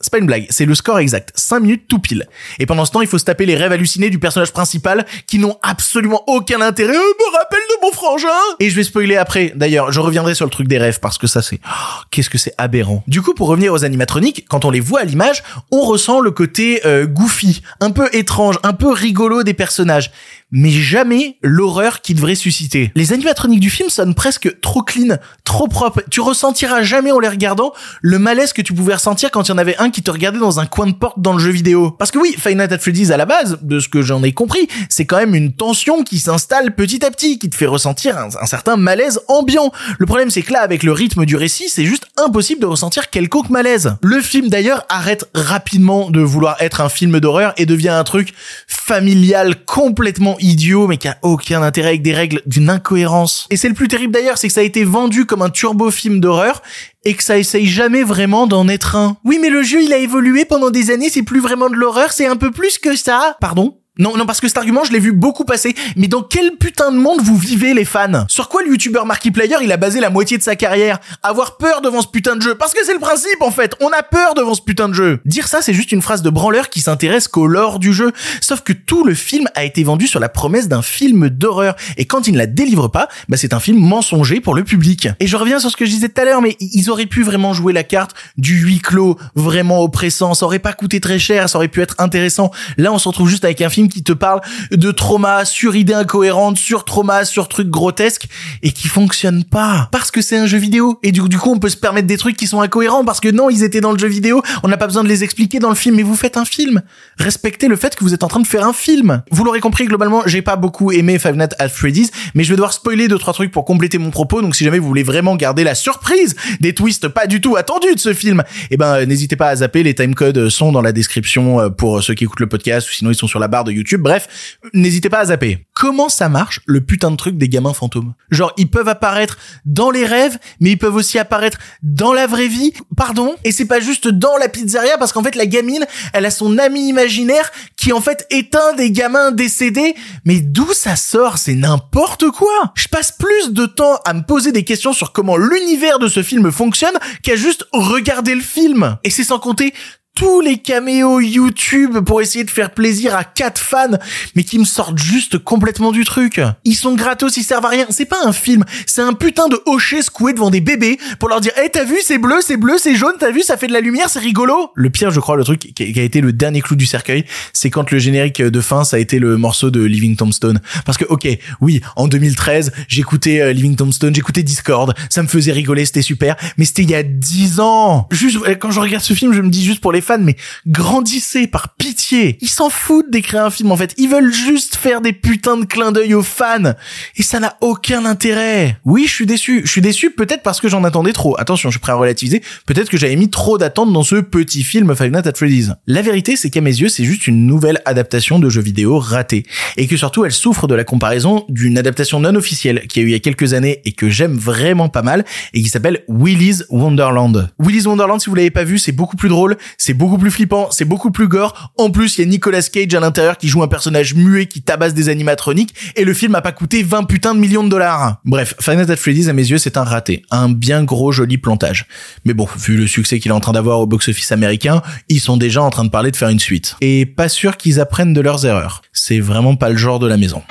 C'est 0.00 0.12
pas 0.12 0.18
une 0.18 0.26
blague, 0.26 0.46
c'est 0.48 0.64
le 0.64 0.76
score 0.76 1.00
exact. 1.00 1.32
5 1.34 1.58
minutes 1.58 1.88
tout 1.88 1.98
pile. 1.98 2.28
Et 2.60 2.66
pendant 2.66 2.84
ce 2.84 2.92
temps, 2.92 3.00
il 3.00 3.08
faut 3.08 3.18
se 3.18 3.24
taper 3.24 3.46
les 3.46 3.56
rêves 3.56 3.72
hallucinés 3.72 4.10
du 4.10 4.20
personnage 4.20 4.52
principal 4.52 5.04
qui 5.26 5.40
n'ont 5.40 5.58
absolument 5.62 6.22
aucun 6.28 6.60
intérêt. 6.60 6.94
Euh, 6.94 7.00
me 7.00 7.36
rappelle 7.36 7.58
de 7.68 7.84
mon 7.86 7.90
frangin 7.90 8.28
Et 8.60 8.70
je 8.70 8.76
vais 8.76 8.84
spoiler 8.84 9.16
après. 9.16 9.52
D'ailleurs, 9.56 9.90
je 9.90 9.98
reviendrai 9.98 10.36
sur 10.36 10.44
le 10.44 10.52
truc 10.52 10.68
des 10.68 10.78
rêves 10.78 11.00
parce 11.00 11.18
que 11.18 11.26
ça 11.26 11.42
c'est... 11.42 11.58
oh, 11.66 12.02
Qu'est-ce 12.12 12.30
que 12.30 12.38
c'est 12.38 12.54
aberrant. 12.58 13.02
Du 13.08 13.22
coup, 13.22 13.34
pour 13.34 13.48
revenir 13.48 13.72
aux 13.72 13.84
animatroniques, 13.84 14.46
quand 14.48 14.64
on 14.64 14.70
les 14.70 14.78
voit 14.78 15.00
à 15.00 15.04
l'image, 15.04 15.42
on 15.72 15.80
ressent 15.80 16.20
le 16.20 16.30
côté 16.30 16.80
euh, 16.86 17.06
goofy, 17.06 17.62
un 17.80 17.90
peu 17.90 18.08
étrange, 18.12 18.56
un 18.62 18.74
peu 18.74 18.92
rigolo 18.92 19.42
des 19.42 19.54
personnages 19.54 20.12
mais 20.50 20.70
jamais 20.70 21.36
l'horreur 21.42 22.00
qui 22.00 22.14
devrait 22.14 22.34
susciter. 22.34 22.90
Les 22.94 23.12
animatroniques 23.12 23.60
du 23.60 23.70
film 23.70 23.90
sonnent 23.90 24.14
presque 24.14 24.60
trop 24.60 24.82
clean, 24.82 25.16
trop 25.44 25.68
propres. 25.68 26.02
Tu 26.10 26.20
ressentiras 26.20 26.82
jamais 26.82 27.12
en 27.12 27.18
les 27.18 27.28
regardant 27.28 27.72
le 28.00 28.18
malaise 28.18 28.52
que 28.52 28.62
tu 28.62 28.72
pouvais 28.72 28.94
ressentir 28.94 29.30
quand 29.30 29.42
il 29.44 29.48
y 29.50 29.52
en 29.52 29.58
avait 29.58 29.76
un 29.78 29.90
qui 29.90 30.02
te 30.02 30.10
regardait 30.10 30.38
dans 30.38 30.60
un 30.60 30.66
coin 30.66 30.86
de 30.86 30.92
porte 30.92 31.20
dans 31.20 31.32
le 31.32 31.38
jeu 31.38 31.50
vidéo. 31.50 31.90
Parce 31.90 32.10
que 32.10 32.18
oui, 32.18 32.36
Nights 32.46 32.72
at 32.72 32.78
Freddy's 32.78 33.10
à 33.10 33.16
la 33.16 33.26
base, 33.26 33.58
de 33.62 33.78
ce 33.78 33.88
que 33.88 34.02
j'en 34.02 34.22
ai 34.22 34.32
compris, 34.32 34.68
c'est 34.88 35.04
quand 35.04 35.18
même 35.18 35.34
une 35.34 35.52
tension 35.52 36.02
qui 36.02 36.18
s'installe 36.18 36.74
petit 36.74 37.04
à 37.04 37.10
petit, 37.10 37.38
qui 37.38 37.50
te 37.50 37.56
fait 37.56 37.66
ressentir 37.66 38.16
un, 38.16 38.28
un 38.40 38.46
certain 38.46 38.76
malaise 38.76 39.20
ambiant. 39.28 39.70
Le 39.98 40.06
problème 40.06 40.30
c'est 40.30 40.42
que 40.42 40.52
là, 40.52 40.60
avec 40.60 40.82
le 40.82 40.92
rythme 40.92 41.26
du 41.26 41.36
récit, 41.36 41.68
c'est 41.68 41.84
juste 41.84 42.06
impossible 42.16 42.60
de 42.60 42.66
ressentir 42.66 43.10
quelconque 43.10 43.50
malaise. 43.50 43.96
Le 44.02 44.20
film 44.20 44.48
d'ailleurs 44.48 44.84
arrête 44.88 45.28
rapidement 45.34 46.10
de 46.10 46.20
vouloir 46.20 46.56
être 46.60 46.80
un 46.80 46.88
film 46.88 47.20
d'horreur 47.20 47.52
et 47.56 47.66
devient 47.66 47.88
un 47.90 48.04
truc 48.04 48.32
familial 48.66 49.64
complètement 49.64 50.37
idiot 50.40 50.86
mais 50.86 50.96
qui 50.96 51.08
a 51.08 51.18
aucun 51.22 51.62
intérêt 51.62 51.88
avec 51.88 52.02
des 52.02 52.14
règles 52.14 52.42
d'une 52.46 52.70
incohérence. 52.70 53.46
Et 53.50 53.56
c'est 53.56 53.68
le 53.68 53.74
plus 53.74 53.88
terrible 53.88 54.12
d'ailleurs, 54.12 54.38
c'est 54.38 54.48
que 54.48 54.54
ça 54.54 54.60
a 54.60 54.64
été 54.64 54.84
vendu 54.84 55.26
comme 55.26 55.42
un 55.42 55.50
turbo 55.50 55.90
film 55.90 56.20
d'horreur 56.20 56.62
et 57.04 57.14
que 57.14 57.22
ça 57.22 57.38
essaye 57.38 57.66
jamais 57.66 58.02
vraiment 58.02 58.46
d'en 58.46 58.68
être 58.68 58.96
un. 58.96 59.16
Oui 59.24 59.38
mais 59.40 59.50
le 59.50 59.62
jeu 59.62 59.82
il 59.82 59.92
a 59.92 59.98
évolué 59.98 60.44
pendant 60.44 60.70
des 60.70 60.90
années, 60.90 61.10
c'est 61.10 61.22
plus 61.22 61.40
vraiment 61.40 61.68
de 61.68 61.74
l'horreur, 61.74 62.12
c'est 62.12 62.26
un 62.26 62.36
peu 62.36 62.50
plus 62.50 62.78
que 62.78 62.96
ça. 62.96 63.36
Pardon? 63.40 63.78
Non, 63.98 64.16
non, 64.16 64.26
parce 64.26 64.40
que 64.40 64.48
cet 64.48 64.56
argument, 64.56 64.84
je 64.84 64.92
l'ai 64.92 64.98
vu 65.00 65.12
beaucoup 65.12 65.44
passer. 65.44 65.74
Mais 65.96 66.06
dans 66.06 66.22
quel 66.22 66.52
putain 66.52 66.92
de 66.92 66.96
monde 66.96 67.20
vous 67.22 67.36
vivez, 67.36 67.74
les 67.74 67.84
fans? 67.84 68.26
Sur 68.28 68.48
quoi 68.48 68.62
le 68.62 68.68
youtubeur 68.68 69.06
Markiplier, 69.06 69.56
il 69.62 69.72
a 69.72 69.76
basé 69.76 70.00
la 70.00 70.10
moitié 70.10 70.38
de 70.38 70.42
sa 70.42 70.56
carrière? 70.56 71.00
Avoir 71.22 71.56
peur 71.56 71.80
devant 71.80 72.00
ce 72.00 72.06
putain 72.06 72.36
de 72.36 72.42
jeu? 72.42 72.54
Parce 72.54 72.74
que 72.74 72.84
c'est 72.84 72.92
le 72.92 73.00
principe, 73.00 73.42
en 73.42 73.50
fait. 73.50 73.74
On 73.80 73.88
a 73.88 74.02
peur 74.02 74.34
devant 74.34 74.54
ce 74.54 74.62
putain 74.62 74.88
de 74.88 74.94
jeu. 74.94 75.20
Dire 75.24 75.48
ça, 75.48 75.62
c'est 75.62 75.74
juste 75.74 75.92
une 75.92 76.02
phrase 76.02 76.22
de 76.22 76.30
branleur 76.30 76.70
qui 76.70 76.80
s'intéresse 76.80 77.28
qu'au 77.28 77.46
lore 77.46 77.78
du 77.78 77.92
jeu. 77.92 78.12
Sauf 78.40 78.60
que 78.60 78.72
tout 78.72 79.04
le 79.04 79.14
film 79.14 79.48
a 79.54 79.64
été 79.64 79.82
vendu 79.82 80.06
sur 80.06 80.20
la 80.20 80.28
promesse 80.28 80.68
d'un 80.68 80.82
film 80.82 81.28
d'horreur. 81.28 81.74
Et 81.96 82.04
quand 82.04 82.28
il 82.28 82.34
ne 82.34 82.38
la 82.38 82.46
délivre 82.46 82.88
pas, 82.88 83.08
bah 83.28 83.36
c'est 83.36 83.52
un 83.52 83.60
film 83.60 83.78
mensonger 83.78 84.40
pour 84.40 84.54
le 84.54 84.64
public. 84.64 85.08
Et 85.18 85.26
je 85.26 85.36
reviens 85.36 85.58
sur 85.58 85.70
ce 85.70 85.76
que 85.76 85.84
je 85.84 85.90
disais 85.90 86.08
tout 86.08 86.20
à 86.20 86.24
l'heure, 86.24 86.40
mais 86.40 86.56
ils 86.60 86.90
auraient 86.90 87.06
pu 87.06 87.22
vraiment 87.22 87.52
jouer 87.52 87.72
la 87.72 87.82
carte 87.82 88.14
du 88.36 88.58
huis 88.60 88.78
clos, 88.78 89.18
vraiment 89.34 89.82
oppressant. 89.82 90.34
Ça 90.34 90.46
aurait 90.46 90.58
pas 90.58 90.72
coûté 90.72 91.00
très 91.00 91.18
cher, 91.18 91.48
ça 91.48 91.58
aurait 91.58 91.68
pu 91.68 91.80
être 91.80 91.96
intéressant. 91.98 92.50
Là, 92.76 92.92
on 92.92 92.98
se 92.98 93.08
retrouve 93.08 93.28
juste 93.28 93.44
avec 93.44 93.60
un 93.60 93.70
film 93.70 93.87
qui 93.88 94.02
te 94.02 94.12
parle 94.12 94.40
de 94.70 94.90
trauma 94.90 95.44
sur 95.44 95.76
idées 95.76 95.94
incohérentes, 95.94 96.58
sur 96.58 96.84
trauma, 96.84 97.24
sur 97.24 97.48
trucs 97.48 97.70
grotesques 97.70 98.28
et 98.62 98.72
qui 98.72 98.88
fonctionnent 98.88 99.44
pas. 99.44 99.88
Parce 99.92 100.10
que 100.10 100.20
c'est 100.20 100.36
un 100.36 100.46
jeu 100.46 100.58
vidéo. 100.58 100.98
Et 101.02 101.12
du, 101.12 101.20
du 101.28 101.38
coup 101.38 101.50
on 101.50 101.58
peut 101.58 101.68
se 101.68 101.76
permettre 101.76 102.06
des 102.06 102.16
trucs 102.16 102.36
qui 102.36 102.46
sont 102.46 102.60
incohérents 102.60 103.04
parce 103.04 103.20
que 103.20 103.28
non 103.28 103.50
ils 103.50 103.62
étaient 103.62 103.80
dans 103.80 103.92
le 103.92 103.98
jeu 103.98 104.08
vidéo, 104.08 104.42
on 104.62 104.68
n'a 104.68 104.76
pas 104.76 104.86
besoin 104.86 105.02
de 105.02 105.08
les 105.08 105.24
expliquer 105.24 105.58
dans 105.58 105.68
le 105.68 105.74
film 105.74 105.96
mais 105.96 106.02
vous 106.02 106.16
faites 106.16 106.36
un 106.36 106.44
film. 106.44 106.82
Respectez 107.18 107.68
le 107.68 107.76
fait 107.76 107.96
que 107.96 108.04
vous 108.04 108.14
êtes 108.14 108.22
en 108.22 108.28
train 108.28 108.40
de 108.40 108.46
faire 108.46 108.66
un 108.66 108.72
film. 108.72 109.22
Vous 109.30 109.44
l'aurez 109.44 109.60
compris 109.60 109.86
globalement, 109.86 110.22
j'ai 110.26 110.42
pas 110.42 110.56
beaucoup 110.56 110.92
aimé 110.92 111.18
Five 111.18 111.36
Nights 111.36 111.54
at 111.58 111.68
Freddy's 111.68 112.10
mais 112.34 112.44
je 112.44 112.50
vais 112.50 112.56
devoir 112.56 112.72
spoiler 112.72 113.08
deux 113.08 113.18
trois 113.18 113.32
trucs 113.32 113.50
pour 113.50 113.64
compléter 113.64 113.98
mon 113.98 114.10
propos. 114.10 114.42
Donc 114.42 114.54
si 114.54 114.64
jamais 114.64 114.78
vous 114.78 114.88
voulez 114.88 115.02
vraiment 115.02 115.36
garder 115.36 115.64
la 115.64 115.74
surprise 115.74 116.36
des 116.60 116.74
twists 116.74 117.08
pas 117.08 117.26
du 117.26 117.40
tout 117.40 117.56
attendus 117.56 117.94
de 117.94 118.00
ce 118.00 118.14
film, 118.14 118.42
eh 118.70 118.76
ben 118.76 119.04
n'hésitez 119.06 119.36
pas 119.36 119.48
à 119.48 119.56
zapper. 119.56 119.82
Les 119.82 119.94
timecodes 119.94 120.48
sont 120.48 120.72
dans 120.72 120.82
la 120.82 120.92
description 120.92 121.60
euh, 121.60 121.68
pour 121.68 122.02
ceux 122.02 122.14
qui 122.14 122.24
écoutent 122.24 122.40
le 122.40 122.48
podcast 122.48 122.88
ou 122.88 122.92
sinon 122.92 123.10
ils 123.10 123.16
sont 123.16 123.26
sur 123.26 123.38
la 123.38 123.48
barre 123.48 123.64
de 123.64 123.72
YouTube. 123.78 124.02
Bref, 124.02 124.58
n'hésitez 124.74 125.08
pas 125.08 125.20
à 125.20 125.24
zapper. 125.26 125.66
Comment 125.74 126.08
ça 126.08 126.28
marche 126.28 126.60
le 126.66 126.80
putain 126.80 127.10
de 127.10 127.16
truc 127.16 127.38
des 127.38 127.48
gamins 127.48 127.72
fantômes? 127.72 128.14
Genre 128.30 128.52
ils 128.56 128.70
peuvent 128.70 128.88
apparaître 128.88 129.38
dans 129.64 129.90
les 129.90 130.04
rêves, 130.04 130.38
mais 130.60 130.72
ils 130.72 130.78
peuvent 130.78 130.94
aussi 130.94 131.18
apparaître 131.18 131.58
dans 131.82 132.12
la 132.12 132.26
vraie 132.26 132.48
vie. 132.48 132.72
Pardon? 132.96 133.34
Et 133.44 133.52
c'est 133.52 133.64
pas 133.64 133.80
juste 133.80 134.08
dans 134.08 134.36
la 134.36 134.48
pizzeria 134.48 134.98
parce 134.98 135.12
qu'en 135.12 135.22
fait 135.22 135.34
la 135.34 135.46
gamine, 135.46 135.86
elle 136.12 136.26
a 136.26 136.30
son 136.30 136.58
ami 136.58 136.88
imaginaire 136.88 137.50
qui 137.76 137.92
en 137.92 138.00
fait 138.00 138.26
est 138.30 138.54
un 138.54 138.74
des 138.74 138.90
gamins 138.90 139.30
décédés. 139.30 139.94
Mais 140.24 140.40
d'où 140.40 140.72
ça 140.72 140.96
sort? 140.96 141.38
C'est 141.38 141.54
n'importe 141.54 142.30
quoi. 142.30 142.72
Je 142.74 142.88
passe 142.88 143.12
plus 143.12 143.52
de 143.52 143.66
temps 143.66 144.00
à 144.04 144.14
me 144.14 144.22
poser 144.22 144.52
des 144.52 144.64
questions 144.64 144.92
sur 144.92 145.12
comment 145.12 145.36
l'univers 145.36 145.98
de 145.98 146.08
ce 146.08 146.22
film 146.22 146.50
fonctionne 146.50 146.94
qu'à 147.22 147.36
juste 147.36 147.66
regarder 147.72 148.34
le 148.34 148.40
film. 148.40 148.96
Et 149.04 149.10
c'est 149.10 149.24
sans 149.24 149.38
compter 149.38 149.74
tous 150.18 150.40
les 150.40 150.58
caméos 150.58 151.20
YouTube 151.20 152.00
pour 152.00 152.20
essayer 152.20 152.42
de 152.42 152.50
faire 152.50 152.72
plaisir 152.72 153.14
à 153.14 153.22
quatre 153.22 153.60
fans, 153.60 153.96
mais 154.34 154.42
qui 154.42 154.58
me 154.58 154.64
sortent 154.64 154.98
juste 154.98 155.38
complètement 155.38 155.92
du 155.92 156.04
truc. 156.04 156.40
Ils 156.64 156.74
sont 156.74 156.96
gratos, 156.96 157.36
ils 157.36 157.44
servent 157.44 157.66
à 157.66 157.68
rien. 157.68 157.86
C'est 157.90 158.04
pas 158.04 158.18
un 158.24 158.32
film, 158.32 158.64
c'est 158.84 159.00
un 159.00 159.12
putain 159.12 159.46
de 159.46 159.60
hocher 159.64 160.02
secoué 160.02 160.32
devant 160.32 160.50
des 160.50 160.60
bébés 160.60 160.98
pour 161.20 161.28
leur 161.28 161.40
dire, 161.40 161.52
eh 161.64 161.68
t'as 161.70 161.84
vu, 161.84 161.98
c'est 162.02 162.18
bleu, 162.18 162.38
c'est 162.40 162.56
bleu, 162.56 162.78
c'est 162.78 162.96
jaune, 162.96 163.12
t'as 163.16 163.30
vu, 163.30 163.42
ça 163.42 163.56
fait 163.56 163.68
de 163.68 163.72
la 163.72 163.80
lumière, 163.80 164.10
c'est 164.10 164.18
rigolo. 164.18 164.72
Le 164.74 164.90
pire, 164.90 165.12
je 165.12 165.20
crois, 165.20 165.36
le 165.36 165.44
truc 165.44 165.60
qui 165.60 165.84
a 165.84 165.92
qui 165.92 166.00
a 166.00 166.02
été 166.02 166.20
le 166.20 166.32
dernier 166.32 166.62
clou 166.62 166.74
du 166.74 166.86
cercueil, 166.86 167.24
c'est 167.52 167.70
quand 167.70 167.88
le 167.92 168.00
générique 168.00 168.42
de 168.42 168.60
fin, 168.60 168.82
ça 168.82 168.96
a 168.96 168.98
été 168.98 169.20
le 169.20 169.36
morceau 169.36 169.70
de 169.70 169.84
Living 169.84 170.16
Tombstone. 170.16 170.60
Parce 170.84 170.98
que, 170.98 171.04
ok, 171.04 171.28
oui, 171.60 171.80
en 171.94 172.08
2013, 172.08 172.72
j'écoutais 172.88 173.40
euh, 173.40 173.52
Living 173.52 173.76
Tombstone, 173.76 174.12
j'écoutais 174.12 174.42
Discord, 174.42 174.94
ça 175.10 175.22
me 175.22 175.28
faisait 175.28 175.52
rigoler, 175.52 175.84
c'était 175.84 176.02
super, 176.02 176.34
mais 176.56 176.64
c'était 176.64 176.82
il 176.82 176.90
y 176.90 176.96
a 176.96 177.04
10 177.04 177.60
ans. 177.60 178.08
Juste, 178.10 178.38
quand 178.58 178.72
je 178.72 178.80
regarde 178.80 179.04
ce 179.04 179.14
film, 179.14 179.32
je 179.32 179.42
me 179.42 179.48
dis 179.48 179.64
juste 179.64 179.80
pour 179.80 179.92
les 179.92 180.07
mais 180.16 180.36
grandissez 180.66 181.46
par 181.46 181.74
pitié. 181.74 182.38
Ils 182.40 182.48
s'en 182.48 182.70
foutent 182.70 183.10
d'écrire 183.10 183.44
un 183.44 183.50
film 183.50 183.70
en 183.70 183.76
fait. 183.76 183.94
Ils 183.98 184.08
veulent 184.08 184.32
juste 184.32 184.76
faire 184.76 185.00
des 185.00 185.12
putains 185.12 185.58
de 185.58 185.64
clins 185.66 185.92
d'œil 185.92 186.14
aux 186.14 186.22
fans. 186.22 186.72
Et 187.16 187.22
ça 187.22 187.40
n'a 187.40 187.56
aucun 187.60 188.04
intérêt. 188.04 188.78
Oui, 188.84 189.04
je 189.06 189.12
suis 189.12 189.26
déçu. 189.26 189.62
Je 189.64 189.70
suis 189.70 189.80
déçu 189.80 190.10
peut-être 190.10 190.42
parce 190.42 190.60
que 190.60 190.68
j'en 190.68 190.84
attendais 190.84 191.12
trop. 191.12 191.38
Attention, 191.38 191.68
je 191.68 191.74
suis 191.74 191.80
prêt 191.80 191.92
à 191.92 191.96
relativiser. 191.96 192.42
Peut-être 192.66 192.88
que 192.88 192.96
j'avais 192.96 193.16
mis 193.16 193.28
trop 193.28 193.58
d'attentes 193.58 193.92
dans 193.92 194.02
ce 194.02 194.16
petit 194.16 194.62
film 194.62 194.94
Five 194.96 195.12
Nights 195.12 195.26
at 195.26 195.34
Freddy's. 195.34 195.72
La 195.86 196.02
vérité, 196.02 196.36
c'est 196.36 196.50
qu'à 196.50 196.60
mes 196.60 196.74
yeux, 196.74 196.88
c'est 196.88 197.04
juste 197.04 197.26
une 197.26 197.46
nouvelle 197.46 197.82
adaptation 197.84 198.38
de 198.38 198.48
jeux 198.48 198.62
vidéo 198.62 198.98
ratée. 198.98 199.44
Et 199.76 199.86
que 199.86 199.96
surtout, 199.96 200.24
elle 200.24 200.32
souffre 200.32 200.66
de 200.66 200.74
la 200.74 200.84
comparaison 200.84 201.44
d'une 201.48 201.76
adaptation 201.76 202.20
non 202.20 202.34
officielle 202.34 202.86
qui 202.88 203.00
a 203.00 203.02
eu 203.02 203.08
il 203.08 203.12
y 203.12 203.14
a 203.14 203.20
quelques 203.20 203.54
années 203.54 203.80
et 203.84 203.92
que 203.92 204.08
j'aime 204.08 204.36
vraiment 204.36 204.88
pas 204.88 205.02
mal 205.02 205.24
et 205.54 205.62
qui 205.62 205.68
s'appelle 205.68 206.04
Willy's 206.08 206.64
Wonderland. 206.70 207.50
Willy's 207.58 207.86
Wonderland, 207.86 208.20
si 208.20 208.30
vous 208.30 208.36
l'avez 208.36 208.50
pas 208.50 208.64
vu, 208.64 208.78
c'est 208.78 208.92
beaucoup 208.92 209.16
plus 209.16 209.28
drôle, 209.28 209.56
c'est 209.76 209.94
beaucoup 209.98 210.16
plus 210.16 210.30
flippant, 210.30 210.68
c'est 210.70 210.84
beaucoup 210.84 211.10
plus 211.10 211.28
gore. 211.28 211.72
En 211.76 211.90
plus, 211.90 212.16
il 212.16 212.20
y 212.22 212.24
a 212.24 212.30
Nicolas 212.30 212.62
Cage 212.62 212.94
à 212.94 213.00
l'intérieur 213.00 213.36
qui 213.36 213.48
joue 213.48 213.62
un 213.62 213.68
personnage 213.68 214.14
muet 214.14 214.46
qui 214.46 214.62
tabasse 214.62 214.94
des 214.94 215.08
animatroniques 215.08 215.74
et 215.96 216.04
le 216.04 216.14
film 216.14 216.34
a 216.36 216.40
pas 216.40 216.52
coûté 216.52 216.82
20 216.82 217.04
putains 217.04 217.34
de 217.34 217.40
millions 217.40 217.64
de 217.64 217.68
dollars. 217.68 218.18
Bref, 218.24 218.54
Nights 218.66 218.90
at 218.90 218.96
Freddy's 218.96 219.28
à 219.28 219.32
mes 219.32 219.50
yeux, 219.50 219.58
c'est 219.58 219.76
un 219.76 219.82
raté, 219.82 220.22
un 220.30 220.48
bien 220.48 220.84
gros 220.84 221.10
joli 221.10 221.36
plantage. 221.36 221.86
Mais 222.24 222.32
bon, 222.32 222.48
vu 222.56 222.76
le 222.76 222.86
succès 222.86 223.18
qu'il 223.18 223.32
est 223.32 223.34
en 223.34 223.40
train 223.40 223.52
d'avoir 223.52 223.80
au 223.80 223.86
box-office 223.86 224.30
américain, 224.30 224.82
ils 225.08 225.20
sont 225.20 225.36
déjà 225.36 225.62
en 225.62 225.70
train 225.70 225.84
de 225.84 225.90
parler 225.90 226.12
de 226.12 226.16
faire 226.16 226.28
une 226.28 226.38
suite. 226.38 226.76
Et 226.80 227.04
pas 227.04 227.28
sûr 227.28 227.56
qu'ils 227.56 227.80
apprennent 227.80 228.14
de 228.14 228.20
leurs 228.20 228.46
erreurs. 228.46 228.82
C'est 228.92 229.18
vraiment 229.18 229.56
pas 229.56 229.68
le 229.68 229.76
genre 229.76 229.98
de 229.98 230.06
la 230.06 230.16
maison. 230.16 230.42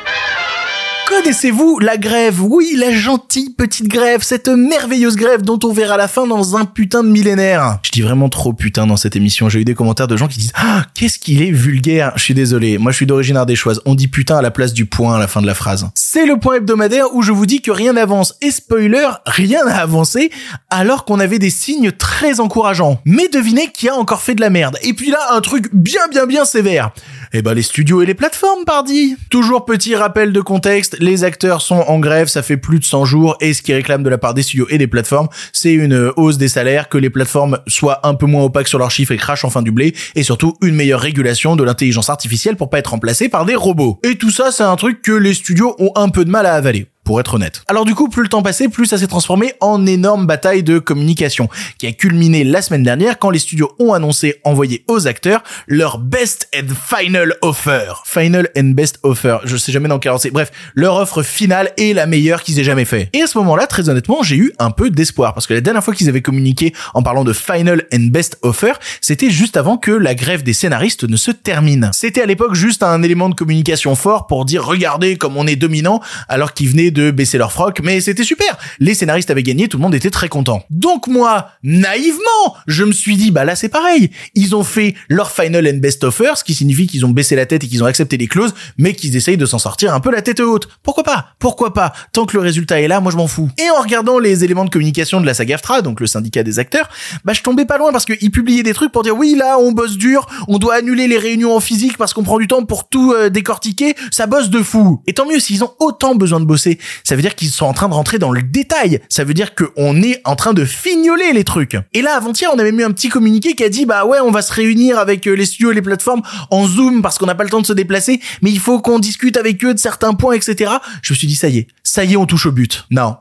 Connaissez-vous 1.19 1.79
la 1.79 1.97
grève 1.97 2.43
Oui, 2.43 2.75
la 2.77 2.91
gentille 2.91 3.49
petite 3.49 3.87
grève, 3.87 4.21
cette 4.21 4.47
merveilleuse 4.49 5.15
grève 5.15 5.41
dont 5.41 5.57
on 5.63 5.73
verra 5.73 5.97
la 5.97 6.07
fin 6.07 6.27
dans 6.27 6.55
un 6.55 6.65
putain 6.65 7.03
de 7.03 7.09
millénaire. 7.09 7.79
Je 7.81 7.89
dis 7.89 8.01
vraiment 8.01 8.29
trop 8.29 8.53
putain 8.53 8.85
dans 8.85 8.97
cette 8.97 9.15
émission. 9.15 9.49
J'ai 9.49 9.61
eu 9.61 9.65
des 9.65 9.73
commentaires 9.73 10.07
de 10.07 10.15
gens 10.15 10.27
qui 10.27 10.37
disent 10.37 10.51
ah, 10.53 10.85
qu'est-ce 10.93 11.17
qu'il 11.17 11.41
est 11.41 11.49
vulgaire. 11.49 12.13
Je 12.17 12.21
suis 12.21 12.35
désolé. 12.35 12.77
Moi, 12.77 12.91
je 12.91 12.97
suis 12.97 13.07
d'origine 13.07 13.35
ardéchoise. 13.35 13.81
On 13.85 13.95
dit 13.95 14.07
putain 14.07 14.37
à 14.37 14.43
la 14.43 14.51
place 14.51 14.73
du 14.73 14.85
point 14.85 15.15
à 15.15 15.19
la 15.19 15.27
fin 15.27 15.41
de 15.41 15.47
la 15.47 15.55
phrase. 15.55 15.89
C'est 15.95 16.27
le 16.27 16.37
point 16.37 16.57
hebdomadaire 16.57 17.13
où 17.15 17.23
je 17.23 17.31
vous 17.31 17.47
dis 17.47 17.61
que 17.61 17.71
rien 17.71 17.93
n'avance. 17.93 18.35
Et 18.41 18.51
spoiler, 18.51 19.07
rien 19.25 19.65
n'a 19.65 19.79
avancé 19.79 20.31
alors 20.69 21.03
qu'on 21.03 21.19
avait 21.19 21.39
des 21.39 21.49
signes 21.49 21.91
très 21.91 22.39
encourageants. 22.39 23.01
Mais 23.05 23.27
devinez 23.27 23.71
qui 23.73 23.89
a 23.89 23.95
encore 23.95 24.21
fait 24.21 24.35
de 24.35 24.41
la 24.41 24.51
merde. 24.51 24.77
Et 24.83 24.93
puis 24.93 25.09
là, 25.09 25.19
un 25.31 25.41
truc 25.41 25.69
bien 25.73 26.07
bien 26.11 26.27
bien 26.27 26.45
sévère. 26.45 26.91
Eh 27.39 27.43
ben 27.43 27.53
les 27.53 27.61
studios 27.61 28.01
et 28.01 28.07
les 28.07 28.15
plateformes, 28.15 28.65
pardi. 28.65 29.15
Toujours 29.29 29.63
petit 29.63 29.95
rappel 29.95 30.33
de 30.33 30.41
contexte, 30.41 30.97
les 30.99 31.23
acteurs 31.23 31.61
sont 31.61 31.85
en 31.87 31.99
grève, 31.99 32.27
ça 32.27 32.41
fait 32.41 32.57
plus 32.57 32.79
de 32.79 32.83
100 32.83 33.05
jours, 33.05 33.37
et 33.41 33.53
ce 33.53 33.61
qu'ils 33.61 33.75
réclament 33.75 34.01
de 34.01 34.09
la 34.09 34.17
part 34.17 34.33
des 34.33 34.41
studios 34.41 34.65
et 34.71 34.79
des 34.79 34.87
plateformes, 34.87 35.27
c'est 35.53 35.71
une 35.71 36.11
hausse 36.15 36.39
des 36.39 36.47
salaires, 36.47 36.89
que 36.89 36.97
les 36.97 37.11
plateformes 37.11 37.59
soient 37.67 37.99
un 38.07 38.15
peu 38.15 38.25
moins 38.25 38.45
opaques 38.45 38.67
sur 38.67 38.79
leurs 38.79 38.89
chiffres 38.89 39.11
et 39.11 39.17
crachent 39.17 39.45
enfin 39.45 39.61
du 39.61 39.69
blé, 39.69 39.93
et 40.15 40.23
surtout 40.23 40.55
une 40.63 40.73
meilleure 40.73 40.99
régulation 40.99 41.55
de 41.55 41.63
l'intelligence 41.63 42.09
artificielle 42.09 42.55
pour 42.55 42.71
pas 42.71 42.79
être 42.79 42.87
remplacée 42.89 43.29
par 43.29 43.45
des 43.45 43.53
robots. 43.53 43.99
Et 44.03 44.15
tout 44.15 44.31
ça, 44.31 44.51
c'est 44.51 44.63
un 44.63 44.75
truc 44.75 45.03
que 45.03 45.11
les 45.11 45.35
studios 45.35 45.75
ont 45.77 45.91
un 45.95 46.09
peu 46.09 46.25
de 46.25 46.31
mal 46.31 46.47
à 46.47 46.55
avaler 46.55 46.87
pour 47.07 47.21
être 47.21 47.35
honnête. 47.35 47.63
Alors 47.69 47.85
du 47.85 47.95
coup, 47.95 48.09
plus 48.09 48.23
le 48.23 48.27
temps 48.27 48.41
passait, 48.41 48.67
plus 48.67 48.85
ça 48.85 48.97
s'est 48.97 49.07
transformé 49.07 49.53
en 49.61 49.85
énorme 49.85 50.27
bataille 50.27 50.61
de 50.61 50.77
communication, 50.77 51.47
qui 51.77 51.87
a 51.87 51.93
culminé 51.93 52.43
la 52.43 52.61
semaine 52.61 52.83
dernière 52.83 53.17
quand 53.17 53.29
les 53.29 53.39
studios 53.39 53.71
ont 53.79 53.93
annoncé 53.93 54.41
envoyer 54.43 54.83
aux 54.89 55.07
acteurs 55.07 55.41
leur 55.67 55.99
best 55.99 56.49
and 56.53 56.73
final 56.75 57.35
offer. 57.41 57.93
Final 58.05 58.49
and 58.57 58.71
best 58.71 58.99
offer, 59.03 59.37
je 59.45 59.55
sais 59.55 59.71
jamais 59.71 59.87
dans 59.87 59.99
quel 59.99 60.11
ordre 60.11 60.21
c'est. 60.21 60.31
Bref, 60.31 60.51
leur 60.75 60.95
offre 60.97 61.23
finale 61.23 61.71
est 61.77 61.93
la 61.93 62.07
meilleure 62.07 62.43
qu'ils 62.43 62.59
aient 62.59 62.65
jamais 62.65 62.83
fait. 62.83 63.09
Et 63.13 63.21
à 63.21 63.27
ce 63.27 63.37
moment-là, 63.37 63.67
très 63.67 63.87
honnêtement, 63.87 64.21
j'ai 64.21 64.35
eu 64.35 64.51
un 64.59 64.71
peu 64.71 64.89
d'espoir, 64.89 65.33
parce 65.33 65.47
que 65.47 65.53
la 65.53 65.61
dernière 65.61 65.85
fois 65.85 65.93
qu'ils 65.93 66.09
avaient 66.09 66.21
communiqué 66.21 66.73
en 66.93 67.03
parlant 67.03 67.23
de 67.23 67.31
final 67.31 67.85
and 67.93 68.09
best 68.11 68.37
offer, 68.41 68.73
c'était 68.99 69.29
juste 69.29 69.55
avant 69.55 69.77
que 69.77 69.91
la 69.91 70.13
grève 70.13 70.43
des 70.43 70.51
scénaristes 70.51 71.05
ne 71.05 71.15
se 71.15 71.31
termine. 71.31 71.89
C'était 71.93 72.21
à 72.21 72.25
l'époque 72.25 72.53
juste 72.53 72.83
un 72.83 73.01
élément 73.01 73.29
de 73.29 73.35
communication 73.35 73.95
fort 73.95 74.27
pour 74.27 74.43
dire 74.43 74.65
regardez 74.65 75.15
comme 75.15 75.37
on 75.37 75.47
est 75.47 75.55
dominant, 75.55 76.01
alors 76.27 76.51
qu'ils 76.53 76.67
venaient 76.67 76.91
baisser 77.11 77.37
leur 77.37 77.51
froc, 77.51 77.79
mais 77.83 78.01
c'était 78.01 78.23
super. 78.23 78.57
Les 78.79 78.93
scénaristes 78.93 79.31
avaient 79.31 79.43
gagné, 79.43 79.67
tout 79.67 79.77
le 79.77 79.83
monde 79.83 79.95
était 79.95 80.09
très 80.09 80.29
content. 80.29 80.63
Donc 80.69 81.07
moi, 81.07 81.49
naïvement, 81.63 82.55
je 82.67 82.83
me 82.83 82.91
suis 82.91 83.15
dit, 83.15 83.31
bah 83.31 83.45
là 83.45 83.55
c'est 83.55 83.69
pareil. 83.69 84.11
Ils 84.35 84.55
ont 84.55 84.63
fait 84.63 84.95
leur 85.09 85.31
final 85.31 85.67
and 85.67 85.77
best 85.77 86.03
offer, 86.03 86.33
ce 86.35 86.43
qui 86.43 86.53
signifie 86.53 86.87
qu'ils 86.87 87.05
ont 87.05 87.09
baissé 87.09 87.35
la 87.35 87.45
tête 87.45 87.63
et 87.63 87.67
qu'ils 87.67 87.83
ont 87.83 87.87
accepté 87.87 88.17
les 88.17 88.27
clauses, 88.27 88.53
mais 88.77 88.93
qu'ils 88.93 89.15
essayent 89.15 89.37
de 89.37 89.45
s'en 89.45 89.59
sortir 89.59 89.93
un 89.93 89.99
peu 89.99 90.11
la 90.11 90.21
tête 90.21 90.39
haute. 90.39 90.67
Pourquoi 90.83 91.03
pas? 91.03 91.29
Pourquoi 91.39 91.73
pas? 91.73 91.93
Tant 92.13 92.25
que 92.25 92.35
le 92.35 92.41
résultat 92.41 92.81
est 92.81 92.87
là, 92.87 92.99
moi 92.99 93.11
je 93.11 93.17
m'en 93.17 93.27
fous. 93.27 93.49
Et 93.57 93.69
en 93.69 93.81
regardant 93.81 94.19
les 94.19 94.43
éléments 94.43 94.65
de 94.65 94.69
communication 94.69 95.21
de 95.21 95.25
la 95.25 95.33
SAG-AFTRA, 95.33 95.81
donc 95.81 95.99
le 95.99 96.07
syndicat 96.07 96.43
des 96.43 96.59
acteurs, 96.59 96.89
bah 97.25 97.33
je 97.33 97.41
tombais 97.41 97.65
pas 97.65 97.77
loin 97.77 97.91
parce 97.91 98.05
qu'ils 98.05 98.31
publiaient 98.31 98.63
des 98.63 98.73
trucs 98.73 98.91
pour 98.91 99.03
dire 99.03 99.17
oui 99.17 99.35
là 99.37 99.57
on 99.59 99.71
bosse 99.71 99.97
dur, 99.97 100.27
on 100.47 100.57
doit 100.57 100.75
annuler 100.75 101.07
les 101.07 101.17
réunions 101.17 101.55
en 101.55 101.59
physique 101.59 101.97
parce 101.97 102.13
qu'on 102.13 102.23
prend 102.23 102.37
du 102.37 102.47
temps 102.47 102.63
pour 102.65 102.89
tout 102.89 103.13
euh, 103.13 103.29
décortiquer, 103.29 103.95
ça 104.11 104.27
bosse 104.27 104.49
de 104.49 104.61
fou. 104.61 105.01
Et 105.07 105.13
tant 105.13 105.27
mieux 105.27 105.39
s'ils 105.39 105.63
ont 105.63 105.73
autant 105.79 106.15
besoin 106.15 106.39
de 106.39 106.45
bosser 106.45 106.79
ça 107.03 107.15
veut 107.15 107.21
dire 107.21 107.35
qu'ils 107.35 107.49
sont 107.49 107.65
en 107.65 107.73
train 107.73 107.89
de 107.89 107.93
rentrer 107.93 108.19
dans 108.19 108.31
le 108.31 108.41
détail. 108.41 108.99
Ça 109.09 109.23
veut 109.23 109.33
dire 109.33 109.55
qu'on 109.55 110.01
est 110.01 110.21
en 110.25 110.35
train 110.35 110.53
de 110.53 110.65
fignoler 110.65 111.33
les 111.33 111.43
trucs. 111.43 111.77
Et 111.93 112.01
là, 112.01 112.15
avant-hier, 112.15 112.49
on 112.53 112.59
avait 112.59 112.71
mis 112.71 112.83
un 112.83 112.91
petit 112.91 113.09
communiqué 113.09 113.55
qui 113.55 113.63
a 113.63 113.69
dit, 113.69 113.85
bah 113.85 114.05
ouais, 114.05 114.19
on 114.19 114.31
va 114.31 114.41
se 114.41 114.53
réunir 114.53 114.99
avec 114.99 115.27
euh, 115.27 115.33
les 115.33 115.45
studios 115.45 115.71
et 115.71 115.75
les 115.75 115.81
plateformes 115.81 116.21
en 116.51 116.67
Zoom 116.67 117.01
parce 117.01 117.17
qu'on 117.17 117.25
n'a 117.25 117.35
pas 117.35 117.43
le 117.43 117.49
temps 117.49 117.61
de 117.61 117.65
se 117.65 117.73
déplacer, 117.73 118.19
mais 118.41 118.51
il 118.51 118.59
faut 118.59 118.79
qu'on 118.81 118.99
discute 118.99 119.37
avec 119.37 119.63
eux 119.63 119.73
de 119.73 119.79
certains 119.79 120.13
points, 120.13 120.33
etc. 120.33 120.71
Je 121.01 121.13
me 121.13 121.17
suis 121.17 121.27
dit, 121.27 121.35
ça 121.35 121.49
y 121.49 121.59
est, 121.59 121.67
ça 121.83 122.03
y 122.03 122.13
est, 122.13 122.17
on 122.17 122.25
touche 122.25 122.45
au 122.45 122.51
but. 122.51 122.85
Non. 122.91 123.17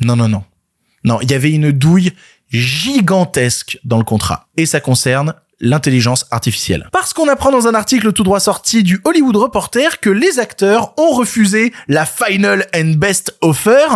Non, 0.00 0.16
non, 0.16 0.28
non. 0.28 0.44
Non, 1.04 1.20
il 1.20 1.30
y 1.30 1.34
avait 1.34 1.50
une 1.50 1.72
douille 1.72 2.12
gigantesque 2.50 3.78
dans 3.84 3.98
le 3.98 4.04
contrat. 4.04 4.48
Et 4.56 4.66
ça 4.66 4.80
concerne 4.80 5.34
l'intelligence 5.60 6.26
artificielle. 6.30 6.88
Parce 6.92 7.12
qu'on 7.12 7.28
apprend 7.28 7.50
dans 7.50 7.66
un 7.66 7.74
article 7.74 8.12
tout 8.12 8.22
droit 8.22 8.40
sorti 8.40 8.82
du 8.82 9.00
Hollywood 9.04 9.36
Reporter 9.36 10.00
que 10.00 10.10
les 10.10 10.38
acteurs 10.38 10.94
ont 10.98 11.12
refusé 11.12 11.72
la 11.88 12.06
final 12.06 12.66
and 12.74 12.94
best 12.96 13.36
offer 13.40 13.86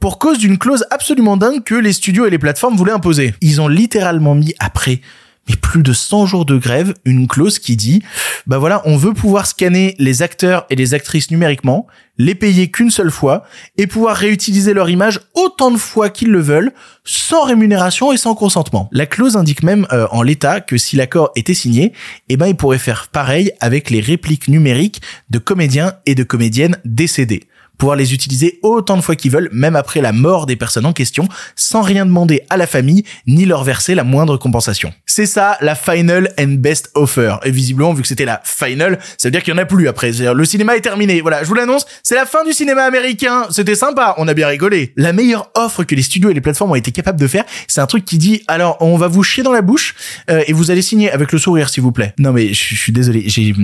pour 0.00 0.18
cause 0.18 0.38
d'une 0.38 0.58
clause 0.58 0.84
absolument 0.90 1.36
dingue 1.36 1.62
que 1.62 1.74
les 1.74 1.92
studios 1.92 2.26
et 2.26 2.30
les 2.30 2.38
plateformes 2.38 2.76
voulaient 2.76 2.92
imposer. 2.92 3.34
Ils 3.40 3.60
ont 3.60 3.68
littéralement 3.68 4.34
mis 4.34 4.54
après 4.58 5.00
mais 5.48 5.56
plus 5.56 5.82
de 5.82 5.92
100 5.92 6.26
jours 6.26 6.44
de 6.44 6.56
grève, 6.56 6.94
une 7.04 7.28
clause 7.28 7.58
qui 7.58 7.76
dit, 7.76 8.02
bah 8.46 8.58
voilà, 8.58 8.82
on 8.84 8.96
veut 8.96 9.12
pouvoir 9.12 9.46
scanner 9.46 9.94
les 9.98 10.22
acteurs 10.22 10.66
et 10.70 10.76
les 10.76 10.94
actrices 10.94 11.30
numériquement, 11.30 11.86
les 12.16 12.34
payer 12.34 12.70
qu'une 12.70 12.90
seule 12.90 13.10
fois, 13.10 13.44
et 13.76 13.86
pouvoir 13.86 14.16
réutiliser 14.16 14.72
leur 14.72 14.88
image 14.88 15.20
autant 15.34 15.70
de 15.70 15.76
fois 15.76 16.10
qu'ils 16.10 16.30
le 16.30 16.40
veulent, 16.40 16.72
sans 17.04 17.44
rémunération 17.44 18.12
et 18.12 18.16
sans 18.16 18.34
consentement. 18.34 18.88
La 18.92 19.06
clause 19.06 19.36
indique 19.36 19.62
même 19.62 19.86
euh, 19.92 20.06
en 20.10 20.22
l'état 20.22 20.60
que 20.60 20.78
si 20.78 20.96
l'accord 20.96 21.30
était 21.36 21.54
signé, 21.54 21.92
eh 22.28 22.36
ben 22.36 22.46
il 22.46 22.56
pourrait 22.56 22.78
faire 22.78 23.08
pareil 23.08 23.52
avec 23.60 23.90
les 23.90 24.00
répliques 24.00 24.48
numériques 24.48 25.02
de 25.30 25.38
comédiens 25.38 25.94
et 26.06 26.14
de 26.14 26.22
comédiennes 26.22 26.78
décédés 26.84 27.44
pouvoir 27.78 27.96
les 27.96 28.14
utiliser 28.14 28.58
autant 28.62 28.96
de 28.96 29.02
fois 29.02 29.16
qu'ils 29.16 29.30
veulent, 29.30 29.48
même 29.52 29.76
après 29.76 30.00
la 30.00 30.12
mort 30.12 30.46
des 30.46 30.56
personnes 30.56 30.86
en 30.86 30.92
question, 30.92 31.28
sans 31.56 31.82
rien 31.82 32.06
demander 32.06 32.42
à 32.50 32.56
la 32.56 32.66
famille, 32.66 33.04
ni 33.26 33.44
leur 33.44 33.64
verser 33.64 33.94
la 33.94 34.04
moindre 34.04 34.36
compensation. 34.36 34.92
C'est 35.06 35.26
ça, 35.26 35.58
la 35.60 35.74
final 35.74 36.32
and 36.38 36.56
best 36.58 36.90
offer. 36.94 37.36
Et 37.44 37.50
visiblement, 37.50 37.92
vu 37.92 38.02
que 38.02 38.08
c'était 38.08 38.24
la 38.24 38.40
final, 38.44 38.98
ça 39.18 39.28
veut 39.28 39.32
dire 39.32 39.42
qu'il 39.42 39.54
y 39.54 39.56
en 39.56 39.60
a 39.60 39.64
plus 39.64 39.88
après. 39.88 40.12
Le 40.12 40.44
cinéma 40.44 40.76
est 40.76 40.80
terminé. 40.80 41.20
Voilà, 41.20 41.42
je 41.42 41.48
vous 41.48 41.54
l'annonce, 41.54 41.86
c'est 42.02 42.14
la 42.14 42.26
fin 42.26 42.44
du 42.44 42.52
cinéma 42.52 42.84
américain. 42.84 43.46
C'était 43.50 43.74
sympa, 43.74 44.14
on 44.18 44.28
a 44.28 44.34
bien 44.34 44.48
rigolé. 44.48 44.92
La 44.96 45.12
meilleure 45.12 45.50
offre 45.54 45.84
que 45.84 45.94
les 45.94 46.02
studios 46.02 46.30
et 46.30 46.34
les 46.34 46.40
plateformes 46.40 46.72
ont 46.72 46.76
été 46.76 46.92
capables 46.92 47.20
de 47.20 47.26
faire, 47.26 47.44
c'est 47.68 47.80
un 47.80 47.86
truc 47.86 48.04
qui 48.04 48.18
dit, 48.18 48.42
alors, 48.46 48.76
on 48.80 48.96
va 48.96 49.08
vous 49.08 49.22
chier 49.22 49.42
dans 49.42 49.52
la 49.52 49.62
bouche, 49.62 49.94
euh, 50.30 50.42
et 50.46 50.52
vous 50.52 50.70
allez 50.70 50.82
signer 50.82 51.10
avec 51.10 51.32
le 51.32 51.38
sourire, 51.38 51.68
s'il 51.68 51.82
vous 51.82 51.92
plaît. 51.92 52.14
Non 52.18 52.32
mais, 52.32 52.52
je 52.52 52.74
suis 52.74 52.92
désolé, 52.92 53.24
j'ai, 53.26 53.54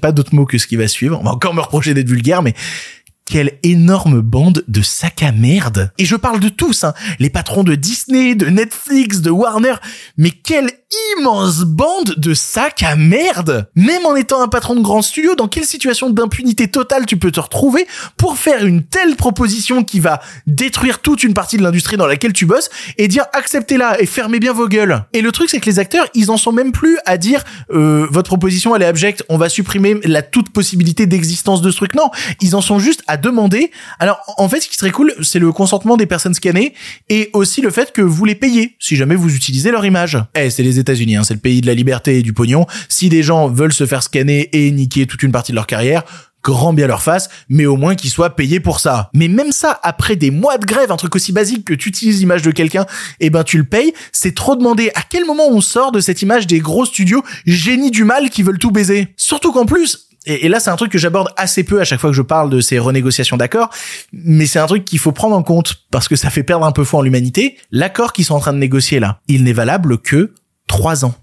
pas 0.00 0.12
d'autre 0.12 0.34
mot 0.34 0.46
que 0.46 0.58
ce 0.58 0.66
qui 0.66 0.76
va 0.76 0.88
suivre. 0.88 1.18
On 1.20 1.24
va 1.24 1.30
encore 1.30 1.54
me 1.54 1.60
reprocher 1.60 1.94
d'être 1.94 2.08
vulgaire, 2.08 2.42
mais 2.42 2.54
quelle 3.24 3.58
énorme 3.62 4.20
bande 4.20 4.64
de 4.68 4.82
sacs 4.82 5.22
à 5.22 5.32
merde. 5.32 5.92
Et 5.98 6.04
je 6.04 6.16
parle 6.16 6.40
de 6.40 6.48
tous, 6.48 6.84
hein. 6.84 6.94
Les 7.18 7.30
patrons 7.30 7.64
de 7.64 7.74
Disney, 7.74 8.34
de 8.34 8.46
Netflix, 8.46 9.20
de 9.20 9.30
Warner. 9.30 9.74
Mais 10.16 10.30
quelle 10.30 10.70
immense 11.16 11.60
bande 11.60 12.14
de 12.16 12.34
sacs 12.34 12.82
à 12.82 12.96
merde. 12.96 13.68
Même 13.74 14.04
en 14.06 14.14
étant 14.14 14.42
un 14.42 14.48
patron 14.48 14.74
de 14.74 14.80
grand 14.80 15.02
studio, 15.02 15.34
dans 15.34 15.48
quelle 15.48 15.64
situation 15.64 16.10
d'impunité 16.10 16.68
totale 16.68 17.06
tu 17.06 17.16
peux 17.16 17.30
te 17.30 17.40
retrouver 17.40 17.86
pour 18.16 18.38
faire 18.38 18.64
une 18.64 18.82
telle 18.82 19.16
proposition 19.16 19.84
qui 19.84 20.00
va 20.00 20.20
détruire 20.46 21.00
toute 21.00 21.24
une 21.24 21.34
partie 21.34 21.56
de 21.56 21.62
l'industrie 21.62 21.96
dans 21.96 22.06
laquelle 22.06 22.32
tu 22.32 22.46
bosses 22.46 22.70
et 22.98 23.08
dire 23.08 23.24
acceptez-la 23.32 24.00
et 24.00 24.06
fermez 24.06 24.38
bien 24.38 24.52
vos 24.52 24.68
gueules. 24.68 25.04
Et 25.12 25.22
le 25.22 25.32
truc 25.32 25.50
c'est 25.50 25.60
que 25.60 25.66
les 25.66 25.78
acteurs, 25.78 26.06
ils 26.14 26.30
en 26.30 26.36
sont 26.36 26.52
même 26.52 26.72
plus 26.72 26.98
à 27.06 27.16
dire 27.16 27.44
euh, 27.72 28.06
votre 28.10 28.28
proposition 28.28 28.74
elle 28.76 28.82
est 28.82 28.86
abjecte, 28.86 29.24
on 29.28 29.38
va 29.38 29.48
supprimer 29.48 29.96
la 30.04 30.22
toute 30.22 30.50
possibilité 30.50 31.06
d'existence 31.06 31.62
de 31.62 31.70
ce 31.70 31.76
truc. 31.76 31.94
Non, 31.94 32.10
ils 32.40 32.56
en 32.56 32.60
sont 32.60 32.78
juste 32.78 33.02
à 33.06 33.16
demander. 33.16 33.70
Alors 33.98 34.20
en 34.36 34.48
fait, 34.48 34.60
ce 34.60 34.68
qui 34.68 34.76
serait 34.76 34.90
cool, 34.90 35.14
c'est 35.22 35.38
le 35.38 35.52
consentement 35.52 35.96
des 35.96 36.06
personnes 36.06 36.34
scannées 36.34 36.74
et 37.08 37.30
aussi 37.32 37.60
le 37.60 37.70
fait 37.70 37.92
que 37.92 38.02
vous 38.02 38.24
les 38.24 38.34
payez 38.34 38.76
si 38.78 38.96
jamais 38.96 39.14
vous 39.14 39.34
utilisez 39.34 39.70
leur 39.70 39.84
image. 39.84 40.18
Eh, 40.34 40.50
c'est 40.50 40.62
les 40.62 40.78
États-Unis, 40.82 41.16
hein, 41.16 41.24
c'est 41.24 41.34
le 41.34 41.40
pays 41.40 41.60
de 41.60 41.66
la 41.66 41.74
liberté 41.74 42.18
et 42.18 42.22
du 42.22 42.32
pognon. 42.32 42.66
Si 42.88 43.08
des 43.08 43.22
gens 43.22 43.48
veulent 43.48 43.72
se 43.72 43.86
faire 43.86 44.02
scanner 44.02 44.50
et 44.52 44.70
niquer 44.70 45.06
toute 45.06 45.22
une 45.22 45.32
partie 45.32 45.52
de 45.52 45.56
leur 45.56 45.66
carrière, 45.66 46.04
grand 46.42 46.72
bien 46.72 46.86
leur 46.86 47.02
face, 47.02 47.28
mais 47.48 47.66
au 47.66 47.76
moins 47.76 47.94
qu'ils 47.94 48.10
soient 48.10 48.34
payés 48.34 48.60
pour 48.60 48.80
ça. 48.80 49.10
Mais 49.14 49.28
même 49.28 49.52
ça, 49.52 49.78
après 49.82 50.16
des 50.16 50.30
mois 50.30 50.58
de 50.58 50.66
grève, 50.66 50.90
un 50.90 50.96
truc 50.96 51.14
aussi 51.14 51.32
basique 51.32 51.64
que 51.64 51.74
tu 51.74 51.88
utilises 51.88 52.18
l'image 52.18 52.42
de 52.42 52.50
quelqu'un, 52.50 52.84
eh 53.20 53.30
ben 53.30 53.44
tu 53.44 53.58
le 53.58 53.64
payes, 53.64 53.92
c'est 54.12 54.34
trop 54.34 54.56
demandé. 54.56 54.90
À 54.94 55.02
quel 55.08 55.24
moment 55.24 55.48
on 55.48 55.60
sort 55.60 55.92
de 55.92 56.00
cette 56.00 56.22
image 56.22 56.46
des 56.46 56.58
gros 56.58 56.84
studios 56.84 57.22
génies 57.46 57.90
du 57.90 58.04
mal 58.04 58.28
qui 58.28 58.42
veulent 58.42 58.58
tout 58.58 58.72
baiser? 58.72 59.08
Surtout 59.16 59.52
qu'en 59.52 59.66
plus, 59.66 60.08
et, 60.24 60.48
là, 60.48 60.60
c'est 60.60 60.70
un 60.70 60.76
truc 60.76 60.92
que 60.92 60.98
j'aborde 60.98 61.30
assez 61.36 61.64
peu 61.64 61.80
à 61.80 61.84
chaque 61.84 62.00
fois 62.00 62.10
que 62.10 62.16
je 62.16 62.22
parle 62.22 62.48
de 62.48 62.60
ces 62.60 62.78
renégociations 62.78 63.36
d'accords, 63.36 63.70
mais 64.12 64.46
c'est 64.46 64.60
un 64.60 64.66
truc 64.66 64.84
qu'il 64.84 65.00
faut 65.00 65.10
prendre 65.10 65.34
en 65.34 65.42
compte 65.42 65.74
parce 65.90 66.06
que 66.06 66.14
ça 66.14 66.30
fait 66.30 66.44
perdre 66.44 66.64
un 66.64 66.70
peu 66.70 66.84
foi 66.84 67.00
en 67.00 67.02
l'humanité. 67.02 67.56
L'accord 67.72 68.12
qu'ils 68.12 68.24
sont 68.24 68.34
en 68.34 68.40
train 68.40 68.52
de 68.52 68.58
négocier 68.58 69.00
là, 69.00 69.18
il 69.26 69.42
n'est 69.42 69.52
valable 69.52 69.98
que 69.98 70.32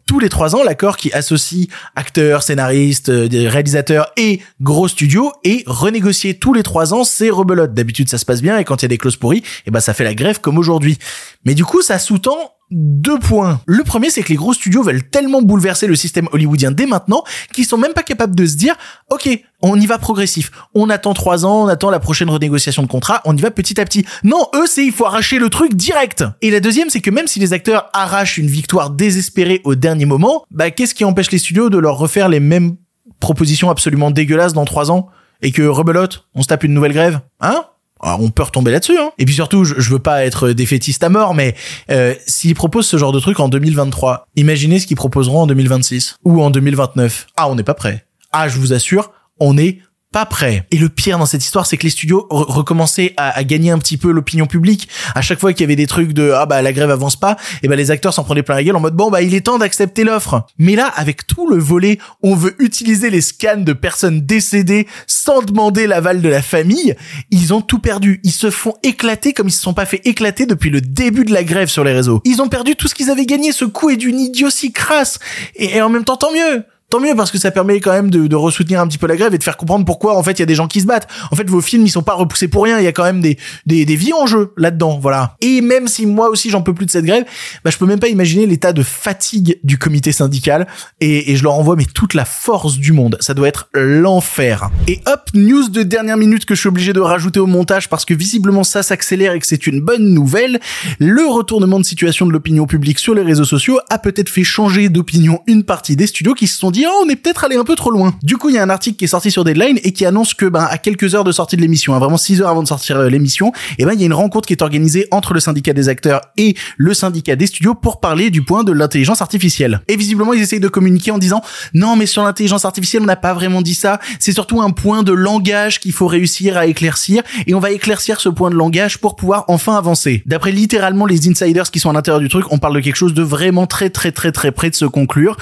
Tous 0.06 0.20
les 0.20 0.30
trois 0.30 0.56
ans, 0.56 0.64
l'accord 0.64 0.98
qui 0.98 1.12
associe 1.12 1.68
acteurs, 1.96 2.44
scénaristes, 2.44 3.10
euh, 3.10 3.28
réalisateurs 3.32 4.12
et 4.18 4.42
gros 4.62 4.88
studios 4.88 5.32
est 5.44 5.64
renégocié 5.68 6.36
tous 6.36 6.54
les 6.54 6.64
trois 6.64 6.94
ans, 6.94 7.04
c'est 7.04 7.30
rebelote. 7.30 7.74
D'habitude, 7.74 8.10
ça 8.10 8.18
se 8.18 8.26
passe 8.26 8.42
bien 8.42 8.58
et 8.58 8.64
quand 8.64 8.82
il 8.82 8.84
y 8.84 8.86
a 8.86 8.90
des 8.90 8.98
clauses 8.98 9.18
pourries, 9.18 9.44
eh 9.66 9.72
ben, 9.72 9.80
ça 9.80 9.94
fait 9.94 10.04
la 10.04 10.14
grève 10.14 10.40
comme 10.40 10.58
aujourd'hui. 10.58 10.98
Mais 11.46 11.56
du 11.56 11.66
coup, 11.66 11.82
ça 11.82 12.00
sous-tend 12.00 12.54
deux 12.71 13.17
points. 13.19 13.62
Le 13.65 13.84
premier, 13.84 14.10
c'est 14.10 14.21
que 14.21 14.29
les 14.29 14.36
gros 14.36 14.53
studios 14.53 14.84
veulent 14.84 15.08
tellement 15.10 15.41
bouleverser 15.41 15.88
le 15.88 15.95
système 15.95 16.27
hollywoodien 16.32 16.71
dès 16.71 16.86
maintenant 16.86 17.23
qu'ils 17.51 17.65
sont 17.65 17.77
même 17.77 17.93
pas 17.93 18.03
capables 18.03 18.36
de 18.36 18.45
se 18.45 18.55
dire, 18.55 18.75
ok, 19.10 19.29
on 19.62 19.79
y 19.79 19.86
va 19.86 19.97
progressif. 19.97 20.51
On 20.73 20.89
attend 20.89 21.13
trois 21.13 21.45
ans, 21.45 21.63
on 21.63 21.67
attend 21.67 21.89
la 21.89 21.99
prochaine 21.99 22.29
renégociation 22.29 22.84
de 22.84 22.88
contrat, 22.88 23.21
on 23.25 23.36
y 23.36 23.41
va 23.41 23.51
petit 23.51 23.79
à 23.82 23.86
petit. 23.86 24.05
Non, 24.23 24.47
eux, 24.55 24.67
c'est 24.67 24.86
il 24.86 24.91
faut 24.91 25.05
arracher 25.05 25.39
le 25.39 25.49
truc 25.49 25.73
direct. 25.73 26.23
Et 26.41 26.51
la 26.51 26.60
deuxième, 26.60 26.89
c'est 26.89 27.01
que 27.01 27.10
même 27.10 27.27
si 27.27 27.39
les 27.39 27.53
acteurs 27.53 27.89
arrachent 27.93 28.38
une 28.38 28.47
victoire 28.47 28.91
désespérée 28.91 29.62
au 29.63 29.75
dernier 29.75 30.05
moment, 30.05 30.43
bah 30.51 30.71
qu'est-ce 30.71 30.93
qui 30.93 31.05
empêche 31.05 31.32
les 31.32 31.39
studios 31.39 31.69
de 31.69 31.77
leur 31.77 31.97
refaire 31.97 32.29
les 32.29 32.39
mêmes 32.39 32.75
propositions 33.19 33.69
absolument 33.69 34.12
dégueulasses 34.12 34.53
dans 34.53 34.65
trois 34.65 34.91
ans? 34.91 35.08
Et 35.41 35.51
que 35.51 35.62
rebelote, 35.62 36.27
on 36.36 36.41
se 36.41 36.47
tape 36.47 36.65
une 36.65 36.73
nouvelle 36.73 36.91
grève, 36.91 37.21
hein? 37.39 37.63
On 38.02 38.30
peut 38.30 38.44
retomber 38.44 38.72
là-dessus. 38.72 38.98
Hein. 38.98 39.12
Et 39.18 39.26
puis 39.26 39.36
surtout, 39.36 39.64
je, 39.64 39.76
je 39.78 39.90
veux 39.90 40.00
pas 40.00 40.26
être 40.26 40.50
défaitiste 40.52 41.04
à 41.04 41.10
mort, 41.10 41.34
mais 41.34 41.56
euh, 41.92 42.14
s'ils 42.26 42.56
proposent 42.56 42.88
ce 42.88 42.98
genre 42.98 43.12
de 43.12 43.20
truc 43.20 43.40
en 43.40 43.50
2023, 43.50 44.28
imaginez 44.36 44.80
ce 44.80 44.88
qu'ils 44.88 44.98
proposeront 44.98 45.42
en 45.42 45.48
2026 45.48 46.16
ou 46.24 46.42
en 46.42 46.50
2029. 46.50 47.28
Ah, 47.38 47.50
on 47.50 47.56
n'est 47.56 47.64
pas 47.64 47.74
prêt. 47.74 48.06
Ah, 48.32 48.48
je 48.48 48.58
vous 48.58 48.74
assure, 48.74 49.12
on 49.40 49.58
est 49.58 49.80
pas 50.12 50.26
prêt. 50.26 50.65
Et 50.72 50.78
le 50.78 50.89
pire 50.89 51.19
dans 51.19 51.28
cette 51.28 51.43
histoire, 51.43 51.67
c'est 51.67 51.78
que 51.78 51.84
les 51.84 51.91
studios 51.91 52.28
re- 52.32 52.52
recommençaient 52.52 53.13
à, 53.17 53.43
gagner 53.43 53.69
un 53.69 53.78
petit 53.78 53.98
peu 53.98 54.12
l'opinion 54.12 54.48
publique. 54.48 54.89
À 55.13 55.22
chaque 55.22 55.39
fois 55.39 55.54
qu'il 55.54 55.62
y 55.62 55.65
avait 55.65 55.76
des 55.76 55.86
trucs 55.86 56.13
de 56.13 56.32
ah 56.32 56.45
bah 56.45 56.62
la 56.62 56.74
grève 56.74 56.89
avance 56.89 57.15
pas, 57.15 57.38
et 57.62 57.67
bah 57.67 57.76
les 57.76 57.91
acteurs 57.91 58.13
s'en 58.13 58.24
prenaient 58.24 58.41
plein 58.41 58.56
la 58.56 58.63
gueule 58.63 58.76
en 58.76 58.80
mode 58.80 58.95
bon 58.95 59.12
bah 59.12 59.22
il 59.22 59.36
est 59.36 59.41
temps 59.41 59.60
d'accepter 59.60 60.04
l'offre. 60.04 60.48
Mais 60.58 60.76
là, 60.76 60.88
avec 60.88 61.28
tout 61.28 61.48
le 61.48 61.58
volet, 61.58 62.00
on 62.24 62.36
veut 62.36 62.56
utiliser 62.60 63.10
les 63.10 63.22
scans 63.22 63.58
de 63.58 63.74
personnes 63.74 64.22
décédées 64.22 64.88
sans 65.06 65.41
demander 65.41 65.86
l'aval 65.86 66.22
de 66.22 66.30
la 66.30 66.41
famille. 66.41 66.95
Ils 67.30 67.54
ont 67.54 67.62
tout 67.62 67.80
perdu. 67.80 68.19
Ils 68.24 68.32
se 68.32 68.50
font 68.50 68.74
éclater 68.82 69.34
comme 69.34 69.48
ils 69.48 69.52
se 69.52 69.62
sont 69.62 69.74
pas 69.74 69.86
fait 69.86 70.02
éclater 70.06 70.45
depuis 70.48 70.72
le 70.72 70.82
début 70.82 71.26
de 71.26 71.34
la 71.34 71.43
grève 71.43 71.69
sur 71.69 71.84
les 71.84 71.93
réseaux. 71.93 72.22
Ils 72.26 72.41
ont 72.41 72.50
perdu 72.50 72.76
tout 72.76 72.88
ce 72.88 72.95
qu'ils 72.95 73.12
avaient 73.12 73.26
gagné. 73.28 73.52
Ce 73.52 73.65
coup 73.65 73.89
est 73.91 73.98
d'une 73.98 74.19
idiotie 74.19 74.72
crasse. 74.72 75.19
Et 75.56 75.82
en 75.82 75.89
même 75.89 76.04
temps, 76.04 76.17
tant 76.17 76.34
mieux. 76.34 76.63
Tant 76.89 76.99
mieux 76.99 77.13
parce 77.15 77.30
que 77.30 77.38
ça 77.38 77.52
permet 77.52 77.80
quand 77.80 77.91
même 77.91 78.10
de, 78.10 78.25
de 78.25 78.36
ressoutenir 78.36 78.82
un 78.82 78.88
petit 78.88 78.97
peu 78.97 79.06
la 79.06 79.15
grève 79.15 79.34
et 79.34 79.38
de 79.38 79.43
faire 79.43 79.58
comprendre 79.58 79.86
pourquoi 79.86 80.17
en 80.17 80.23
fait 80.23 80.32
il 80.34 80.39
y 80.39 80.43
a 80.43 80.47
des 80.47 80.56
gens 80.56 80.67
qui 80.67 80.82
se 80.82 80.88
battent. 80.88 81.08
En 81.32 81.36
fait 81.36 81.47
vos 81.47 81.62
films 81.62 81.86
ils 81.86 81.89
sont 81.89 82.02
pas 82.02 82.15
repoussés 82.15 82.47
pour 82.47 82.63
rien, 82.63 82.80
il 82.80 82.84
y 82.84 82.88
a 82.88 82.91
quand 82.91 83.04
même 83.04 83.21
des, 83.21 83.38
des, 83.67 83.86
des 83.86 83.95
vies 83.95 84.13
en 84.13 84.25
jeu 84.25 84.54
là-dedans, 84.58 84.97
voilà. 84.99 85.36
Et 85.41 85.62
même 85.62 85.88
si 85.88 86.08
moi 86.08 86.30
aussi 86.30 86.49
j'en 86.49 86.63
peux 86.63 86.73
plus 86.73 86.88
de 86.88 86.91
cette 86.91 87.06
grève, 87.06 87.25
bah 87.63 87.69
je 87.69 87.78
peux 87.78 87.86
même 87.86 87.99
pas 87.99 88.08
imaginer 88.08 88.47
l'état 88.47 88.73
de 88.73 88.82
fatigue 88.82 89.60
du 89.63 89.78
comité 89.78 90.12
syndical 90.12 90.67
et, 90.99 91.32
et 91.32 91.36
je 91.36 91.43
leur 91.43 91.54
envoie 91.54 91.75
mais 91.75 91.86
toute 91.86 92.15
la 92.15 92.25
force 92.25 92.78
du 92.78 92.91
monde. 92.91 93.17
Ça 93.19 93.36
doit 93.36 93.47
être 93.47 93.69
l'enfer. 93.73 94.71
Et 94.88 94.99
hop, 95.06 95.30
news 95.36 95.69
de 95.69 95.84
dernière 95.84 96.17
minute 96.17 96.45
que 96.45 96.56
je 96.56 96.62
suis 96.62 96.69
obligé 96.69 96.93
de 96.93 96.99
rajouter 96.99 97.39
au 97.39 97.45
montage 97.45 97.88
parce 97.89 98.04
que 98.04 98.15
visiblement 98.15 98.63
ça 98.63 98.82
s'accélère 98.82 99.34
et 99.34 99.39
que 99.39 99.45
c'est 99.45 99.67
une 99.67 99.82
bonne 99.82 100.13
nouvelle. 100.13 100.60
Le 100.97 101.25
retournement 101.28 101.80
de 101.80 101.86
situation 101.86 102.25
de 102.25 102.32
l'opinion 102.32 102.65
publique 102.65 102.97
sur 102.97 103.13
les 103.13 103.21
réseaux 103.21 103.45
sociaux 103.45 103.80
a 103.89 103.99
peut-être 103.99 104.30
fait 104.30 104.43
changer 104.43 104.89
d'opinion 104.89 105.41
une 105.45 105.63
partie 105.63 105.95
des 105.95 106.08
studios 106.08 106.34
qui 106.34 106.47
se 106.47 106.58
sont 106.58 106.71
dit 106.71 106.79
oh 106.88 107.04
on 107.06 107.10
est 107.10 107.15
peut-être 107.15 107.44
allé 107.44 107.56
un 107.56 107.63
peu 107.63 107.76
trop 107.76 107.92
loin. 107.92 108.13
Du 108.24 108.38
coup 108.38 108.50
il 108.50 108.56
y 108.56 108.58
a 108.58 108.63
un 108.63 108.70
article 108.70 108.98
qui 108.98 109.06
est 109.06 109.10
sorti 109.10 109.32
sur 109.32 109.44
Deadline 109.44 109.80
et 109.84 109.92
qui 109.92 110.06
annonce 110.06 110.34
que 110.34 110.46
ben 110.46 110.68
à 110.70 110.78
quelques 110.78 111.15
heures 111.15 111.24
de 111.24 111.32
sortie 111.32 111.56
de 111.56 111.62
l'émission, 111.62 111.96
hein, 111.96 112.00
vraiment 112.00 112.18
6 112.18 112.42
heures 112.42 112.50
avant 112.50 112.63
de 112.63 112.68
sortir 112.68 112.98
euh, 112.98 113.10
l'émission, 113.10 113.52
et 113.78 113.86
ben 113.86 113.94
il 113.94 114.00
y 114.00 114.04
a 114.04 114.06
une 114.06 114.13
rencontre 114.13 114.48
qui 114.48 114.54
est 114.54 114.62
organisée 114.62 115.08
entre 115.12 115.34
le 115.34 115.39
syndicat 115.39 115.74
des 115.74 115.89
acteurs 115.89 116.22
et 116.38 116.56
le 116.78 116.94
syndicat 116.94 117.36
des 117.36 117.48
studios 117.48 117.76
pour 117.76 118.00
parler 118.00 118.30
du 118.30 118.44
point 118.44 118.63
de 118.63 118.72
l'intelligence 118.72 119.22
artificielle. 119.22 119.82
Et 119.88 119.96
visiblement 119.96 120.34
ils 120.34 120.42
essayent 120.42 120.60
de 120.60 120.68
communiquer 120.68 121.12
en 121.12 121.18
disant 121.18 121.42
non 121.74 121.96
mais 121.96 122.06
sur 122.06 122.24
l'intelligence 122.24 122.65
artificielle 122.65 123.04
on 123.04 123.08
n'a 123.08 123.15
pas 123.15 123.34
vraiment 123.34 123.62
dit 123.62 123.76
ça, 123.76 124.00
c'est 124.20 124.32
surtout 124.32 124.62
un 124.62 124.72
point 124.72 125.04
de 125.04 125.12
langage 125.12 125.80
qu'il 125.80 125.94
faut 125.94 126.08
réussir 126.08 126.58
à 126.58 126.65
éclaircir 126.65 127.24
et 127.48 127.54
on 127.54 127.60
va 127.60 127.72
éclaircir 127.72 128.22
ce 128.22 128.30
point 128.30 128.50
de 128.50 128.56
langage 128.56 129.00
pour 129.00 129.15
pouvoir 129.15 129.46
enfin 129.48 129.76
avancer. 129.76 130.24
D'après 130.26 130.52
littéralement 130.52 131.06
les 131.06 131.28
insiders 131.28 131.70
qui 131.72 131.80
sont 131.80 131.89
à 131.89 131.94
l'intérieur 131.94 132.20
du 132.20 132.30
truc, 132.30 132.46
on 132.52 132.58
parle 132.58 132.76
de 132.76 132.80
quelque 132.80 132.96
chose 132.96 133.13
de 133.13 133.24
vraiment 133.24 133.68
très 133.68 133.89
très 133.89 134.12
très 134.12 134.32
très 134.32 134.52
près 134.52 134.70
de 134.70 134.76
se 134.76 134.86
conclure. 134.86 135.38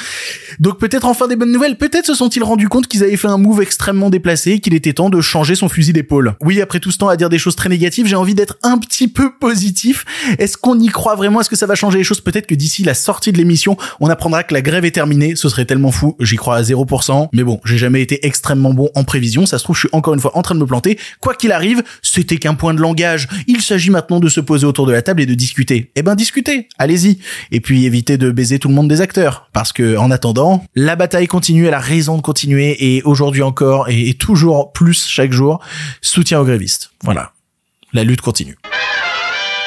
Donc 0.59 0.79
peut-être 0.79 1.05
enfin 1.05 1.26
des 1.27 1.35
bonnes 1.35 1.51
nouvelles, 1.51 1.77
peut-être 1.77 2.05
se 2.05 2.13
sont-ils 2.13 2.43
rendus 2.43 2.69
compte 2.69 2.87
qu'ils 2.87 3.03
avaient 3.03 3.17
fait 3.17 3.27
un 3.27 3.37
move 3.37 3.61
extrêmement 3.61 4.09
déplacé 4.09 4.59
qu'il 4.59 4.73
était 4.73 4.93
temps 4.93 5.09
de 5.09 5.21
changer 5.21 5.55
son 5.55 5.69
fusil 5.69 5.93
d'épaule. 5.93 6.35
Oui, 6.41 6.61
après 6.61 6.79
tout 6.79 6.91
ce 6.91 6.97
temps 6.97 7.09
à 7.09 7.17
dire 7.17 7.29
des 7.29 7.37
choses 7.37 7.55
très 7.55 7.69
négatives, 7.69 8.07
j'ai 8.07 8.15
envie 8.15 8.35
d'être 8.35 8.57
un 8.63 8.77
petit 8.77 9.07
peu 9.07 9.33
positif. 9.39 10.05
Est-ce 10.39 10.57
qu'on 10.57 10.79
y 10.79 10.87
croit 10.87 11.15
vraiment? 11.15 11.41
Est-ce 11.41 11.49
que 11.49 11.55
ça 11.55 11.65
va 11.65 11.75
changer 11.75 11.97
les 11.99 12.03
choses? 12.03 12.21
Peut-être 12.21 12.47
que 12.47 12.55
d'ici 12.55 12.83
la 12.83 12.93
sortie 12.93 13.31
de 13.31 13.37
l'émission, 13.37 13.77
on 13.99 14.09
apprendra 14.09 14.43
que 14.43 14.53
la 14.53 14.61
grève 14.61 14.85
est 14.85 14.91
terminée. 14.91 15.35
Ce 15.35 15.49
serait 15.49 15.65
tellement 15.65 15.91
fou. 15.91 16.15
J'y 16.19 16.35
crois 16.35 16.57
à 16.57 16.61
0%. 16.61 17.29
Mais 17.33 17.43
bon, 17.43 17.59
j'ai 17.65 17.77
jamais 17.77 18.01
été 18.01 18.25
extrêmement 18.25 18.73
bon 18.73 18.89
en 18.95 19.03
prévision. 19.03 19.45
Ça 19.45 19.57
se 19.57 19.63
trouve, 19.63 19.75
je 19.75 19.81
suis 19.81 19.89
encore 19.91 20.13
une 20.13 20.19
fois 20.19 20.37
en 20.37 20.41
train 20.41 20.55
de 20.55 20.59
me 20.59 20.65
planter. 20.65 20.97
Quoi 21.19 21.33
qu'il 21.33 21.51
arrive, 21.51 21.83
c'était 22.01 22.37
qu'un 22.37 22.55
point 22.55 22.73
de 22.73 22.81
langage. 22.81 23.27
Il 23.47 23.61
s'agit 23.61 23.89
maintenant 23.89 24.19
de 24.19 24.29
se 24.29 24.39
poser 24.39 24.65
autour 24.65 24.85
de 24.85 24.91
la 24.91 25.01
table 25.01 25.21
et 25.21 25.25
de 25.25 25.33
discuter. 25.33 25.91
Eh 25.95 26.03
ben, 26.03 26.15
discutez. 26.15 26.67
Allez-y. 26.77 27.19
Et 27.51 27.59
puis 27.59 27.85
évitez 27.85 28.17
de 28.17 28.31
baiser 28.31 28.59
tout 28.59 28.67
le 28.67 28.73
monde 28.73 28.87
des 28.87 29.01
acteurs. 29.01 29.49
Parce 29.53 29.73
que, 29.73 29.97
en 29.97 30.11
attendant, 30.11 30.63
la 30.75 30.95
bataille 30.95 31.16
continue, 31.25 31.65
elle 31.65 31.73
a 31.73 31.79
raison 31.79 32.17
de 32.17 32.21
continuer 32.21 32.95
et 32.95 33.01
aujourd'hui 33.03 33.41
encore 33.41 33.89
et 33.89 34.13
toujours 34.13 34.71
plus 34.73 35.07
chaque 35.07 35.31
jour, 35.31 35.59
soutien 36.01 36.39
aux 36.39 36.45
grévistes. 36.45 36.91
Voilà. 37.03 37.31
La 37.93 38.03
lutte 38.03 38.21
continue. 38.21 38.57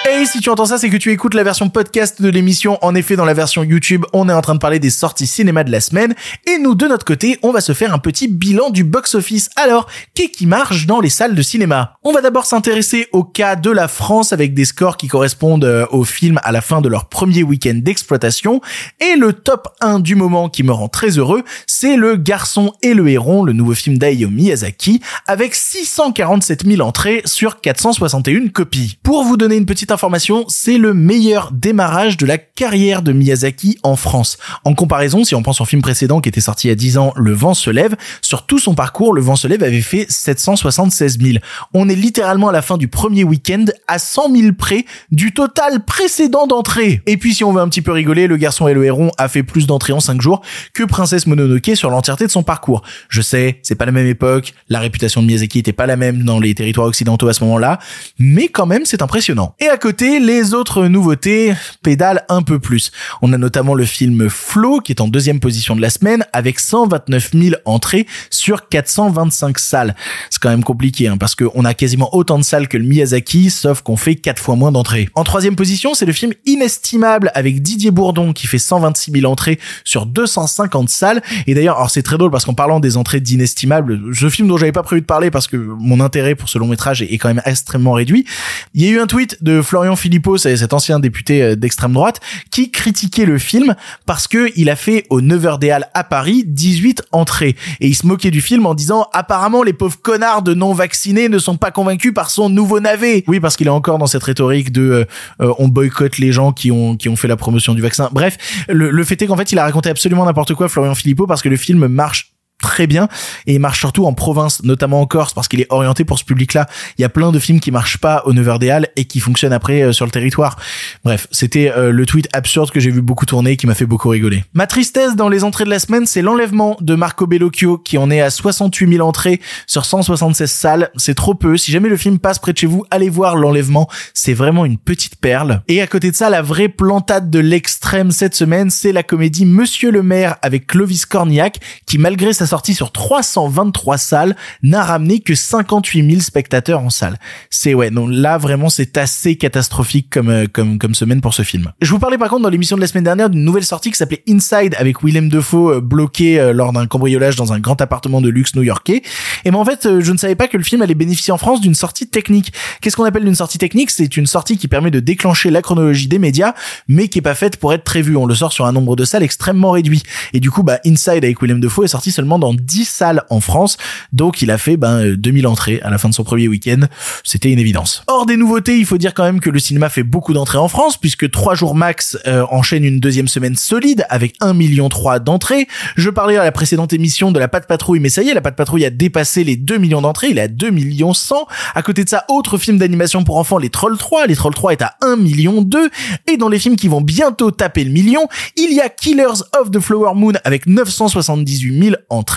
Et 0.09 0.25
si 0.25 0.41
tu 0.41 0.49
entends 0.49 0.65
ça, 0.65 0.79
c'est 0.79 0.89
que 0.89 0.97
tu 0.97 1.13
écoutes 1.13 1.35
la 1.35 1.43
version 1.43 1.69
podcast 1.69 2.23
de 2.23 2.29
l'émission. 2.31 2.79
En 2.81 2.95
effet, 2.95 3.17
dans 3.17 3.27
la 3.27 3.35
version 3.35 3.63
YouTube, 3.63 4.07
on 4.15 4.31
est 4.31 4.33
en 4.33 4.41
train 4.41 4.55
de 4.55 4.59
parler 4.59 4.79
des 4.79 4.89
sorties 4.89 5.27
cinéma 5.27 5.63
de 5.63 5.71
la 5.71 5.81
semaine. 5.81 6.15
Et 6.47 6.59
nous, 6.59 6.75
de 6.75 6.87
notre 6.87 7.05
côté, 7.05 7.39
on 7.43 7.53
va 7.53 7.61
se 7.61 7.75
faire 7.75 7.93
un 7.93 7.99
petit 7.99 8.27
bilan 8.27 8.71
du 8.71 8.83
box-office. 8.83 9.51
Alors, 9.57 9.87
qu'est-ce 10.15 10.31
qui 10.31 10.47
marche 10.47 10.87
dans 10.87 11.01
les 11.01 11.11
salles 11.11 11.35
de 11.35 11.43
cinéma? 11.43 11.97
On 12.03 12.13
va 12.13 12.23
d'abord 12.23 12.47
s'intéresser 12.47 13.09
au 13.13 13.25
cas 13.25 13.57
de 13.57 13.71
la 13.71 13.89
France 13.89 14.33
avec 14.33 14.55
des 14.55 14.65
scores 14.65 14.97
qui 14.97 15.07
correspondent 15.07 15.65
euh, 15.65 15.87
aux 15.91 16.05
films 16.05 16.41
à 16.45 16.53
la 16.53 16.63
fin 16.63 16.81
de 16.81 16.89
leur 16.89 17.11
premier 17.11 17.43
week-end 17.43 17.75
d'exploitation. 17.75 18.63
Et 19.01 19.17
le 19.17 19.35
top 19.35 19.69
1 19.83 20.01
du 20.01 20.15
moment 20.15 20.49
qui 20.49 20.63
me 20.63 20.73
rend 20.73 20.89
très 20.89 21.19
heureux, 21.19 21.45
c'est 21.67 21.97
Le 21.97 22.17
Garçon 22.17 22.73
et 22.83 22.95
le 22.95 23.07
Héron, 23.09 23.45
le 23.45 23.53
nouveau 23.53 23.75
film 23.75 23.99
d'Hayao 23.99 24.31
Miyazaki, 24.31 25.01
avec 25.27 25.55
647 25.55 26.67
000 26.67 26.81
entrées 26.81 27.21
sur 27.27 27.61
461 27.61 28.49
copies. 28.49 28.99
Pour 29.03 29.25
vous 29.25 29.37
donner 29.37 29.57
une 29.57 29.67
petite 29.67 29.90
information, 29.91 30.45
c'est 30.49 30.79
le 30.79 30.95
meilleur 30.95 31.51
démarrage 31.53 32.17
de 32.17 32.27
la 32.27 32.39
carrière 32.39 33.03
de 33.03 33.13
Miyazaki 33.13 33.79
en 33.83 33.97
France. 33.97 34.39
En 34.65 34.75
comparaison, 34.75 35.25
si 35.25 35.35
on 35.35 35.43
pense 35.43 35.61
au 35.61 35.65
film 35.65 35.83
précédent 35.83 36.21
qui 36.21 36.29
était 36.29 36.41
sorti 36.41 36.67
il 36.67 36.71
y 36.71 36.73
a 36.73 36.77
10 36.77 36.99
ans, 36.99 37.13
Le 37.17 37.33
Vent 37.33 37.55
se 37.55 37.71
lève, 37.71 37.97
sur 38.23 38.47
tout 38.47 38.59
son 38.59 38.75
parcours, 38.75 39.15
Le 39.15 39.21
Vent 39.21 39.37
se 39.37 39.49
lève 39.49 39.63
avait 39.63 39.81
fait 39.81 40.07
776 40.09 41.19
000. 41.21 41.39
On 41.75 41.89
est 41.89 41.95
littéralement 41.95 42.49
à 42.49 42.53
la 42.53 42.63
fin 42.63 42.77
du 42.77 42.89
premier 42.89 43.25
week-end 43.25 43.65
à 43.89 43.99
100 43.99 44.35
000 44.35 44.53
près 44.59 44.85
du 45.11 45.33
total 45.33 45.85
précédent 45.85 46.47
d'entrée. 46.47 47.03
Et 47.07 47.17
puis 47.17 47.35
si 47.35 47.45
on 47.45 47.53
veut 47.53 47.61
un 47.61 47.69
petit 47.69 47.83
peu 47.83 47.93
rigoler, 47.93 48.27
Le 48.27 48.37
Garçon 48.37 48.69
et 48.69 48.75
le 48.75 48.85
Héron 48.85 49.11
a 49.19 49.29
fait 49.29 49.43
plus 49.43 49.67
d'entrées 49.67 49.93
en 49.93 50.01
5 50.01 50.21
jours 50.21 50.43
que 50.75 50.85
Princesse 50.85 51.27
Mononoke 51.27 51.71
sur 51.75 51.91
l'entièreté 51.91 52.27
de 52.27 52.31
son 52.31 52.43
parcours. 52.43 52.83
Je 53.09 53.23
sais, 53.23 53.61
c'est 53.63 53.75
pas 53.75 53.87
la 53.87 53.93
même 53.93 54.07
époque, 54.07 54.55
la 54.69 54.81
réputation 54.81 55.23
de 55.23 55.27
Miyazaki 55.27 55.59
était 55.61 55.73
pas 55.73 55.87
la 55.87 55.97
même 55.97 56.25
dans 56.25 56.39
les 56.39 56.55
territoires 56.55 56.87
occidentaux 56.87 57.29
à 57.29 57.33
ce 57.33 57.45
moment-là, 57.45 57.79
mais 58.19 58.49
quand 58.49 58.67
même 58.67 58.85
c'est 58.85 59.03
impressionnant. 59.03 59.55
Côté, 59.81 60.21
les 60.21 60.55
autres 60.55 60.87
nouveautés 60.87 61.55
pédalent 61.83 62.23
un 62.29 62.43
peu 62.43 62.59
plus. 62.59 62.93
On 63.23 63.33
a 63.33 63.39
notamment 63.39 63.75
le 63.75 63.87
film 63.87 64.29
Flow 64.29 64.81
qui 64.81 64.93
est 64.93 65.01
en 65.01 65.09
deuxième 65.09 65.41
position 65.41 65.75
de 65.75 65.81
la 65.81 65.91
semaine 65.91 66.25
avec 66.33 66.61
129 66.61 67.31
000 67.33 67.57
entrées 67.65 68.07
sur 68.29 68.69
425 68.69 69.59
salles. 69.59 69.97
C'est 70.29 70.41
quand 70.41 70.51
même 70.51 70.63
compliqué 70.63 71.09
hein, 71.09 71.17
parce 71.17 71.35
qu'on 71.35 71.65
a 71.65 71.73
quasiment 71.75 72.15
autant 72.15 72.39
de 72.39 72.45
salles 72.45 72.69
que 72.69 72.77
le 72.77 72.85
Miyazaki, 72.85 73.49
sauf 73.49 73.81
qu'on 73.81 73.97
fait 73.97 74.17
4 74.17 74.41
fois 74.41 74.55
moins 74.55 74.71
d'entrées. 74.71 75.09
En 75.15 75.25
troisième 75.25 75.57
position, 75.57 75.95
c'est 75.95 76.07
le 76.07 76.13
film 76.13 76.33
Inestimable 76.45 77.33
avec 77.35 77.63
Didier 77.63 77.91
Bourdon 77.91 78.35
qui 78.35 78.47
fait 78.47 78.59
126 78.59 79.13
000 79.13 79.33
entrées 79.33 79.59
sur 79.85 80.05
250 80.05 80.91
salles. 80.91 81.23
Et 81.47 81.55
d'ailleurs, 81.55 81.77
alors 81.77 81.91
c'est 81.91 82.03
très 82.03 82.19
drôle 82.19 82.31
parce 82.31 82.45
qu'en 82.45 82.55
parlant 82.55 82.81
des 82.81 82.99
entrées 82.99 83.21
d'Inestimable, 83.21 84.15
ce 84.15 84.29
film 84.29 84.47
dont 84.47 84.59
j'avais 84.59 84.73
pas 84.73 84.83
prévu 84.83 85.01
de 85.01 85.07
parler 85.07 85.31
parce 85.31 85.47
que 85.47 85.57
mon 85.57 86.01
intérêt 86.01 86.35
pour 86.35 86.51
ce 86.51 86.59
long 86.59 86.69
métrage 86.69 87.01
est 87.01 87.17
quand 87.17 87.29
même 87.29 87.43
extrêmement 87.47 87.93
réduit, 87.93 88.27
il 88.75 88.85
y 88.85 88.89
a 88.89 88.91
eu 88.91 89.01
un 89.01 89.07
tweet 89.07 89.43
de 89.43 89.63
Florian 89.71 89.95
Philippot, 89.95 90.37
c'est 90.37 90.57
cet 90.57 90.73
ancien 90.73 90.99
député 90.99 91.45
euh, 91.45 91.55
d'extrême 91.55 91.93
droite, 91.93 92.19
qui 92.51 92.73
critiquait 92.73 93.25
le 93.25 93.39
film 93.39 93.77
parce 94.05 94.27
que 94.27 94.51
il 94.57 94.69
a 94.69 94.75
fait 94.75 95.07
au 95.11 95.21
9h 95.21 95.61
des 95.61 95.71
Halles 95.71 95.89
à 95.95 96.03
Paris 96.03 96.43
18 96.45 97.05
entrées. 97.13 97.55
Et 97.79 97.87
il 97.87 97.95
se 97.95 98.05
moquait 98.05 98.33
du 98.33 98.41
film 98.41 98.67
en 98.67 98.75
disant 98.75 99.07
apparemment 99.13 99.63
les 99.63 99.73
pauvres 99.73 100.01
connards 100.03 100.43
de 100.43 100.55
non 100.55 100.73
vaccinés 100.73 101.29
ne 101.29 101.39
sont 101.39 101.57
pas 101.57 101.71
convaincus 101.71 102.13
par 102.13 102.31
son 102.31 102.49
nouveau 102.49 102.81
navet. 102.81 103.23
Oui, 103.29 103.39
parce 103.39 103.57
qu'il 103.57 103.69
est 103.69 103.71
encore 103.71 103.99
dans 103.99 104.09
cette 104.09 104.25
rhétorique 104.25 104.73
de 104.73 104.83
euh, 104.83 105.05
euh, 105.41 105.55
on 105.59 105.69
boycotte 105.69 106.19
les 106.19 106.33
gens 106.33 106.51
qui 106.51 106.73
ont 106.73 106.97
qui 106.97 107.09
ont 107.09 107.15
fait 107.15 107.29
la 107.29 107.37
promotion 107.37 107.73
du 107.73 107.81
vaccin. 107.81 108.09
Bref, 108.11 108.39
le, 108.69 108.91
le 108.91 109.05
fait 109.05 109.23
est 109.23 109.29
qu'en 109.29 109.37
fait 109.37 109.53
il 109.53 109.59
a 109.61 109.63
raconté 109.63 109.89
absolument 109.89 110.25
n'importe 110.25 110.53
quoi 110.55 110.69
Florian 110.69 110.97
Philippot 110.97 111.29
parce 111.29 111.43
que 111.43 111.49
le 111.49 111.57
film 111.57 111.87
marche 111.87 112.30
très 112.61 112.87
bien 112.87 113.09
et 113.47 113.55
il 113.55 113.61
marche 113.61 113.81
surtout 113.81 114.07
en 114.07 114.13
province, 114.13 114.63
notamment 114.63 115.01
en 115.01 115.07
Corse 115.07 115.35
parce 115.35 115.49
qu'il 115.49 115.61
est 115.61 115.67
orienté 115.71 116.05
pour 116.05 116.19
ce 116.19 116.25
public-là. 116.25 116.69
Il 116.99 117.03
y 117.03 117.05
a 117.05 117.09
plein 117.09 117.33
de 117.33 117.39
films 117.39 117.61
qui 117.61 117.71
marchent 117.71 117.99
pas 117.99 118.23
au 118.27 118.33
9h 118.33 118.59
des 118.59 118.71
Halles 118.71 118.89
et 118.97 119.05
qui 119.05 119.21
fonctionnent 119.21 119.53
après 119.53 119.83
euh, 119.83 119.93
sur 119.93 120.05
le 120.05 120.11
territoire. 120.11 120.59
Bref, 121.05 121.27
c'était 121.31 121.73
euh, 121.73 121.91
le 121.91 122.07
tweet 122.07 122.29
absurde 122.33 122.71
que 122.71 122.81
j'ai 122.81 122.91
vu 122.91 123.03
beaucoup 123.03 123.27
tourner 123.27 123.53
et 123.53 123.57
qui 123.57 123.67
m'a 123.67 123.75
fait 123.75 123.87
beaucoup 123.87 124.09
rigoler. 124.09 124.45
Ma 124.55 124.67
tristesse 124.67 125.17
dans 125.17 125.29
les 125.29 125.45
entrées 125.45 125.65
de 125.65 125.71
la 125.71 125.79
semaine, 125.79 126.07
c'est 126.07 126.23
l'enlèvement 126.23 126.77
de 126.81 126.95
Marco 126.95 127.27
Bellocchio 127.27 127.79
qui 127.79 127.99
en 127.99 128.11
est 128.11 128.21
à 128.21 128.31
68 128.31 128.93
000 128.93 129.07
entrées 129.07 129.41
sur 129.67 129.85
176 129.85 130.51
salles. 130.51 130.91
C'est 130.97 131.15
trop 131.15 131.35
peu. 131.35 131.57
Si 131.57 131.73
jamais 131.73 131.89
le 131.89 131.97
film 131.97 132.19
passe 132.19 132.39
près 132.39 132.53
de 132.53 132.59
chez 132.59 132.67
vous, 132.67 132.85
allez 132.91 133.09
voir 133.09 133.37
l'enlèvement. 133.37 133.89
C'est 134.15 134.35
vraiment 134.35 134.65
une 134.65 134.79
petite 134.79 135.17
perle. 135.17 135.63
Et 135.69 135.81
à 135.81 135.87
côté 135.87 136.11
de 136.11 136.17
ça, 136.17 136.31
la 136.31 136.43
vraie 136.43 136.69
plantade 136.69 137.31
de 137.31 137.39
l'extrême 137.39 137.81
extrême 137.81 138.11
cette 138.11 138.35
semaine, 138.35 138.69
c'est 138.69 138.93
la 138.93 139.03
comédie 139.03 139.47
Monsieur 139.47 139.91
le 139.91 140.03
maire 140.03 140.37
avec 140.43 140.67
Clovis 140.67 141.07
Cornillac, 141.07 141.61
qui 141.87 141.99
malgré 141.99 142.33
sa 142.33 142.47
sortie 142.51 142.75
sur 142.75 142.93
323 142.93 143.97
salles, 143.97 144.37
n'a 144.63 144.85
ramené 144.85 145.21
que 145.21 145.35
58 145.35 146.11
000 146.11 146.21
spectateurs 146.21 146.81
en 146.81 146.91
salle. 146.91 147.19
C'est 147.49 147.75
ouais, 147.75 147.91
non 147.91 148.07
là 148.07 148.39
vraiment 148.39 148.69
c'est 148.69 148.99
assez 148.99 149.37
catastrophique 149.37 150.09
comme 150.11 150.29
euh, 150.29 150.47
comme 150.53 150.79
comme 150.79 150.95
semaine 150.95 151.21
pour 151.21 151.33
ce 151.33 151.43
film. 151.43 151.73
Je 151.81 151.91
vous 151.91 151.99
parlais 151.99 152.19
par 152.19 152.29
contre 152.29 152.43
dans 152.43 152.49
l'émission 152.49 152.77
de 152.77 152.81
la 152.81 152.87
semaine 152.87 153.05
dernière 153.05 153.31
d'une 153.31 153.45
nouvelle 153.45 153.65
sortie 153.65 153.91
qui 153.91 153.97
s'appelait 153.97 154.23
Inside 154.29 154.75
avec 154.79 155.03
Willem 155.03 155.29
Dafoe 155.29 155.77
euh, 155.77 155.81
bloqué 155.81 156.41
euh, 156.41 156.53
lors 156.53 156.73
d'un 156.73 156.87
cambriolage 156.87 157.37
dans 157.37 157.53
un 157.53 157.61
grand 157.61 157.81
appartement 157.81 158.21
de 158.21 158.29
luxe 158.29 158.55
new-yorkais. 158.55 159.03
Et 159.45 159.51
ben 159.51 159.59
en 159.59 159.65
fait, 159.65 160.01
je 160.01 160.13
ne 160.13 160.19
savais 160.19 160.35
pas 160.35 160.49
que 160.49 160.57
le 160.57 160.65
film 160.65 160.83
allait 160.83 160.95
bénéficier 160.95 161.33
en 161.33 161.39
France 161.39 161.61
d'une 161.61 161.75
sortie 161.75 162.09
technique. 162.09 162.53
Qu'est-ce 162.81 162.97
qu'on 162.97 163.05
appelle 163.05 163.27
une 163.27 163.35
sortie 163.35 163.59
technique? 163.59 163.91
C'est 163.91 164.17
une 164.17 164.27
sortie 164.27 164.59
qui 164.59 164.69
permet 164.69 164.91
de 164.91 165.01
déclencher 165.01 165.51
la 165.51 165.63
chronologie 165.63 166.09
des 166.09 166.19
médias, 166.19 166.55
mais 166.89 167.09
qui 167.09 167.21
est 167.21 167.23
pas 167.23 167.35
faite 167.35 167.57
pour 167.59 167.73
être 167.73 167.85
très 167.85 168.03
vue. 168.03 168.17
On 168.17 168.27
le 168.27 168.35
sort 168.35 168.53
sur 168.53 168.67
un 168.67 168.73
nombre 168.73 168.97
de 168.97 169.05
salles 169.05 169.23
extrêmement 169.23 169.71
réduit. 169.71 170.03
Et 170.33 170.41
du 170.41 170.51
coup, 170.51 170.63
bah 170.63 170.81
Inside 170.85 171.25
avec 171.25 171.41
Willem 171.41 171.61
Dafoe 171.61 171.85
est 171.85 171.89
sorti 171.89 172.11
seulement 172.11 172.39
dans 172.41 172.55
10 172.55 172.85
salles 172.85 173.23
en 173.31 173.41
France, 173.41 173.77
donc 174.13 174.43
il 174.43 174.51
a 174.51 174.59
fait 174.59 174.77
ben 174.77 175.15
2000 175.15 175.47
entrées 175.47 175.81
à 175.83 175.91
la 175.91 175.99
fin 175.99 176.09
de 176.09 176.15
son 176.15 176.25
premier 176.25 176.49
week-end. 176.49 176.81
C'était 177.25 177.51
une 177.51 177.59
évidence. 177.59 178.03
Hors 178.07 178.27
des 178.27 178.37
nouveautés, 178.37 178.79
il 178.79 178.87
faut 178.87 178.99
dire 178.99 179.15
quand 179.15 179.25
même 179.25 179.41
que 179.41 179.51
le 179.51 179.59
cinéma 179.59 179.89
fait 179.89 180.03
beaucoup 180.03 180.33
d'entrées 180.33 180.59
en 180.59 180.69
France, 180.69 180.97
puisque 180.97 181.31
3 181.31 181.55
jours 181.55 181.75
max 181.75 182.19
euh, 182.27 182.45
enchaîne 182.51 182.85
une 182.85 183.01
deuxième 183.01 183.29
semaine 183.29 183.57
solide 183.57 184.05
avec 184.09 184.35
1 184.41 184.55
million 184.55 184.89
3 184.89 185.19
d'entrées. 185.19 185.69
Je 185.97 186.11
parlais 186.11 186.37
à 186.37 186.45
la 186.45 186.53
précédente 186.53 186.93
émission 186.93 187.33
de 187.33 187.39
la 187.39 187.49
Patte 187.49 187.67
Patrouille, 187.67 188.01
mais 188.01 188.09
ça 188.09 188.23
y 188.23 188.31
est, 188.31 188.35
la 188.35 188.41
Patte 188.41 188.57
Patrouille 188.57 188.85
a 188.85 188.91
dépassé 188.91 189.45
les 189.45 189.57
2 189.57 189.79
millions 189.79 190.01
d'entrées, 190.01 190.29
il 190.31 190.39
est 190.39 190.43
à 190.43 190.49
2 190.49 190.71
millions 190.71 191.15
100. 191.15 191.47
À 191.75 191.83
côté 191.83 192.05
de 192.05 192.09
ça, 192.09 192.25
autre 192.29 192.59
film 192.59 192.79
d'animation 192.79 193.25
pour 193.25 193.37
enfants, 193.37 193.59
Les 193.59 193.71
Trolls 193.71 193.99
3. 193.99 194.27
Les 194.27 194.37
Trolls 194.37 194.55
3 194.55 194.73
est 194.73 194.83
à 194.83 194.97
1 195.03 195.17
million 195.17 195.63
2. 195.63 195.91
Et 196.33 196.37
dans 196.37 196.49
les 196.49 196.59
films 196.59 196.77
qui 196.77 196.89
vont 196.89 197.01
bientôt 197.01 197.51
taper 197.51 197.85
le 197.85 197.91
million, 197.91 198.29
il 198.57 198.73
y 198.73 198.81
a 198.81 198.89
Killers 198.89 199.43
of 199.59 199.71
the 199.71 199.81
Flower 199.81 200.15
Moon 200.15 200.33
avec 200.45 200.67
978 200.67 201.83
000 201.85 201.97
entrées 202.09 202.30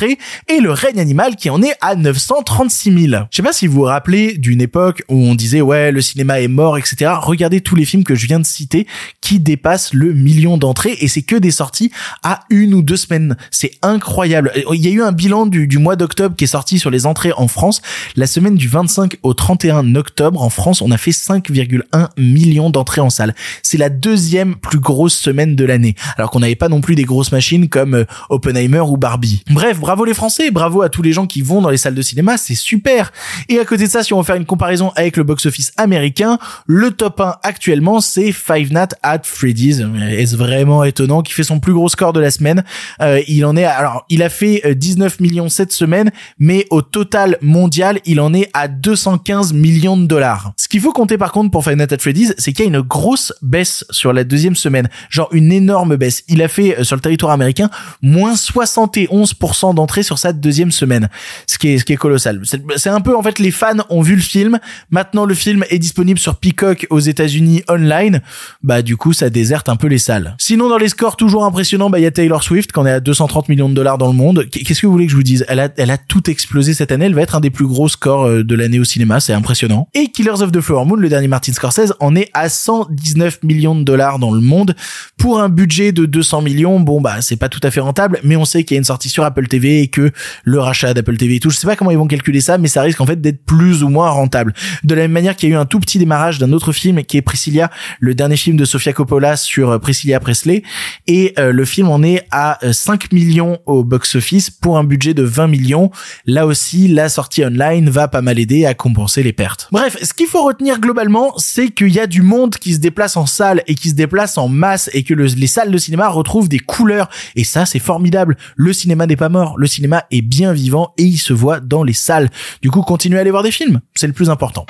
et 0.48 0.60
Le 0.60 0.72
règne 0.72 1.00
animal 1.00 1.36
qui 1.36 1.50
en 1.50 1.62
est 1.62 1.76
à 1.82 1.96
936 1.96 3.10
000. 3.10 3.24
Je 3.30 3.36
sais 3.36 3.44
pas 3.44 3.54
si 3.54 3.68
vous 3.68 3.74
vous 3.74 3.82
rappelez 3.84 4.38
d'une 4.38 4.62
époque 4.62 5.04
où 5.10 5.16
on 5.16 5.36
disait 5.36 5.62
ouais, 5.62 5.92
le 5.92 6.02
cinéma 6.02 6.42
est 6.42 6.48
mort, 6.48 6.78
etc. 6.78 7.12
Regardez 7.22 7.62
tous 7.62 7.76
les 7.76 7.86
films 7.86 8.04
que 8.04 8.16
je 8.16 8.28
viens 8.28 8.40
de 8.40 8.46
citer 8.46 8.88
qui 9.22 9.40
dépassent 9.40 9.94
le 9.94 10.14
million 10.14 10.58
d'entrées 10.58 10.98
et 11.00 11.08
c'est 11.08 11.22
que 11.22 11.36
des 11.36 11.52
sorties 11.52 11.92
à 12.24 12.42
une 12.50 12.74
ou 12.74 12.82
deux 12.82 12.98
semaines. 12.98 13.38
C'est 13.52 13.72
incroyable. 13.82 14.52
Il 14.72 14.82
y 14.82 14.88
a 14.88 14.92
eu 14.92 15.02
un 15.02 15.12
bilan 15.12 15.46
du, 15.46 15.68
du 15.68 15.78
mois 15.78 15.96
d'octobre 15.96 16.36
qui 16.36 16.46
est 16.46 16.48
sorti 16.48 16.80
sur 16.80 16.90
les 16.90 17.06
entrées 17.06 17.34
en 17.36 17.48
France. 17.48 17.82
La 18.16 18.28
semaine 18.28 18.56
du 18.56 18.68
25 18.68 19.18
au 19.24 19.34
31 19.34 19.96
octobre 19.96 20.42
en 20.42 20.50
France, 20.50 20.82
on 20.82 20.92
a 20.92 20.98
fait 20.98 21.12
5,1 21.12 22.10
millions 22.18 22.70
d'entrées 22.70 23.02
en 23.02 23.10
salle. 23.10 23.36
C'est 23.62 23.78
la 23.78 23.90
deuxième 23.90 24.56
plus 24.56 24.80
grosse 24.80 25.18
semaine 25.18 25.56
de 25.56 25.66
l'année. 25.66 25.96
Alors 26.18 26.32
qu'on 26.32 26.40
n'avait 26.40 26.56
pas 26.56 26.70
non 26.70 26.82
plus 26.82 26.96
des 26.96 27.04
grosses 27.04 27.32
machines 27.32 27.70
comme 27.70 27.94
euh, 27.94 28.06
Oppenheimer 28.30 28.82
ou 28.82 28.98
Barbie. 28.98 29.44
Bref, 29.50 29.80
bravo 29.84 30.06
les 30.06 30.14
Français, 30.14 30.50
bravo 30.50 30.82
à 30.82 30.88
tous 30.88 31.02
les 31.02 31.12
gens 31.12 31.28
qui 31.28 31.42
vont 31.42 31.62
dans 31.62 31.70
les 31.70 31.76
salles 31.76 31.94
de 31.94 32.02
cinéma, 32.02 32.38
c'est 32.38 32.56
super. 32.56 33.12
Et 33.50 33.60
à 33.60 33.66
côté 33.66 33.84
de 33.84 33.90
ça, 33.90 34.02
si 34.02 34.14
on 34.14 34.20
veut 34.20 34.24
faire 34.24 34.38
une 34.38 34.46
comparaison 34.46 34.94
avec 34.96 35.18
le 35.18 35.24
box-office 35.24 35.74
américain, 35.76 36.40
le 36.68 36.92
top 36.92 37.20
1 37.20 37.36
actuellement, 37.44 38.00
c'est 38.00 38.32
Five 38.32 38.72
Nights 38.72 38.96
at 39.04 39.24
Freddy's. 39.24 39.82
Est-ce 40.10 40.38
vraiment 40.38 40.86
étonnant 40.86 41.22
qui 41.22 41.34
fait 41.34 41.44
son 41.44 41.60
plus 41.60 41.74
gros 41.74 41.90
score 41.90 42.14
de 42.14 42.22
la 42.22 42.32
semaine? 42.32 42.64
Euh, 43.02 43.22
Il 43.28 43.44
en 43.44 43.58
est, 43.58 43.66
alors, 43.66 44.06
il 44.08 44.24
a 44.24 44.30
fait 44.30 44.74
19 44.74 45.12
euh, 45.20 45.22
millions 45.22 45.50
cette 45.50 45.74
semaine, 45.74 46.12
mais 46.40 46.66
au 46.70 46.82
total 46.82 47.38
mondial, 47.42 48.00
il 48.06 48.22
en 48.22 48.34
est 48.34 48.50
à 48.54 48.70
215 48.70 49.52
millions 49.52 49.98
de 49.98 50.06
dollars. 50.06 50.54
Ce 50.56 50.70
qu'il 50.70 50.80
faut 50.80 50.94
compter 50.94 51.18
par 51.18 51.34
contre 51.34 51.52
pour 51.52 51.66
Five 51.66 51.76
Nights 51.76 51.92
at 51.92 51.98
Freddy's, 52.00 52.34
c'est 52.38 52.54
qu'il 52.54 52.64
y 52.64 52.68
a 52.70 52.72
une 52.72 52.80
grosse 52.80 53.34
baisse 53.42 53.84
sur 53.90 54.14
la 54.14 54.24
deuxième 54.24 54.56
semaine, 54.56 54.88
genre 55.10 55.28
une 55.34 55.52
énorme 55.52 55.98
baisse. 55.98 56.24
Il 56.30 56.42
a 56.42 56.48
fait 56.48 56.80
euh, 56.80 56.84
sur 56.86 56.96
le 56.96 57.02
territoire 57.02 57.34
américain 57.34 57.70
moins 58.02 58.36
71% 58.36 59.73
d'entrées 59.74 60.04
sur 60.04 60.18
sa 60.18 60.34
deuxième 60.34 60.72
semaine, 60.72 61.10
ce 61.48 61.58
qui 61.58 61.70
est 61.70 61.78
ce 61.78 61.86
qui 61.86 61.94
est 61.94 61.98
colossal. 61.98 62.42
C'est 62.78 62.90
un 62.90 63.02
peu 63.02 63.16
en 63.16 63.24
fait 63.24 63.40
les 63.40 63.52
fans 63.52 63.78
ont 63.90 64.02
vu 64.02 64.16
le 64.16 64.22
film, 64.22 64.60
maintenant 64.90 65.26
le 65.26 65.34
film 65.34 65.64
est 65.70 65.80
disponible 65.80 66.20
sur 66.20 66.36
Peacock 66.38 66.88
aux 66.90 67.00
États-Unis 67.00 67.64
online, 67.70 68.22
bah 68.62 68.82
du 68.82 68.98
coup 68.98 69.14
ça 69.14 69.30
déserte 69.30 69.70
un 69.70 69.76
peu 69.76 69.88
les 69.88 69.98
salles. 69.98 70.36
Sinon 70.38 70.70
dans 70.70 70.78
les 70.78 70.90
scores 70.90 71.18
toujours 71.18 71.46
impressionnants, 71.46 71.90
bah 71.90 72.00
il 72.00 72.04
y 72.04 72.08
a 72.08 72.12
Taylor 72.12 72.44
Swift 72.44 72.72
qu'on 72.72 72.86
est 72.86 72.92
à 72.92 73.00
230 73.00 73.50
millions 73.50 73.70
de 73.70 73.74
dollars 73.74 73.98
dans 73.98 74.08
le 74.08 74.14
monde. 74.14 74.46
Qu'est-ce 74.50 74.82
que 74.82 74.88
vous 74.88 74.94
voulez 74.94 75.06
que 75.06 75.12
je 75.12 75.18
vous 75.18 75.24
dise? 75.24 75.46
Elle 75.48 75.60
a 75.60 75.70
elle 75.78 75.92
a 75.92 75.98
tout 75.98 76.30
explosé 76.30 76.74
cette 76.74 76.92
année, 76.92 77.06
elle 77.06 77.16
va 77.16 77.22
être 77.22 77.36
un 77.36 77.40
des 77.40 77.50
plus 77.50 77.68
gros 77.68 77.90
scores 77.90 78.26
euh, 78.26 78.44
de 78.44 78.56
l'année 78.56 78.80
au 78.80 78.84
cinéma, 78.84 79.20
c'est 79.20 79.34
impressionnant. 79.34 79.88
Et 79.94 80.08
Killers 80.10 80.42
of 80.42 80.52
the 80.52 80.62
Flower 80.62 80.86
Moon, 80.86 80.96
le 80.96 81.10
dernier 81.10 81.28
Martin 81.28 81.54
Scorsese, 81.54 81.94
en 82.00 82.16
est 82.16 82.30
à 82.34 82.50
119 82.50 83.44
millions 83.44 83.76
de 83.76 83.84
dollars 83.84 84.20
dans 84.20 84.32
le 84.32 84.42
monde 84.42 84.76
pour 85.18 85.40
un 85.40 85.50
budget 85.50 85.92
de 85.92 86.06
200 86.06 86.42
millions. 86.42 86.80
Bon 86.80 87.02
bah 87.02 87.22
c'est 87.22 87.38
pas 87.38 87.50
tout 87.50 87.60
à 87.64 87.72
fait 87.72 87.80
rentable, 87.80 88.20
mais 88.24 88.36
on 88.36 88.46
sait 88.46 88.64
qu'il 88.64 88.76
y 88.76 88.78
a 88.78 88.80
une 88.80 88.84
sortie 88.84 89.10
sur 89.10 89.24
Apple 89.24 89.48
TV 89.48 89.63
et 89.70 89.88
que 89.88 90.12
le 90.44 90.60
rachat 90.60 90.94
d'Apple 90.94 91.18
TV 91.18 91.36
et 91.36 91.40
tout, 91.40 91.50
je 91.50 91.58
sais 91.58 91.68
pas 91.68 91.76
comment 91.76 91.92
ils 91.92 91.98
vont 91.98 92.08
calculer 92.08 92.42
ça, 92.42 92.58
mais 92.58 92.68
ça 92.68 92.82
risque 92.82 93.02
en 93.02 93.06
fait 93.06 93.20
d'être 93.22 93.44
plus 93.46 93.84
ou 93.84 93.90
moins 93.90 94.10
rentable. 94.10 94.54
De 94.84 94.96
la 94.96 95.04
même 95.04 95.12
manière 95.12 95.36
qu'il 95.36 95.50
y 95.50 95.52
a 95.52 95.56
eu 95.56 95.60
un 95.60 95.66
tout 95.66 95.80
petit 95.80 96.00
démarrage 96.00 96.40
d'un 96.40 96.52
autre 96.54 96.72
film 96.72 97.04
qui 97.04 97.18
est 97.18 97.22
Priscilla, 97.22 97.70
le 98.00 98.16
dernier 98.16 98.38
film 98.38 98.58
de 98.58 98.66
Sofia 98.66 98.94
Coppola 98.94 99.38
sur 99.38 99.72
euh, 99.72 99.80
Priscilla 99.80 100.20
Presley, 100.20 100.64
et 101.08 101.34
euh, 101.38 101.52
le 101.52 101.66
film 101.66 101.90
en 101.90 102.04
est 102.04 102.26
à 102.32 102.60
5 102.72 103.06
euh, 103.06 103.08
millions 103.16 103.60
au 103.66 103.84
box-office 103.84 104.50
pour 104.50 104.78
un 104.78 104.84
budget 104.84 105.14
de 105.14 105.24
20 105.24 105.48
millions. 105.48 105.92
Là 106.26 106.46
aussi, 106.46 106.88
la 106.88 107.10
sortie 107.10 107.44
online 107.44 107.90
va 107.90 108.08
pas 108.08 108.22
mal 108.22 108.40
aider 108.40 108.66
à 108.66 108.74
compenser 108.74 109.24
les 109.24 109.34
pertes. 109.34 109.68
Bref, 109.72 109.98
ce 110.02 110.14
qu'il 110.14 110.28
faut 110.28 110.44
retenir 110.44 110.80
globalement, 110.80 111.34
c'est 111.38 111.70
qu'il 111.70 111.94
y 111.94 112.00
a 112.00 112.08
du 112.08 112.22
monde 112.22 112.56
qui 112.56 112.74
se 112.74 112.80
déplace 112.80 113.18
en 113.18 113.26
salle 113.26 113.64
et 113.68 113.76
qui 113.76 113.90
se 113.90 113.96
déplace 113.96 114.38
en 114.38 114.48
masse 114.48 114.90
et 114.94 115.04
que 115.04 115.14
les 115.14 115.48
salles 115.48 115.72
de 115.72 115.78
cinéma 115.78 116.10
retrouvent 116.10 116.50
des 116.50 116.60
couleurs. 116.60 117.10
Et 117.36 117.44
ça, 117.44 117.66
c'est 117.66 117.80
formidable. 117.80 118.38
Le 118.56 118.74
cinéma 118.74 119.06
n'est 119.06 119.16
pas 119.16 119.30
mort. 119.30 119.43
Le 119.58 119.68
cinéma 119.68 120.06
est 120.12 120.22
bien 120.22 120.54
vivant 120.54 120.94
et 120.98 121.04
il 121.04 121.18
se 121.18 121.34
voit 121.34 121.60
dans 121.60 121.84
les 121.84 121.94
salles. 121.94 122.30
Du 122.62 122.72
coup, 122.72 122.82
continuez 122.82 123.18
à 123.18 123.22
aller 123.22 123.32
voir 123.32 123.44
des 123.44 123.52
films. 123.52 123.82
C'est 123.96 124.08
le 124.08 124.14
plus 124.14 124.30
important. 124.30 124.66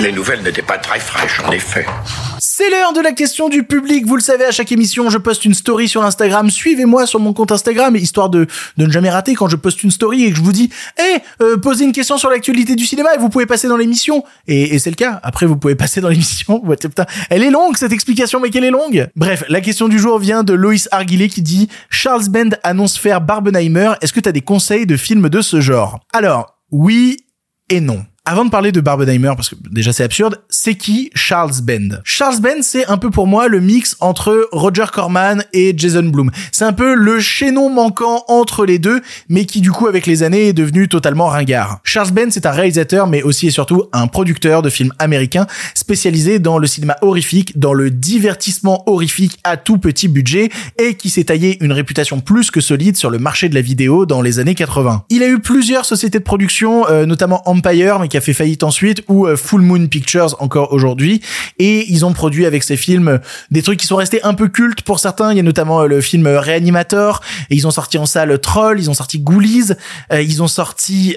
Les 0.00 0.12
nouvelles 0.12 0.42
n'étaient 0.44 0.62
pas 0.62 0.78
très 0.78 1.00
fraîches, 1.00 1.40
en 1.44 1.50
effet. 1.50 1.84
C'est 2.38 2.70
l'heure 2.70 2.92
de 2.92 3.00
la 3.00 3.10
question 3.10 3.48
du 3.48 3.64
public. 3.64 4.06
Vous 4.06 4.14
le 4.14 4.22
savez, 4.22 4.44
à 4.44 4.52
chaque 4.52 4.70
émission, 4.70 5.10
je 5.10 5.18
poste 5.18 5.44
une 5.44 5.54
story 5.54 5.88
sur 5.88 6.04
Instagram. 6.04 6.50
Suivez-moi 6.50 7.04
sur 7.04 7.18
mon 7.18 7.32
compte 7.32 7.50
Instagram, 7.50 7.96
histoire 7.96 8.30
de, 8.30 8.46
ne 8.76 8.88
jamais 8.88 9.10
rater 9.10 9.34
quand 9.34 9.48
je 9.48 9.56
poste 9.56 9.82
une 9.82 9.90
story 9.90 10.24
et 10.24 10.30
que 10.30 10.36
je 10.36 10.42
vous 10.42 10.52
dis, 10.52 10.70
hé, 10.98 11.18
euh, 11.42 11.56
posez 11.56 11.84
une 11.84 11.90
question 11.90 12.16
sur 12.16 12.30
l'actualité 12.30 12.76
du 12.76 12.86
cinéma 12.86 13.12
et 13.16 13.18
vous 13.18 13.28
pouvez 13.28 13.46
passer 13.46 13.66
dans 13.66 13.76
l'émission. 13.76 14.22
Et, 14.46 14.78
c'est 14.78 14.90
le 14.90 14.96
cas. 14.96 15.18
Après, 15.24 15.46
vous 15.46 15.56
pouvez 15.56 15.74
passer 15.74 16.00
dans 16.00 16.08
l'émission. 16.08 16.62
elle 17.30 17.42
est 17.42 17.50
longue, 17.50 17.76
cette 17.76 17.92
explication, 17.92 18.38
mais 18.38 18.50
qu'elle 18.50 18.64
est 18.64 18.70
longue. 18.70 19.08
Bref, 19.16 19.42
la 19.48 19.60
question 19.60 19.88
du 19.88 19.98
jour 19.98 20.20
vient 20.20 20.44
de 20.44 20.52
Loïs 20.52 20.88
Arguillet 20.92 21.28
qui 21.28 21.42
dit, 21.42 21.68
Charles 21.90 22.28
Bend 22.28 22.50
annonce 22.62 22.96
faire 22.96 23.20
Barbenheimer. 23.20 23.94
Est-ce 24.00 24.12
que 24.12 24.20
t'as 24.20 24.32
des 24.32 24.42
conseils 24.42 24.86
de 24.86 24.96
films 24.96 25.28
de 25.28 25.42
ce 25.42 25.60
genre? 25.60 25.98
Alors, 26.12 26.54
oui 26.70 27.16
et 27.68 27.80
non. 27.80 28.04
Avant 28.30 28.44
de 28.44 28.50
parler 28.50 28.72
de 28.72 28.82
Barbenheimer, 28.82 29.32
parce 29.36 29.48
que 29.48 29.54
déjà 29.70 29.90
c'est 29.90 30.04
absurde, 30.04 30.38
c'est 30.50 30.74
qui 30.74 31.10
Charles 31.14 31.62
Bend? 31.62 32.02
Charles 32.04 32.42
Bend, 32.42 32.60
c'est 32.60 32.84
un 32.84 32.98
peu 32.98 33.08
pour 33.08 33.26
moi 33.26 33.48
le 33.48 33.58
mix 33.58 33.96
entre 34.00 34.50
Roger 34.52 34.84
Corman 34.92 35.42
et 35.54 35.72
Jason 35.74 36.02
Blum. 36.02 36.30
C'est 36.52 36.66
un 36.66 36.74
peu 36.74 36.94
le 36.94 37.20
chaînon 37.20 37.70
manquant 37.70 38.24
entre 38.28 38.66
les 38.66 38.78
deux, 38.78 39.00
mais 39.30 39.46
qui 39.46 39.62
du 39.62 39.72
coup 39.72 39.86
avec 39.86 40.04
les 40.04 40.22
années 40.22 40.48
est 40.48 40.52
devenu 40.52 40.88
totalement 40.88 41.28
ringard. 41.28 41.80
Charles 41.84 42.10
Bend, 42.10 42.26
c'est 42.28 42.44
un 42.44 42.50
réalisateur, 42.50 43.06
mais 43.06 43.22
aussi 43.22 43.46
et 43.46 43.50
surtout 43.50 43.84
un 43.94 44.08
producteur 44.08 44.60
de 44.60 44.68
films 44.68 44.92
américains 44.98 45.46
spécialisé 45.74 46.38
dans 46.38 46.58
le 46.58 46.66
cinéma 46.66 46.98
horrifique, 47.00 47.58
dans 47.58 47.72
le 47.72 47.90
divertissement 47.90 48.82
horrifique 48.90 49.38
à 49.42 49.56
tout 49.56 49.78
petit 49.78 50.06
budget, 50.06 50.50
et 50.76 50.96
qui 50.96 51.08
s'est 51.08 51.24
taillé 51.24 51.56
une 51.64 51.72
réputation 51.72 52.20
plus 52.20 52.50
que 52.50 52.60
solide 52.60 52.98
sur 52.98 53.08
le 53.08 53.18
marché 53.18 53.48
de 53.48 53.54
la 53.54 53.62
vidéo 53.62 54.04
dans 54.04 54.20
les 54.20 54.38
années 54.38 54.54
80. 54.54 55.04
Il 55.08 55.22
a 55.22 55.28
eu 55.28 55.38
plusieurs 55.38 55.86
sociétés 55.86 56.18
de 56.18 56.24
production, 56.24 56.86
euh, 56.90 57.06
notamment 57.06 57.40
Empire, 57.48 58.00
mais 58.00 58.08
qui 58.08 58.17
a 58.18 58.20
fait 58.20 58.34
faillite 58.34 58.62
ensuite, 58.62 59.02
ou 59.08 59.26
euh, 59.26 59.36
Full 59.36 59.62
Moon 59.62 59.86
Pictures 59.86 60.36
encore 60.40 60.72
aujourd'hui. 60.72 61.20
Et 61.58 61.90
ils 61.90 62.04
ont 62.04 62.12
produit 62.12 62.46
avec 62.46 62.62
ces 62.62 62.76
films 62.76 63.08
euh, 63.08 63.18
des 63.50 63.62
trucs 63.62 63.78
qui 63.78 63.86
sont 63.86 63.96
restés 63.96 64.22
un 64.22 64.34
peu 64.34 64.48
cultes 64.48 64.82
pour 64.82 64.98
certains. 64.98 65.32
Il 65.32 65.36
y 65.36 65.40
a 65.40 65.42
notamment 65.42 65.82
euh, 65.82 65.86
le 65.86 66.00
film 66.00 66.26
Reanimator. 66.26 67.22
Et 67.50 67.54
ils 67.54 67.66
ont 67.66 67.70
sorti 67.70 67.98
en 67.98 68.06
salle 68.06 68.38
Troll, 68.40 68.78
ils 68.78 68.90
ont 68.90 68.94
sorti 68.94 69.18
Ghoulies, 69.18 69.72
ils 70.12 70.42
ont 70.42 70.48
sorti 70.48 71.16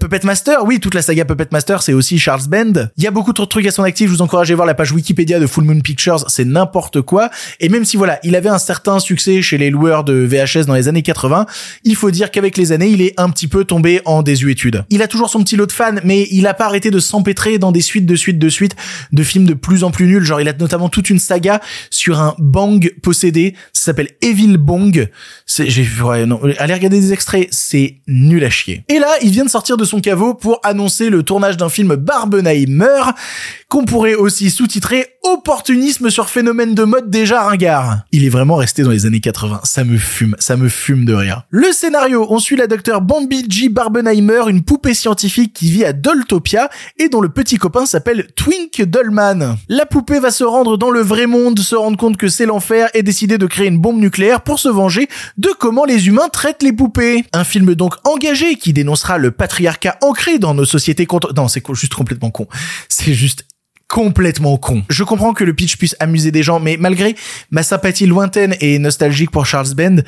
Puppet 0.00 0.20
Master. 0.22 0.64
Oui, 0.64 0.80
toute 0.80 0.94
la 0.94 1.02
saga 1.02 1.24
Puppet 1.24 1.48
Master, 1.50 1.82
c'est 1.82 1.92
aussi 1.92 2.18
Charles 2.18 2.46
Bend. 2.48 2.88
Il 2.96 3.04
y 3.04 3.06
a 3.06 3.10
beaucoup 3.10 3.32
de 3.32 3.44
trucs 3.44 3.66
à 3.66 3.70
son 3.70 3.82
actif. 3.82 4.08
Je 4.08 4.12
vous 4.12 4.22
encourage 4.22 4.50
à 4.50 4.54
voir 4.54 4.66
la 4.66 4.74
page 4.74 4.92
Wikipédia 4.92 5.40
de 5.40 5.46
Full 5.46 5.64
Moon 5.64 5.80
Pictures. 5.80 6.24
C'est 6.28 6.44
n'importe 6.44 7.00
quoi. 7.02 7.30
Et 7.60 7.68
même 7.68 7.84
si 7.84 7.96
voilà, 7.96 8.18
il 8.22 8.36
avait 8.36 8.48
un 8.48 8.58
certain 8.58 8.98
succès 8.98 9.42
chez 9.42 9.58
les 9.58 9.70
loueurs 9.70 10.04
de 10.04 10.14
VHS 10.14 10.66
dans 10.66 10.74
les 10.74 10.88
années 10.88 11.02
80, 11.02 11.46
il 11.84 11.96
faut 11.96 12.10
dire 12.10 12.30
qu'avec 12.30 12.56
les 12.56 12.72
années, 12.72 12.88
il 12.88 13.02
est 13.02 13.18
un 13.18 13.30
petit 13.30 13.48
peu 13.48 13.64
tombé 13.64 14.00
en 14.04 14.22
désuétude. 14.22 14.84
Il 14.90 15.02
a 15.02 15.08
toujours 15.08 15.30
son 15.30 15.42
petit 15.42 15.56
lot 15.56 15.66
de 15.66 15.72
fans, 15.72 15.94
mais 16.04 16.25
il 16.30 16.46
a 16.46 16.54
pas 16.54 16.66
arrêté 16.66 16.90
de 16.90 16.98
s'empêtrer 16.98 17.58
dans 17.58 17.72
des 17.72 17.80
suites 17.80 18.06
de 18.06 18.16
suites 18.16 18.38
de 18.38 18.48
suites 18.48 18.76
de 19.12 19.22
films 19.22 19.46
de 19.46 19.54
plus 19.54 19.84
en 19.84 19.90
plus 19.90 20.06
nuls. 20.06 20.24
Genre, 20.24 20.40
il 20.40 20.48
a 20.48 20.52
notamment 20.52 20.88
toute 20.88 21.10
une 21.10 21.18
saga 21.18 21.60
sur 21.90 22.20
un 22.20 22.34
bang 22.38 22.92
possédé. 23.02 23.54
Ça 23.72 23.86
s'appelle 23.86 24.10
Evil 24.22 24.56
Bong. 24.56 25.08
C'est, 25.46 25.68
j'ai, 25.70 25.86
ouais, 26.02 26.26
non, 26.26 26.40
allez 26.58 26.74
regarder 26.74 27.00
des 27.00 27.12
extraits. 27.12 27.48
C'est 27.50 27.96
nul 28.06 28.44
à 28.44 28.50
chier. 28.50 28.84
Et 28.88 28.98
là, 28.98 29.08
il 29.22 29.30
vient 29.30 29.44
de 29.44 29.50
sortir 29.50 29.76
de 29.76 29.84
son 29.84 30.00
caveau 30.00 30.34
pour 30.34 30.60
annoncer 30.62 31.10
le 31.10 31.22
tournage 31.22 31.56
d'un 31.56 31.68
film 31.68 31.96
Barbenheimer 31.96 33.02
qu'on 33.68 33.84
pourrait 33.84 34.14
aussi 34.14 34.50
sous-titrer 34.50 35.06
opportunisme 35.32 36.10
sur 36.10 36.28
phénomène 36.28 36.74
de 36.74 36.84
mode 36.84 37.10
déjà 37.10 37.42
ringard. 37.42 37.98
Il 38.12 38.24
est 38.24 38.28
vraiment 38.28 38.56
resté 38.56 38.82
dans 38.82 38.90
les 38.90 39.06
années 39.06 39.20
80. 39.20 39.60
Ça 39.64 39.84
me 39.84 39.98
fume, 39.98 40.36
ça 40.38 40.56
me 40.56 40.68
fume 40.68 41.04
de 41.04 41.14
rire. 41.14 41.42
Le 41.50 41.72
scénario, 41.72 42.26
on 42.30 42.38
suit 42.38 42.56
la 42.56 42.66
docteur 42.66 43.00
Bambi 43.00 43.46
G. 43.48 43.68
Barbenheimer, 43.68 44.42
une 44.48 44.62
poupée 44.62 44.94
scientifique 44.94 45.52
qui 45.52 45.70
vit 45.70 45.84
à 45.84 45.92
Doltopia 45.92 46.70
et 46.98 47.08
dont 47.08 47.20
le 47.20 47.28
petit 47.28 47.56
copain 47.56 47.86
s'appelle 47.86 48.28
Twink 48.34 48.82
Dollman. 48.82 49.56
La 49.68 49.86
poupée 49.86 50.20
va 50.20 50.30
se 50.30 50.44
rendre 50.44 50.76
dans 50.76 50.90
le 50.90 51.00
vrai 51.00 51.26
monde, 51.26 51.58
se 51.58 51.74
rendre 51.74 51.96
compte 51.96 52.16
que 52.16 52.28
c'est 52.28 52.46
l'enfer 52.46 52.88
et 52.94 53.02
décider 53.02 53.38
de 53.38 53.46
créer 53.46 53.68
une 53.68 53.78
bombe 53.78 53.98
nucléaire 53.98 54.42
pour 54.42 54.58
se 54.58 54.68
venger 54.68 55.08
de 55.36 55.50
comment 55.58 55.84
les 55.84 56.08
humains 56.08 56.28
traitent 56.32 56.62
les 56.62 56.72
poupées. 56.72 57.24
Un 57.32 57.44
film 57.44 57.74
donc 57.74 57.94
engagé 58.04 58.56
qui 58.56 58.72
dénoncera 58.72 59.18
le 59.18 59.30
patriarcat 59.30 59.98
ancré 60.02 60.38
dans 60.38 60.54
nos 60.54 60.64
sociétés 60.64 61.06
contre... 61.06 61.32
Non, 61.34 61.48
c'est 61.48 61.64
juste 61.74 61.94
complètement 61.94 62.30
con. 62.30 62.46
C'est 62.88 63.14
juste 63.14 63.44
complètement 63.88 64.56
con. 64.56 64.82
Je 64.88 65.04
comprends 65.04 65.32
que 65.32 65.44
le 65.44 65.54
pitch 65.54 65.76
puisse 65.76 65.94
amuser 66.00 66.30
des 66.30 66.42
gens, 66.42 66.60
mais 66.60 66.76
malgré 66.78 67.14
ma 67.50 67.62
sympathie 67.62 68.06
lointaine 68.06 68.56
et 68.60 68.78
nostalgique 68.78 69.30
pour 69.30 69.46
Charles 69.46 69.74
Bend, 69.74 69.98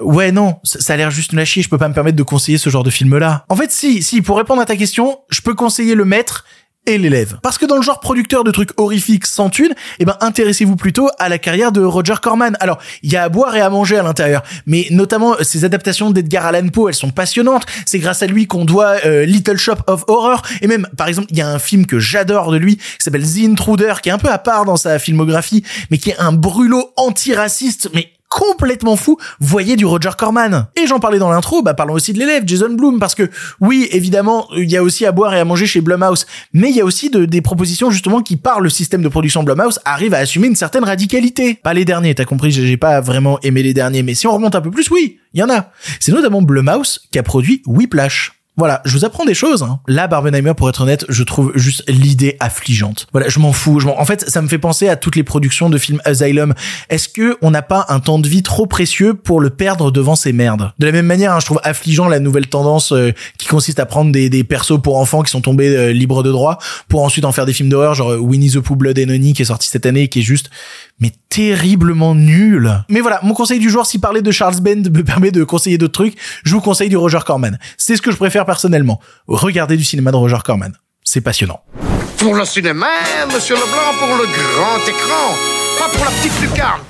ouais 0.00 0.32
non, 0.32 0.56
ça, 0.62 0.94
a 0.94 0.96
l'air 0.96 1.10
juste 1.10 1.32
une 1.32 1.44
chier, 1.44 1.62
je 1.62 1.68
peux 1.68 1.78
pas 1.78 1.88
me 1.88 1.94
permettre 1.94 2.16
de 2.16 2.22
conseiller 2.22 2.58
ce 2.58 2.70
genre 2.70 2.84
de 2.84 2.90
film-là. 2.90 3.44
En 3.48 3.56
fait, 3.56 3.70
si, 3.70 4.02
si, 4.02 4.22
pour 4.22 4.36
répondre 4.36 4.62
à 4.62 4.66
ta 4.66 4.76
question, 4.76 5.18
je 5.30 5.40
peux 5.40 5.54
conseiller 5.54 5.94
le 5.94 6.04
maître, 6.04 6.44
et 6.86 6.98
l'élève. 6.98 7.38
Parce 7.42 7.58
que 7.58 7.66
dans 7.66 7.76
le 7.76 7.82
genre 7.82 8.00
producteur 8.00 8.44
de 8.44 8.50
trucs 8.50 8.70
horrifiques 8.78 9.26
sans 9.26 9.50
thune, 9.50 9.74
eh 9.98 10.04
ben 10.04 10.16
intéressez-vous 10.20 10.76
plutôt 10.76 11.08
à 11.18 11.28
la 11.28 11.38
carrière 11.38 11.72
de 11.72 11.82
Roger 11.82 12.14
Corman. 12.20 12.56
Alors, 12.60 12.78
il 13.02 13.12
y 13.12 13.16
a 13.16 13.24
à 13.24 13.28
boire 13.28 13.56
et 13.56 13.60
à 13.60 13.70
manger 13.70 13.96
à 13.96 14.02
l'intérieur, 14.02 14.42
mais 14.66 14.86
notamment 14.90 15.36
ses 15.42 15.64
adaptations 15.64 16.10
d'Edgar 16.10 16.46
Allan 16.46 16.68
Poe, 16.68 16.88
elles 16.88 16.94
sont 16.94 17.10
passionnantes. 17.10 17.66
C'est 17.86 17.98
grâce 17.98 18.22
à 18.22 18.26
lui 18.26 18.46
qu'on 18.46 18.64
doit 18.64 18.96
euh, 19.04 19.24
Little 19.24 19.56
Shop 19.56 19.78
of 19.86 20.04
Horror 20.08 20.42
et 20.60 20.66
même 20.66 20.86
par 20.96 21.08
exemple, 21.08 21.28
il 21.30 21.38
y 21.38 21.42
a 21.42 21.48
un 21.48 21.58
film 21.58 21.86
que 21.86 21.98
j'adore 21.98 22.50
de 22.50 22.56
lui 22.56 22.76
qui 22.76 22.84
s'appelle 22.98 23.24
The 23.24 23.48
Intruder 23.50 23.94
qui 24.02 24.08
est 24.08 24.12
un 24.12 24.18
peu 24.18 24.30
à 24.30 24.38
part 24.38 24.64
dans 24.64 24.76
sa 24.76 24.98
filmographie, 24.98 25.64
mais 25.90 25.98
qui 25.98 26.10
est 26.10 26.18
un 26.18 26.32
brûlot 26.32 26.92
antiraciste 26.96 27.90
mais 27.94 28.13
complètement 28.34 28.96
fou, 28.96 29.16
voyez 29.38 29.76
du 29.76 29.86
Roger 29.86 30.10
Corman. 30.18 30.66
Et 30.74 30.88
j'en 30.88 30.98
parlais 30.98 31.20
dans 31.20 31.30
l'intro, 31.30 31.62
bah 31.62 31.72
parlons 31.72 31.94
aussi 31.94 32.12
de 32.12 32.18
l'élève, 32.18 32.42
Jason 32.46 32.74
Bloom, 32.74 32.98
parce 32.98 33.14
que 33.14 33.30
oui, 33.60 33.88
évidemment, 33.92 34.48
il 34.56 34.70
y 34.70 34.76
a 34.76 34.82
aussi 34.82 35.06
à 35.06 35.12
boire 35.12 35.32
et 35.34 35.38
à 35.38 35.44
manger 35.44 35.66
chez 35.66 35.80
Blumhouse, 35.80 36.26
mais 36.52 36.70
il 36.70 36.76
y 36.76 36.80
a 36.80 36.84
aussi 36.84 37.10
de, 37.10 37.26
des 37.26 37.40
propositions 37.40 37.92
justement 37.92 38.22
qui, 38.22 38.36
par 38.36 38.60
le 38.60 38.68
système 38.70 39.02
de 39.02 39.08
production 39.08 39.44
Blumhouse, 39.44 39.78
arrivent 39.84 40.14
à 40.14 40.18
assumer 40.18 40.48
une 40.48 40.56
certaine 40.56 40.82
radicalité. 40.82 41.54
Pas 41.62 41.74
les 41.74 41.84
derniers, 41.84 42.16
t'as 42.16 42.24
compris, 42.24 42.50
j'ai 42.50 42.76
pas 42.76 43.00
vraiment 43.00 43.38
aimé 43.42 43.62
les 43.62 43.72
derniers, 43.72 44.02
mais 44.02 44.14
si 44.14 44.26
on 44.26 44.32
remonte 44.32 44.56
un 44.56 44.60
peu 44.60 44.72
plus, 44.72 44.90
oui, 44.90 45.18
il 45.32 45.38
y 45.38 45.42
en 45.44 45.50
a. 45.50 45.70
C'est 46.00 46.12
notamment 46.12 46.42
Blumhouse 46.42 47.06
qui 47.12 47.20
a 47.20 47.22
produit 47.22 47.62
Whiplash. 47.66 48.32
Voilà, 48.56 48.82
je 48.84 48.96
vous 48.96 49.04
apprends 49.04 49.24
des 49.24 49.34
choses. 49.34 49.64
Hein. 49.64 49.80
Là, 49.88 50.06
Barbenheimer, 50.06 50.54
pour 50.56 50.68
être 50.68 50.82
honnête, 50.82 51.04
je 51.08 51.24
trouve 51.24 51.50
juste 51.56 51.82
l'idée 51.88 52.36
affligeante. 52.38 53.08
Voilà, 53.10 53.28
je 53.28 53.40
m'en 53.40 53.52
fous. 53.52 53.80
En 53.84 54.04
fait, 54.04 54.28
ça 54.30 54.42
me 54.42 54.48
fait 54.48 54.58
penser 54.58 54.88
à 54.88 54.94
toutes 54.94 55.16
les 55.16 55.24
productions 55.24 55.70
de 55.70 55.76
films 55.76 56.00
Asylum. 56.04 56.54
Est-ce 56.88 57.08
que 57.08 57.36
on 57.42 57.50
n'a 57.50 57.62
pas 57.62 57.86
un 57.88 57.98
temps 57.98 58.20
de 58.20 58.28
vie 58.28 58.44
trop 58.44 58.66
précieux 58.66 59.14
pour 59.14 59.40
le 59.40 59.50
perdre 59.50 59.90
devant 59.90 60.14
ces 60.14 60.32
merdes? 60.32 60.72
De 60.78 60.86
la 60.86 60.92
même 60.92 61.06
manière, 61.06 61.32
hein, 61.32 61.40
je 61.40 61.46
trouve 61.46 61.60
affligeant 61.64 62.06
la 62.06 62.20
nouvelle 62.20 62.46
tendance 62.46 62.92
euh, 62.92 63.10
qui 63.38 63.48
consiste 63.48 63.80
à 63.80 63.86
prendre 63.86 64.12
des, 64.12 64.30
des 64.30 64.44
persos 64.44 64.80
pour 64.80 64.98
enfants 64.98 65.22
qui 65.22 65.32
sont 65.32 65.40
tombés 65.40 65.74
euh, 65.76 65.92
libres 65.92 66.22
de 66.22 66.30
droit 66.30 66.58
pour 66.88 67.02
ensuite 67.02 67.24
en 67.24 67.32
faire 67.32 67.46
des 67.46 67.52
films 67.52 67.70
d'horreur, 67.70 67.94
genre 67.94 68.12
euh, 68.12 68.18
Winnie 68.18 68.50
the 68.50 68.60
Pooh, 68.60 68.76
Blood 68.76 68.98
and 69.00 69.10
Honey, 69.10 69.32
qui 69.32 69.42
est 69.42 69.46
sorti 69.46 69.68
cette 69.68 69.86
année 69.86 70.02
et 70.02 70.08
qui 70.08 70.20
est 70.20 70.22
juste 70.22 70.50
mais 71.00 71.12
terriblement 71.28 72.14
nul. 72.14 72.84
Mais 72.88 73.00
voilà, 73.00 73.20
mon 73.22 73.34
conseil 73.34 73.58
du 73.58 73.70
jour, 73.70 73.86
si 73.86 73.98
parler 73.98 74.22
de 74.22 74.30
Charles 74.30 74.60
Bend 74.60 74.90
me 74.92 75.02
permet 75.02 75.30
de 75.30 75.44
conseiller 75.44 75.78
d'autres 75.78 75.92
trucs, 75.92 76.16
je 76.44 76.54
vous 76.54 76.60
conseille 76.60 76.88
du 76.88 76.96
Roger 76.96 77.18
Corman. 77.26 77.58
C'est 77.76 77.96
ce 77.96 78.02
que 78.02 78.10
je 78.10 78.16
préfère 78.16 78.46
personnellement. 78.46 79.00
Regardez 79.26 79.76
du 79.76 79.84
cinéma 79.84 80.12
de 80.12 80.16
Roger 80.16 80.38
Corman. 80.44 80.72
C'est 81.02 81.20
passionnant. 81.20 81.60
Pour 82.18 82.34
le 82.34 82.44
cinéma, 82.44 82.86
monsieur 83.32 83.54
Leblanc, 83.54 83.98
pour 83.98 84.16
le 84.16 84.24
grand 84.24 84.78
écran, 84.88 85.34
pas 85.78 85.88
pour 85.88 86.04
la 86.04 86.10
petite 86.12 86.40
lucarne. 86.40 86.80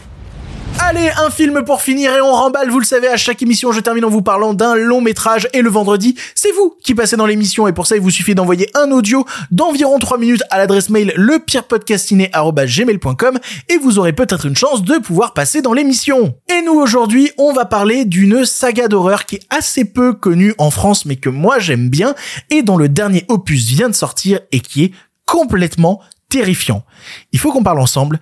Allez, 0.80 1.08
un 1.16 1.30
film 1.30 1.62
pour 1.64 1.82
finir 1.82 2.12
et 2.14 2.20
on 2.20 2.32
remballe, 2.32 2.68
vous 2.68 2.80
le 2.80 2.84
savez, 2.84 3.08
à 3.08 3.16
chaque 3.16 3.42
émission, 3.42 3.72
je 3.72 3.80
termine 3.80 4.04
en 4.04 4.10
vous 4.10 4.20
parlant 4.22 4.52
d'un 4.54 4.74
long 4.74 5.00
métrage 5.00 5.48
et 5.52 5.62
le 5.62 5.70
vendredi, 5.70 6.16
c'est 6.34 6.50
vous 6.52 6.74
qui 6.82 6.94
passez 6.94 7.16
dans 7.16 7.26
l'émission 7.26 7.68
et 7.68 7.72
pour 7.72 7.86
ça, 7.86 7.96
il 7.96 8.02
vous 8.02 8.10
suffit 8.10 8.34
d'envoyer 8.34 8.68
un 8.74 8.90
audio 8.90 9.24
d'environ 9.50 9.98
3 9.98 10.18
minutes 10.18 10.42
à 10.50 10.58
l'adresse 10.58 10.90
mail 10.90 11.14
lepirepodcastiné.gmail.com 11.16 13.38
et 13.68 13.78
vous 13.78 13.98
aurez 13.98 14.12
peut-être 14.12 14.44
une 14.46 14.56
chance 14.56 14.82
de 14.82 14.98
pouvoir 14.98 15.32
passer 15.32 15.62
dans 15.62 15.72
l'émission. 15.72 16.34
Et 16.52 16.60
nous, 16.62 16.74
aujourd'hui, 16.74 17.30
on 17.38 17.52
va 17.52 17.64
parler 17.64 18.04
d'une 18.04 18.44
saga 18.44 18.88
d'horreur 18.88 19.26
qui 19.26 19.36
est 19.36 19.46
assez 19.50 19.84
peu 19.84 20.12
connue 20.12 20.54
en 20.58 20.70
France 20.70 21.06
mais 21.06 21.14
que 21.16 21.28
moi 21.28 21.60
j'aime 21.60 21.88
bien 21.88 22.16
et 22.50 22.62
dont 22.62 22.76
le 22.76 22.88
dernier 22.88 23.24
opus 23.28 23.66
vient 23.66 23.88
de 23.88 23.94
sortir 23.94 24.40
et 24.52 24.60
qui 24.60 24.84
est 24.84 24.92
complètement 25.24 26.00
terrifiant. 26.28 26.84
Il 27.32 27.38
faut 27.38 27.52
qu'on 27.52 27.62
parle 27.62 27.80
ensemble 27.80 28.20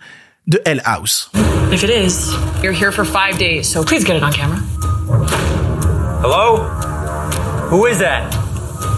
de 0.49 0.61
Hell 0.65 0.81
House. 0.85 1.29
If 1.73 1.85
it 1.85 1.91
is, 1.91 2.33
you're 2.63 2.73
here 2.73 2.93
for 2.93 3.05
five 3.05 3.39
days, 3.39 3.69
so 3.69 3.83
please 3.85 4.05
get 4.05 4.17
it 4.17 4.23
on 4.23 4.33
camera. 4.33 4.59
Hello? 6.21 6.69
Who 7.71 7.87
is 7.87 7.99
that? 7.99 8.33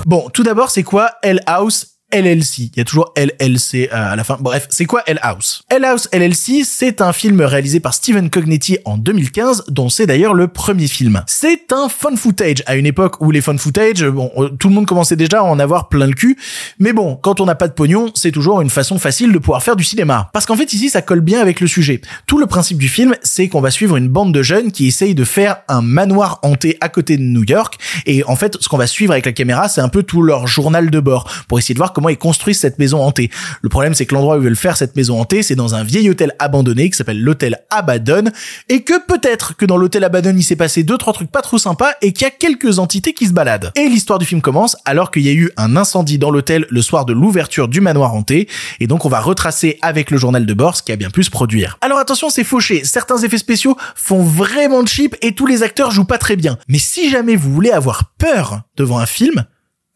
Bon, 0.06 0.28
tout 0.30 0.42
d'abord, 0.42 0.70
c'est 0.70 0.82
quoi 0.82 1.10
Hell 1.22 1.40
House 1.46 1.93
LLC. 2.14 2.70
Il 2.72 2.76
y 2.76 2.80
a 2.80 2.84
toujours 2.84 3.12
LLC 3.16 3.88
euh, 3.92 4.12
à 4.12 4.14
la 4.14 4.22
fin. 4.22 4.38
Bref, 4.40 4.68
c'est 4.70 4.84
quoi 4.84 5.02
Hell 5.06 5.18
House? 5.20 5.64
Hell 5.68 5.84
House 5.84 6.08
LLC, 6.12 6.62
c'est 6.64 7.00
un 7.00 7.12
film 7.12 7.40
réalisé 7.40 7.80
par 7.80 7.92
Steven 7.92 8.30
Cognetti 8.30 8.78
en 8.84 8.96
2015, 8.96 9.64
dont 9.68 9.88
c'est 9.88 10.06
d'ailleurs 10.06 10.32
le 10.32 10.46
premier 10.46 10.86
film. 10.86 11.24
C'est 11.26 11.72
un 11.72 11.88
fun 11.88 12.14
footage 12.14 12.62
à 12.66 12.76
une 12.76 12.86
époque 12.86 13.20
où 13.20 13.32
les 13.32 13.40
fun 13.40 13.58
footage, 13.58 14.04
bon, 14.04 14.30
euh, 14.36 14.48
tout 14.48 14.68
le 14.68 14.74
monde 14.74 14.86
commençait 14.86 15.16
déjà 15.16 15.40
à 15.40 15.42
en 15.42 15.58
avoir 15.58 15.88
plein 15.88 16.06
le 16.06 16.12
cul. 16.12 16.38
Mais 16.78 16.92
bon, 16.92 17.16
quand 17.16 17.40
on 17.40 17.46
n'a 17.46 17.56
pas 17.56 17.66
de 17.66 17.72
pognon, 17.72 18.12
c'est 18.14 18.30
toujours 18.30 18.60
une 18.60 18.70
façon 18.70 18.98
facile 18.98 19.32
de 19.32 19.38
pouvoir 19.38 19.62
faire 19.62 19.74
du 19.74 19.84
cinéma. 19.84 20.30
Parce 20.32 20.46
qu'en 20.46 20.56
fait, 20.56 20.72
ici, 20.72 20.90
ça 20.90 21.02
colle 21.02 21.20
bien 21.20 21.40
avec 21.40 21.60
le 21.60 21.66
sujet. 21.66 22.00
Tout 22.26 22.38
le 22.38 22.46
principe 22.46 22.78
du 22.78 22.88
film, 22.88 23.16
c'est 23.22 23.48
qu'on 23.48 23.60
va 23.60 23.72
suivre 23.72 23.96
une 23.96 24.08
bande 24.08 24.32
de 24.32 24.42
jeunes 24.42 24.70
qui 24.70 24.86
essayent 24.86 25.16
de 25.16 25.24
faire 25.24 25.56
un 25.68 25.82
manoir 25.82 26.38
hanté 26.42 26.78
à 26.80 26.88
côté 26.88 27.16
de 27.16 27.22
New 27.22 27.44
York. 27.44 27.76
Et 28.06 28.22
en 28.24 28.36
fait, 28.36 28.56
ce 28.60 28.68
qu'on 28.68 28.78
va 28.78 28.86
suivre 28.86 29.12
avec 29.12 29.26
la 29.26 29.32
caméra, 29.32 29.68
c'est 29.68 29.80
un 29.80 29.88
peu 29.88 30.04
tout 30.04 30.22
leur 30.22 30.46
journal 30.46 30.90
de 30.90 31.00
bord 31.00 31.28
pour 31.48 31.58
essayer 31.58 31.74
de 31.74 31.78
voir 31.78 31.92
comment 31.92 32.03
ils 32.08 32.18
construisent 32.18 32.58
cette 32.58 32.78
maison 32.78 33.02
hantée. 33.02 33.30
Le 33.62 33.68
problème, 33.68 33.94
c'est 33.94 34.06
que 34.06 34.14
l'endroit 34.14 34.36
où 34.36 34.40
ils 34.40 34.44
veulent 34.44 34.56
faire 34.56 34.76
cette 34.76 34.96
maison 34.96 35.20
hantée, 35.20 35.42
c'est 35.42 35.54
dans 35.54 35.74
un 35.74 35.84
vieil 35.84 36.10
hôtel 36.10 36.34
abandonné 36.38 36.90
qui 36.90 36.96
s'appelle 36.96 37.20
l'hôtel 37.20 37.58
Abaddon, 37.70 38.30
et 38.68 38.82
que 38.82 39.04
peut-être 39.06 39.56
que 39.56 39.64
dans 39.64 39.76
l'hôtel 39.76 40.04
Abaddon, 40.04 40.34
il 40.36 40.42
s'est 40.42 40.56
passé 40.56 40.82
deux 40.82 40.98
trois 40.98 41.12
trucs 41.12 41.30
pas 41.30 41.42
trop 41.42 41.58
sympas 41.58 41.92
et 42.02 42.12
qu'il 42.12 42.22
y 42.22 42.28
a 42.28 42.30
quelques 42.30 42.78
entités 42.78 43.12
qui 43.12 43.26
se 43.26 43.32
baladent. 43.32 43.72
Et 43.76 43.88
l'histoire 43.88 44.18
du 44.18 44.26
film 44.26 44.40
commence 44.40 44.76
alors 44.84 45.10
qu'il 45.10 45.22
y 45.22 45.28
a 45.28 45.32
eu 45.32 45.50
un 45.56 45.76
incendie 45.76 46.18
dans 46.18 46.30
l'hôtel 46.30 46.66
le 46.70 46.82
soir 46.82 47.04
de 47.04 47.12
l'ouverture 47.12 47.68
du 47.68 47.80
manoir 47.80 48.14
hanté, 48.14 48.48
et 48.80 48.86
donc 48.86 49.04
on 49.04 49.08
va 49.08 49.20
retracer 49.20 49.78
avec 49.82 50.10
le 50.10 50.18
journal 50.18 50.46
de 50.46 50.54
bord 50.54 50.76
ce 50.76 50.82
qui 50.82 50.92
a 50.92 50.96
bien 50.96 51.10
pu 51.10 51.22
se 51.22 51.30
produire. 51.30 51.78
Alors 51.80 51.98
attention, 51.98 52.30
c'est 52.30 52.44
fauché. 52.44 52.84
Certains 52.84 53.18
effets 53.18 53.38
spéciaux 53.38 53.76
font 53.94 54.22
vraiment 54.22 54.84
cheap 54.84 55.16
et 55.22 55.34
tous 55.34 55.46
les 55.46 55.62
acteurs 55.62 55.90
jouent 55.90 56.04
pas 56.04 56.18
très 56.18 56.36
bien. 56.36 56.58
Mais 56.68 56.78
si 56.78 57.10
jamais 57.10 57.36
vous 57.36 57.52
voulez 57.52 57.70
avoir 57.70 58.12
peur 58.18 58.62
devant 58.76 58.98
un 58.98 59.06
film, 59.06 59.44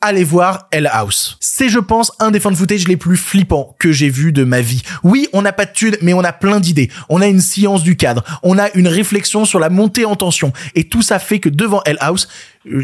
allez 0.00 0.24
voir 0.24 0.68
Hell 0.70 0.88
House. 0.92 1.36
C'est, 1.40 1.68
je 1.68 1.78
pense, 1.78 2.12
un 2.20 2.30
des 2.30 2.40
fan 2.40 2.54
footage 2.54 2.86
les 2.86 2.96
plus 2.96 3.16
flippants 3.16 3.74
que 3.78 3.92
j'ai 3.92 4.08
vu 4.08 4.32
de 4.32 4.44
ma 4.44 4.60
vie. 4.60 4.82
Oui, 5.02 5.28
on 5.32 5.42
n'a 5.42 5.52
pas 5.52 5.64
de 5.64 5.72
thunes, 5.72 5.96
mais 6.02 6.14
on 6.14 6.22
a 6.22 6.32
plein 6.32 6.60
d'idées. 6.60 6.90
On 7.08 7.20
a 7.20 7.26
une 7.26 7.40
science 7.40 7.82
du 7.82 7.96
cadre. 7.96 8.24
On 8.42 8.58
a 8.58 8.70
une 8.74 8.88
réflexion 8.88 9.44
sur 9.44 9.58
la 9.58 9.70
montée 9.70 10.04
en 10.04 10.16
tension. 10.16 10.52
Et 10.74 10.84
tout 10.84 11.02
ça 11.02 11.18
fait 11.18 11.40
que 11.40 11.48
devant 11.48 11.82
Hell 11.84 11.98
House, 12.00 12.28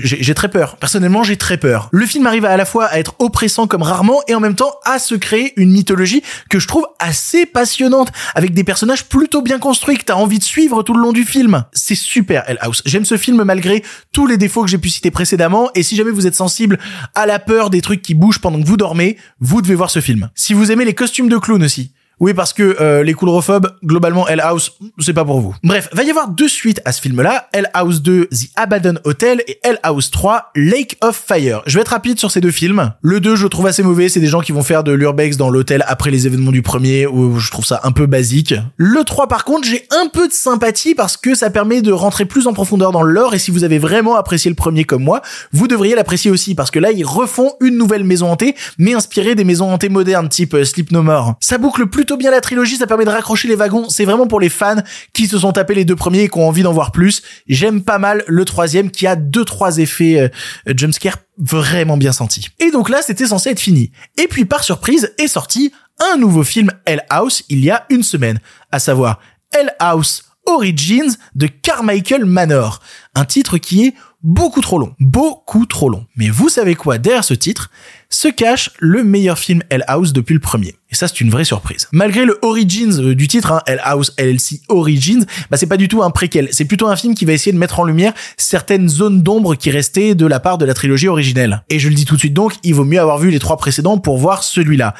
j'ai 0.02 0.34
très 0.34 0.48
peur. 0.48 0.76
Personnellement, 0.76 1.22
j'ai 1.22 1.36
très 1.36 1.56
peur. 1.56 1.88
Le 1.92 2.06
film 2.06 2.26
arrive 2.26 2.44
à 2.44 2.56
la 2.56 2.64
fois 2.64 2.86
à 2.86 2.98
être 2.98 3.14
oppressant 3.18 3.66
comme 3.66 3.82
rarement 3.82 4.20
et 4.28 4.34
en 4.34 4.40
même 4.40 4.54
temps 4.54 4.74
à 4.84 4.98
se 4.98 5.14
créer 5.14 5.52
une 5.56 5.70
mythologie 5.70 6.22
que 6.50 6.58
je 6.58 6.68
trouve 6.68 6.86
assez 6.98 7.46
passionnante 7.46 8.12
avec 8.34 8.54
des 8.54 8.64
personnages 8.64 9.06
plutôt 9.08 9.42
bien 9.42 9.58
construits 9.58 9.96
que 9.96 10.04
t'as 10.04 10.14
envie 10.14 10.38
de 10.38 10.44
suivre 10.44 10.82
tout 10.82 10.94
le 10.94 11.00
long 11.00 11.12
du 11.12 11.24
film. 11.24 11.64
C'est 11.72 11.94
super 11.94 12.44
Hell 12.48 12.58
House. 12.60 12.82
J'aime 12.86 13.04
ce 13.04 13.16
film 13.16 13.42
malgré 13.44 13.82
tous 14.12 14.26
les 14.26 14.36
défauts 14.36 14.62
que 14.62 14.70
j'ai 14.70 14.78
pu 14.78 14.88
citer 14.88 15.10
précédemment 15.10 15.70
et 15.74 15.82
si 15.82 15.96
jamais 15.96 16.10
vous 16.10 16.26
êtes 16.26 16.34
sensible 16.34 16.78
à 17.14 17.26
la 17.26 17.38
peur 17.38 17.70
des 17.70 17.80
trucs 17.80 18.02
qui 18.02 18.14
bougent 18.14 18.40
pendant 18.40 18.60
que 18.60 18.66
vous 18.66 18.76
dormez, 18.76 19.16
vous 19.40 19.62
devez 19.62 19.74
voir 19.74 19.90
ce 19.90 20.00
film. 20.00 20.30
Si 20.34 20.54
vous 20.54 20.72
aimez 20.72 20.84
les 20.84 20.94
costumes 20.94 21.28
de 21.28 21.38
clown 21.38 21.62
aussi, 21.62 21.92
oui, 22.20 22.32
parce 22.32 22.52
que 22.52 22.76
euh, 22.80 23.02
les 23.02 23.12
coulrophobes, 23.12 23.74
globalement, 23.84 24.28
Hell 24.28 24.40
House, 24.40 24.78
c'est 24.98 25.12
pas 25.12 25.24
pour 25.24 25.40
vous. 25.40 25.54
Bref, 25.64 25.88
va 25.92 26.04
y 26.04 26.10
avoir 26.10 26.28
deux 26.28 26.48
suites 26.48 26.80
à 26.84 26.92
ce 26.92 27.00
film-là, 27.00 27.48
Hell 27.52 27.68
House 27.74 28.02
2, 28.02 28.26
The 28.26 28.50
Abaddon 28.56 28.94
Hotel, 29.04 29.42
et 29.48 29.58
Hell 29.64 29.78
House 29.82 30.10
3, 30.10 30.52
Lake 30.54 30.96
of 31.02 31.16
Fire. 31.16 31.62
Je 31.66 31.74
vais 31.74 31.80
être 31.80 31.88
rapide 31.88 32.18
sur 32.18 32.30
ces 32.30 32.40
deux 32.40 32.52
films. 32.52 32.92
Le 33.02 33.20
2, 33.20 33.34
je 33.34 33.46
trouve 33.46 33.66
assez 33.66 33.82
mauvais, 33.82 34.08
c'est 34.08 34.20
des 34.20 34.28
gens 34.28 34.40
qui 34.40 34.52
vont 34.52 34.62
faire 34.62 34.84
de 34.84 34.92
l'urbex 34.92 35.36
dans 35.36 35.50
l'hôtel 35.50 35.84
après 35.88 36.10
les 36.10 36.26
événements 36.26 36.52
du 36.52 36.62
premier, 36.62 37.06
où 37.06 37.38
je 37.38 37.50
trouve 37.50 37.64
ça 37.64 37.80
un 37.82 37.90
peu 37.90 38.06
basique. 38.06 38.54
Le 38.76 39.02
3, 39.02 39.26
par 39.26 39.44
contre, 39.44 39.66
j'ai 39.66 39.86
un 39.90 40.08
peu 40.08 40.28
de 40.28 40.32
sympathie 40.32 40.94
parce 40.94 41.16
que 41.16 41.34
ça 41.34 41.50
permet 41.50 41.82
de 41.82 41.92
rentrer 41.92 42.26
plus 42.26 42.46
en 42.46 42.52
profondeur 42.52 42.92
dans 42.92 43.02
le 43.02 43.12
lore, 43.12 43.34
et 43.34 43.38
si 43.38 43.50
vous 43.50 43.64
avez 43.64 43.78
vraiment 43.78 44.14
apprécié 44.16 44.48
le 44.48 44.54
premier 44.56 44.84
comme 44.84 45.02
moi, 45.02 45.20
vous 45.52 45.66
devriez 45.66 45.96
l'apprécier 45.96 46.30
aussi, 46.30 46.54
parce 46.54 46.70
que 46.70 46.78
là, 46.78 46.92
ils 46.92 47.04
refont 47.04 47.54
une 47.60 47.76
nouvelle 47.76 48.04
maison 48.04 48.30
hantée, 48.30 48.54
mais 48.78 48.94
inspirée 48.94 49.34
des 49.34 49.44
maisons 49.44 49.72
hantées 49.72 49.88
modernes, 49.88 50.28
type 50.28 50.54
euh, 50.54 50.64
Sleep 50.64 50.92
No 50.92 51.02
More. 51.02 51.34
Ça 51.40 51.58
boucle 51.58 51.86
plus 51.86 52.03
plutôt 52.04 52.18
bien 52.18 52.30
la 52.30 52.42
trilogie, 52.42 52.76
ça 52.76 52.86
permet 52.86 53.06
de 53.06 53.10
raccrocher 53.10 53.48
les 53.48 53.54
wagons. 53.54 53.88
C'est 53.88 54.04
vraiment 54.04 54.26
pour 54.26 54.38
les 54.38 54.50
fans 54.50 54.82
qui 55.14 55.26
se 55.26 55.38
sont 55.38 55.52
tapés 55.52 55.74
les 55.74 55.86
deux 55.86 55.96
premiers 55.96 56.24
et 56.24 56.28
qui 56.28 56.36
ont 56.36 56.46
envie 56.46 56.62
d'en 56.62 56.74
voir 56.74 56.92
plus. 56.92 57.22
J'aime 57.46 57.82
pas 57.82 57.98
mal 57.98 58.22
le 58.26 58.44
troisième 58.44 58.90
qui 58.90 59.06
a 59.06 59.16
deux 59.16 59.46
trois 59.46 59.78
effets 59.78 60.20
euh, 60.20 60.74
jumpscare 60.76 61.16
vraiment 61.38 61.96
bien 61.96 62.12
sentis. 62.12 62.48
Et 62.60 62.70
donc 62.70 62.90
là, 62.90 63.00
c'était 63.00 63.28
censé 63.28 63.48
être 63.48 63.60
fini. 63.60 63.90
Et 64.22 64.28
puis 64.28 64.44
par 64.44 64.64
surprise 64.64 65.14
est 65.16 65.28
sorti 65.28 65.72
un 66.12 66.18
nouveau 66.18 66.44
film 66.44 66.70
Hell 66.84 67.06
House 67.08 67.42
il 67.48 67.64
y 67.64 67.70
a 67.70 67.86
une 67.88 68.02
semaine, 68.02 68.38
à 68.70 68.80
savoir 68.80 69.18
Hell 69.50 69.74
House 69.78 70.24
Origins 70.44 71.16
de 71.34 71.46
Carmichael 71.46 72.26
Manor, 72.26 72.80
un 73.14 73.24
titre 73.24 73.56
qui 73.56 73.86
est 73.86 73.94
beaucoup 74.22 74.60
trop 74.60 74.78
long, 74.78 74.94
beaucoup 75.00 75.64
trop 75.64 75.88
long. 75.88 76.04
Mais 76.16 76.28
vous 76.28 76.50
savez 76.50 76.74
quoi, 76.74 76.98
derrière 76.98 77.24
ce 77.24 77.32
titre? 77.32 77.70
Se 78.14 78.28
cache 78.28 78.70
le 78.78 79.02
meilleur 79.02 79.38
film 79.38 79.62
Hell 79.70 79.84
House 79.88 80.12
depuis 80.12 80.34
le 80.34 80.40
premier. 80.40 80.76
Et 80.90 80.94
ça, 80.94 81.08
c'est 81.08 81.20
une 81.20 81.30
vraie 81.30 81.44
surprise. 81.44 81.88
Malgré 81.90 82.24
le 82.24 82.38
Origins 82.42 83.00
euh, 83.00 83.14
du 83.16 83.26
titre, 83.26 83.50
hein, 83.50 83.60
Hell 83.66 83.80
House 83.82 84.12
LLC 84.18 84.60
Origins, 84.68 85.26
bah 85.50 85.56
c'est 85.56 85.66
pas 85.66 85.76
du 85.76 85.88
tout 85.88 86.02
un 86.02 86.10
préquel. 86.10 86.48
C'est 86.52 86.64
plutôt 86.64 86.86
un 86.86 86.94
film 86.94 87.14
qui 87.16 87.24
va 87.24 87.32
essayer 87.32 87.52
de 87.52 87.58
mettre 87.58 87.80
en 87.80 87.84
lumière 87.84 88.12
certaines 88.36 88.88
zones 88.88 89.22
d'ombre 89.22 89.56
qui 89.56 89.70
restaient 89.70 90.14
de 90.14 90.26
la 90.26 90.38
part 90.38 90.58
de 90.58 90.64
la 90.64 90.74
trilogie 90.74 91.08
originelle. 91.08 91.64
Et 91.68 91.80
je 91.80 91.88
le 91.88 91.94
dis 91.96 92.04
tout 92.04 92.14
de 92.14 92.20
suite 92.20 92.34
donc, 92.34 92.54
il 92.62 92.74
vaut 92.74 92.84
mieux 92.84 93.00
avoir 93.00 93.18
vu 93.18 93.30
les 93.30 93.40
trois 93.40 93.56
précédents 93.56 93.98
pour 93.98 94.18
voir 94.18 94.44
celui-là. 94.44 94.94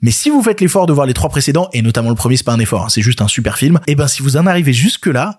Mais 0.00 0.10
si 0.10 0.30
vous 0.30 0.42
faites 0.42 0.62
l'effort 0.62 0.86
de 0.86 0.94
voir 0.94 1.06
les 1.06 1.14
trois 1.14 1.28
précédents, 1.28 1.68
et 1.74 1.82
notamment 1.82 2.08
le 2.08 2.16
premier, 2.16 2.38
c'est 2.38 2.44
pas 2.44 2.52
un 2.52 2.60
effort, 2.60 2.84
hein, 2.84 2.88
c'est 2.88 3.02
juste 3.02 3.20
un 3.20 3.28
super 3.28 3.58
film, 3.58 3.80
et 3.86 3.94
ben 3.94 4.06
si 4.06 4.22
vous 4.22 4.38
en 4.38 4.46
arrivez 4.46 4.72
jusque 4.72 5.06
là, 5.06 5.38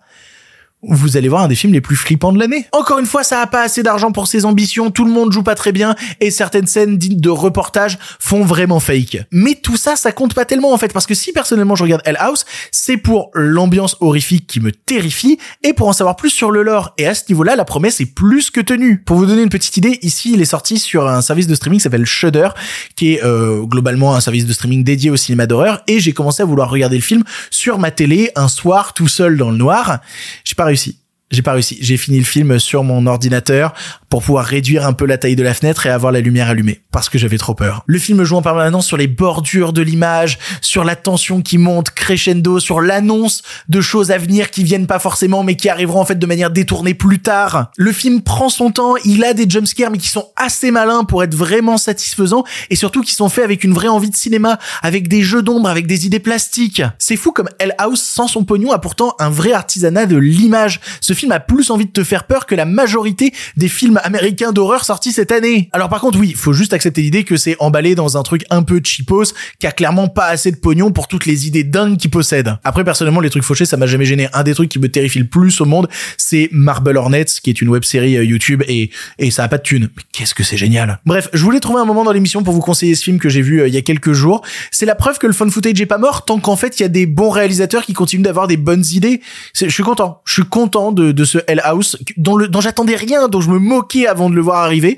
vous 0.87 1.17
allez 1.17 1.29
voir 1.29 1.43
un 1.43 1.47
des 1.47 1.55
films 1.55 1.73
les 1.73 1.81
plus 1.81 1.95
flippants 1.95 2.31
de 2.31 2.39
l'année. 2.39 2.67
Encore 2.71 2.99
une 2.99 3.05
fois, 3.05 3.23
ça 3.23 3.41
a 3.41 3.47
pas 3.47 3.63
assez 3.63 3.81
d'argent 3.81 4.11
pour 4.11 4.27
ses 4.27 4.45
ambitions, 4.45 4.91
tout 4.91 5.05
le 5.05 5.11
monde 5.11 5.31
joue 5.31 5.43
pas 5.43 5.55
très 5.55 5.71
bien, 5.71 5.95
et 6.21 6.31
certaines 6.31 6.67
scènes 6.67 6.97
dites 6.97 7.19
de 7.19 7.29
reportage 7.29 7.97
font 8.19 8.43
vraiment 8.43 8.79
fake. 8.79 9.23
Mais 9.31 9.55
tout 9.55 9.77
ça, 9.77 9.95
ça 9.95 10.11
compte 10.11 10.33
pas 10.33 10.45
tellement 10.45 10.73
en 10.73 10.77
fait, 10.77 10.93
parce 10.93 11.07
que 11.07 11.15
si 11.15 11.31
personnellement 11.31 11.75
je 11.75 11.83
regarde 11.83 12.01
Hell 12.05 12.17
House, 12.19 12.45
c'est 12.71 12.97
pour 12.97 13.31
l'ambiance 13.33 13.97
horrifique 13.99 14.47
qui 14.47 14.59
me 14.59 14.71
terrifie, 14.71 15.39
et 15.63 15.73
pour 15.73 15.87
en 15.87 15.93
savoir 15.93 16.15
plus 16.15 16.29
sur 16.29 16.51
le 16.51 16.61
lore. 16.61 16.93
Et 16.97 17.07
à 17.07 17.15
ce 17.15 17.23
niveau-là, 17.29 17.55
la 17.55 17.65
promesse 17.65 17.99
est 17.99 18.13
plus 18.13 18.51
que 18.51 18.61
tenue. 18.61 19.01
Pour 19.03 19.17
vous 19.17 19.25
donner 19.25 19.41
une 19.41 19.49
petite 19.49 19.77
idée, 19.77 19.97
ici 20.01 20.31
il 20.33 20.41
est 20.41 20.45
sorti 20.45 20.77
sur 20.77 21.07
un 21.07 21.21
service 21.21 21.47
de 21.47 21.55
streaming 21.55 21.79
qui 21.79 21.83
s'appelle 21.83 22.05
Shudder, 22.05 22.49
qui 22.95 23.13
est 23.13 23.23
euh, 23.23 23.63
globalement 23.63 24.15
un 24.15 24.21
service 24.21 24.45
de 24.45 24.53
streaming 24.53 24.83
dédié 24.83 25.09
au 25.09 25.17
cinéma 25.17 25.47
d'horreur, 25.47 25.81
et 25.87 25.99
j'ai 25.99 26.13
commencé 26.13 26.43
à 26.43 26.45
vouloir 26.45 26.69
regarder 26.69 26.97
le 26.97 27.01
film 27.01 27.23
sur 27.49 27.79
ma 27.79 27.89
télé 27.89 28.31
un 28.35 28.47
soir 28.47 28.93
tout 28.93 29.07
seul 29.07 29.37
dans 29.37 29.49
le 29.49 29.57
noir. 29.57 29.99
J'ai 30.43 30.53
pas 30.53 30.65
réussi 30.65 30.74
réussi. 30.75 31.04
J'ai 31.31 31.41
pas 31.41 31.53
réussi. 31.53 31.77
J'ai 31.81 31.97
fini 31.97 32.19
le 32.19 32.23
film 32.23 32.59
sur 32.59 32.83
mon 32.83 33.07
ordinateur 33.07 33.73
pour 34.09 34.21
pouvoir 34.21 34.45
réduire 34.45 34.85
un 34.85 34.93
peu 34.93 35.05
la 35.05 35.17
taille 35.17 35.35
de 35.35 35.41
la 35.43 35.55
fenêtre 35.55 35.87
et 35.87 35.89
avoir 35.89 36.11
la 36.11 36.21
lumière 36.21 36.49
allumée 36.49 36.81
parce 36.91 37.09
que 37.09 37.17
j'avais 37.17 37.39
trop 37.39 37.55
peur. 37.55 37.83
Le 37.87 37.97
film 37.97 38.23
joue 38.23 38.35
en 38.35 38.41
permanence 38.43 38.85
sur 38.85 38.95
les 38.95 39.07
bordures 39.07 39.73
de 39.73 39.81
l'image, 39.81 40.37
sur 40.61 40.83
la 40.83 40.95
tension 40.95 41.41
qui 41.41 41.57
monte 41.57 41.89
crescendo, 41.89 42.59
sur 42.59 42.79
l'annonce 42.79 43.41
de 43.69 43.81
choses 43.81 44.11
à 44.11 44.17
venir 44.17 44.51
qui 44.51 44.63
viennent 44.63 44.85
pas 44.87 44.99
forcément 44.99 45.43
mais 45.43 45.55
qui 45.55 45.67
arriveront 45.67 45.99
en 45.99 46.05
fait 46.05 46.19
de 46.19 46.25
manière 46.27 46.51
détournée 46.51 46.93
plus 46.93 47.19
tard. 47.19 47.71
Le 47.75 47.91
film 47.91 48.21
prend 48.21 48.49
son 48.49 48.71
temps, 48.71 48.95
il 49.03 49.23
a 49.25 49.33
des 49.33 49.49
jumpscares 49.49 49.91
mais 49.91 49.97
qui 49.97 50.09
sont 50.09 50.29
assez 50.37 50.69
malins 50.69 51.03
pour 51.03 51.23
être 51.23 51.35
vraiment 51.35 51.77
satisfaisants 51.77 52.45
et 52.69 52.75
surtout 52.75 53.01
qui 53.01 53.15
sont 53.15 53.29
faits 53.29 53.43
avec 53.43 53.63
une 53.63 53.73
vraie 53.73 53.87
envie 53.87 54.11
de 54.11 54.15
cinéma, 54.15 54.59
avec 54.83 55.07
des 55.07 55.23
jeux 55.23 55.41
d'ombre, 55.41 55.67
avec 55.67 55.87
des 55.87 56.05
idées 56.05 56.19
plastiques. 56.19 56.83
C'est 56.99 57.17
fou 57.17 57.31
comme 57.31 57.49
Hell 57.59 57.73
House 57.79 58.01
sans 58.01 58.27
son 58.27 58.43
pognon 58.43 58.71
a 58.71 58.79
pourtant 58.79 59.15
un 59.19 59.29
vrai 59.29 59.53
artisanat 59.53 60.05
de 60.05 60.17
l'image. 60.17 60.79
Film 61.15 61.31
a 61.31 61.39
plus 61.39 61.71
envie 61.71 61.85
de 61.85 61.91
te 61.91 62.03
faire 62.03 62.25
peur 62.25 62.45
que 62.45 62.55
la 62.55 62.65
majorité 62.65 63.33
des 63.57 63.67
films 63.67 63.99
américains 64.03 64.51
d'horreur 64.51 64.85
sortis 64.85 65.11
cette 65.11 65.31
année. 65.31 65.69
Alors 65.73 65.89
par 65.89 66.01
contre 66.01 66.19
oui, 66.19 66.33
faut 66.33 66.53
juste 66.53 66.73
accepter 66.73 67.01
l'idée 67.01 67.23
que 67.23 67.37
c'est 67.37 67.55
emballé 67.59 67.95
dans 67.95 68.17
un 68.17 68.23
truc 68.23 68.45
un 68.49 68.63
peu 68.63 68.81
cheapos, 68.83 69.33
qui 69.59 69.67
a 69.67 69.71
clairement 69.71 70.07
pas 70.07 70.27
assez 70.27 70.51
de 70.51 70.57
pognon 70.57 70.91
pour 70.91 71.07
toutes 71.07 71.25
les 71.25 71.47
idées 71.47 71.63
dingues 71.63 71.97
qu'il 71.97 72.11
possède. 72.11 72.55
Après 72.63 72.83
personnellement 72.83 73.21
les 73.21 73.29
trucs 73.29 73.43
fauchés 73.43 73.65
ça 73.65 73.77
m'a 73.77 73.87
jamais 73.87 74.05
gêné. 74.05 74.27
Un 74.33 74.43
des 74.43 74.53
trucs 74.53 74.69
qui 74.69 74.79
me 74.79 74.89
terrifie 74.89 75.19
le 75.19 75.27
plus 75.27 75.61
au 75.61 75.65
monde, 75.65 75.87
c'est 76.17 76.49
Marble 76.51 76.97
Hornets, 76.97 77.25
qui 77.41 77.49
est 77.49 77.61
une 77.61 77.69
web 77.69 77.83
série 77.83 78.17
euh, 78.17 78.23
YouTube 78.23 78.63
et 78.67 78.89
et 79.17 79.31
ça 79.31 79.43
a 79.43 79.47
pas 79.47 79.57
de 79.57 79.63
thune. 79.63 79.89
Mais 79.95 80.03
qu'est-ce 80.11 80.33
que 80.33 80.43
c'est 80.43 80.57
génial. 80.57 80.99
Bref, 81.05 81.29
je 81.33 81.43
voulais 81.43 81.59
trouver 81.59 81.81
un 81.81 81.85
moment 81.85 82.03
dans 82.03 82.11
l'émission 82.11 82.43
pour 82.43 82.53
vous 82.53 82.61
conseiller 82.61 82.95
ce 82.95 83.03
film 83.03 83.19
que 83.19 83.29
j'ai 83.29 83.41
vu 83.41 83.61
euh, 83.61 83.67
il 83.67 83.73
y 83.73 83.77
a 83.77 83.81
quelques 83.81 84.13
jours. 84.13 84.41
C'est 84.71 84.85
la 84.85 84.95
preuve 84.95 85.17
que 85.17 85.27
le 85.27 85.33
fun 85.33 85.49
footage 85.49 85.79
est 85.79 85.85
pas 85.85 85.97
mort 85.97 86.25
tant 86.25 86.39
qu'en 86.39 86.55
fait 86.55 86.79
il 86.79 86.83
y 86.83 86.85
a 86.85 86.89
des 86.89 87.05
bons 87.05 87.29
réalisateurs 87.29 87.85
qui 87.85 87.93
continuent 87.93 88.23
d'avoir 88.23 88.47
des 88.47 88.57
bonnes 88.57 88.83
idées. 88.91 89.21
Je 89.53 89.67
suis 89.67 89.83
content. 89.83 90.21
Je 90.25 90.33
suis 90.33 90.45
content 90.45 90.91
de, 90.91 91.04
de 91.11 91.25
ce 91.25 91.39
Hell 91.47 91.61
House 91.63 91.97
dont, 92.17 92.37
dont 92.37 92.61
j'attendais 92.61 92.95
rien, 92.95 93.27
dont 93.27 93.41
je 93.41 93.49
me 93.49 93.59
moquais 93.59 94.07
avant 94.07 94.29
de 94.29 94.35
le 94.35 94.41
voir 94.41 94.63
arriver 94.63 94.97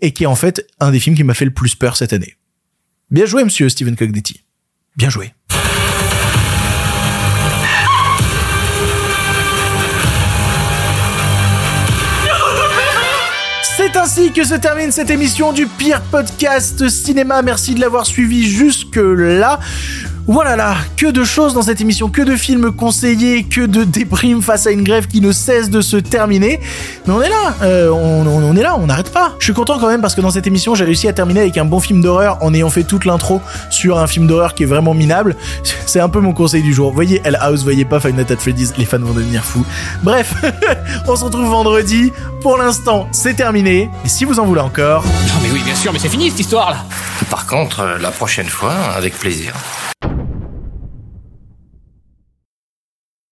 et 0.00 0.12
qui 0.12 0.24
est 0.24 0.26
en 0.26 0.36
fait 0.36 0.66
un 0.80 0.90
des 0.90 1.00
films 1.00 1.16
qui 1.16 1.24
m'a 1.24 1.34
fait 1.34 1.44
le 1.44 1.52
plus 1.52 1.74
peur 1.74 1.96
cette 1.96 2.12
année. 2.12 2.36
Bien 3.10 3.26
joué, 3.26 3.44
monsieur 3.44 3.68
Steven 3.68 3.96
Cognetti. 3.96 4.42
Bien 4.96 5.10
joué. 5.10 5.32
C'est 13.76 13.94
ainsi 13.96 14.32
que 14.32 14.42
se 14.42 14.54
termine 14.54 14.90
cette 14.90 15.10
émission 15.10 15.52
du 15.52 15.66
pire 15.66 16.00
podcast 16.10 16.88
cinéma. 16.88 17.42
Merci 17.42 17.74
de 17.74 17.80
l'avoir 17.80 18.06
suivi 18.06 18.48
jusque 18.48 18.96
là. 18.96 19.60
Voilà 20.28 20.56
là, 20.56 20.74
que 20.96 21.06
de 21.06 21.22
choses 21.22 21.54
dans 21.54 21.62
cette 21.62 21.80
émission, 21.80 22.08
que 22.08 22.20
de 22.22 22.34
films 22.34 22.72
conseillés, 22.72 23.44
que 23.44 23.60
de 23.60 23.84
déprimes 23.84 24.42
face 24.42 24.66
à 24.66 24.72
une 24.72 24.82
grève 24.82 25.06
qui 25.06 25.20
ne 25.20 25.30
cesse 25.30 25.70
de 25.70 25.80
se 25.80 25.96
terminer. 25.96 26.58
Mais 27.06 27.14
on 27.14 27.22
est 27.22 27.28
là, 27.28 27.54
euh, 27.62 27.90
on, 27.90 28.26
on- 28.26 28.42
on 28.50 28.56
est 28.56 28.62
là, 28.62 28.76
on 28.76 28.86
n'arrête 28.86 29.12
pas. 29.12 29.34
Je 29.38 29.44
suis 29.44 29.52
content 29.52 29.78
quand 29.78 29.86
même 29.88 30.00
parce 30.00 30.16
que 30.16 30.20
dans 30.20 30.30
cette 30.30 30.46
émission, 30.48 30.74
j'ai 30.74 30.84
réussi 30.84 31.06
à 31.06 31.12
terminer 31.12 31.40
avec 31.40 31.56
un 31.58 31.64
bon 31.64 31.78
film 31.78 32.02
d'horreur 32.02 32.38
en 32.40 32.52
ayant 32.54 32.70
fait 32.70 32.82
toute 32.82 33.04
l'intro 33.04 33.40
sur 33.70 33.98
un 34.00 34.06
film 34.08 34.26
d'horreur 34.26 34.54
qui 34.54 34.64
est 34.64 34.66
vraiment 34.66 34.94
minable. 34.94 35.36
C'est 35.86 36.00
un 36.00 36.08
peu 36.08 36.18
mon 36.20 36.32
conseil 36.32 36.62
du 36.62 36.74
jour. 36.74 36.92
Voyez 36.92 37.20
Hell 37.24 37.38
House, 37.40 37.62
voyez 37.62 37.84
pas 37.84 38.00
Five 38.00 38.16
Nights 38.16 38.32
at 38.32 38.36
Freddy's, 38.38 38.72
les 38.76 38.84
fans 38.84 38.98
vont 38.98 39.14
devenir 39.14 39.44
fous. 39.44 39.64
Bref, 40.02 40.34
on 41.06 41.14
se 41.14 41.22
retrouve 41.24 41.48
vendredi. 41.48 42.12
Pour 42.42 42.58
l'instant, 42.58 43.06
c'est 43.12 43.34
terminé. 43.34 43.88
Et 44.04 44.08
si 44.08 44.24
vous 44.24 44.40
en 44.40 44.44
voulez 44.44 44.60
encore, 44.60 45.04
Non 45.04 45.34
mais 45.42 45.50
oui, 45.52 45.60
bien 45.64 45.74
sûr, 45.76 45.92
mais 45.92 46.00
c'est 46.00 46.08
fini 46.08 46.30
cette 46.30 46.40
histoire 46.40 46.70
là. 46.70 46.78
Par 47.30 47.46
contre, 47.46 47.80
euh, 47.80 47.98
la 48.00 48.10
prochaine 48.10 48.46
fois, 48.48 48.72
avec 48.96 49.16
plaisir. 49.18 49.52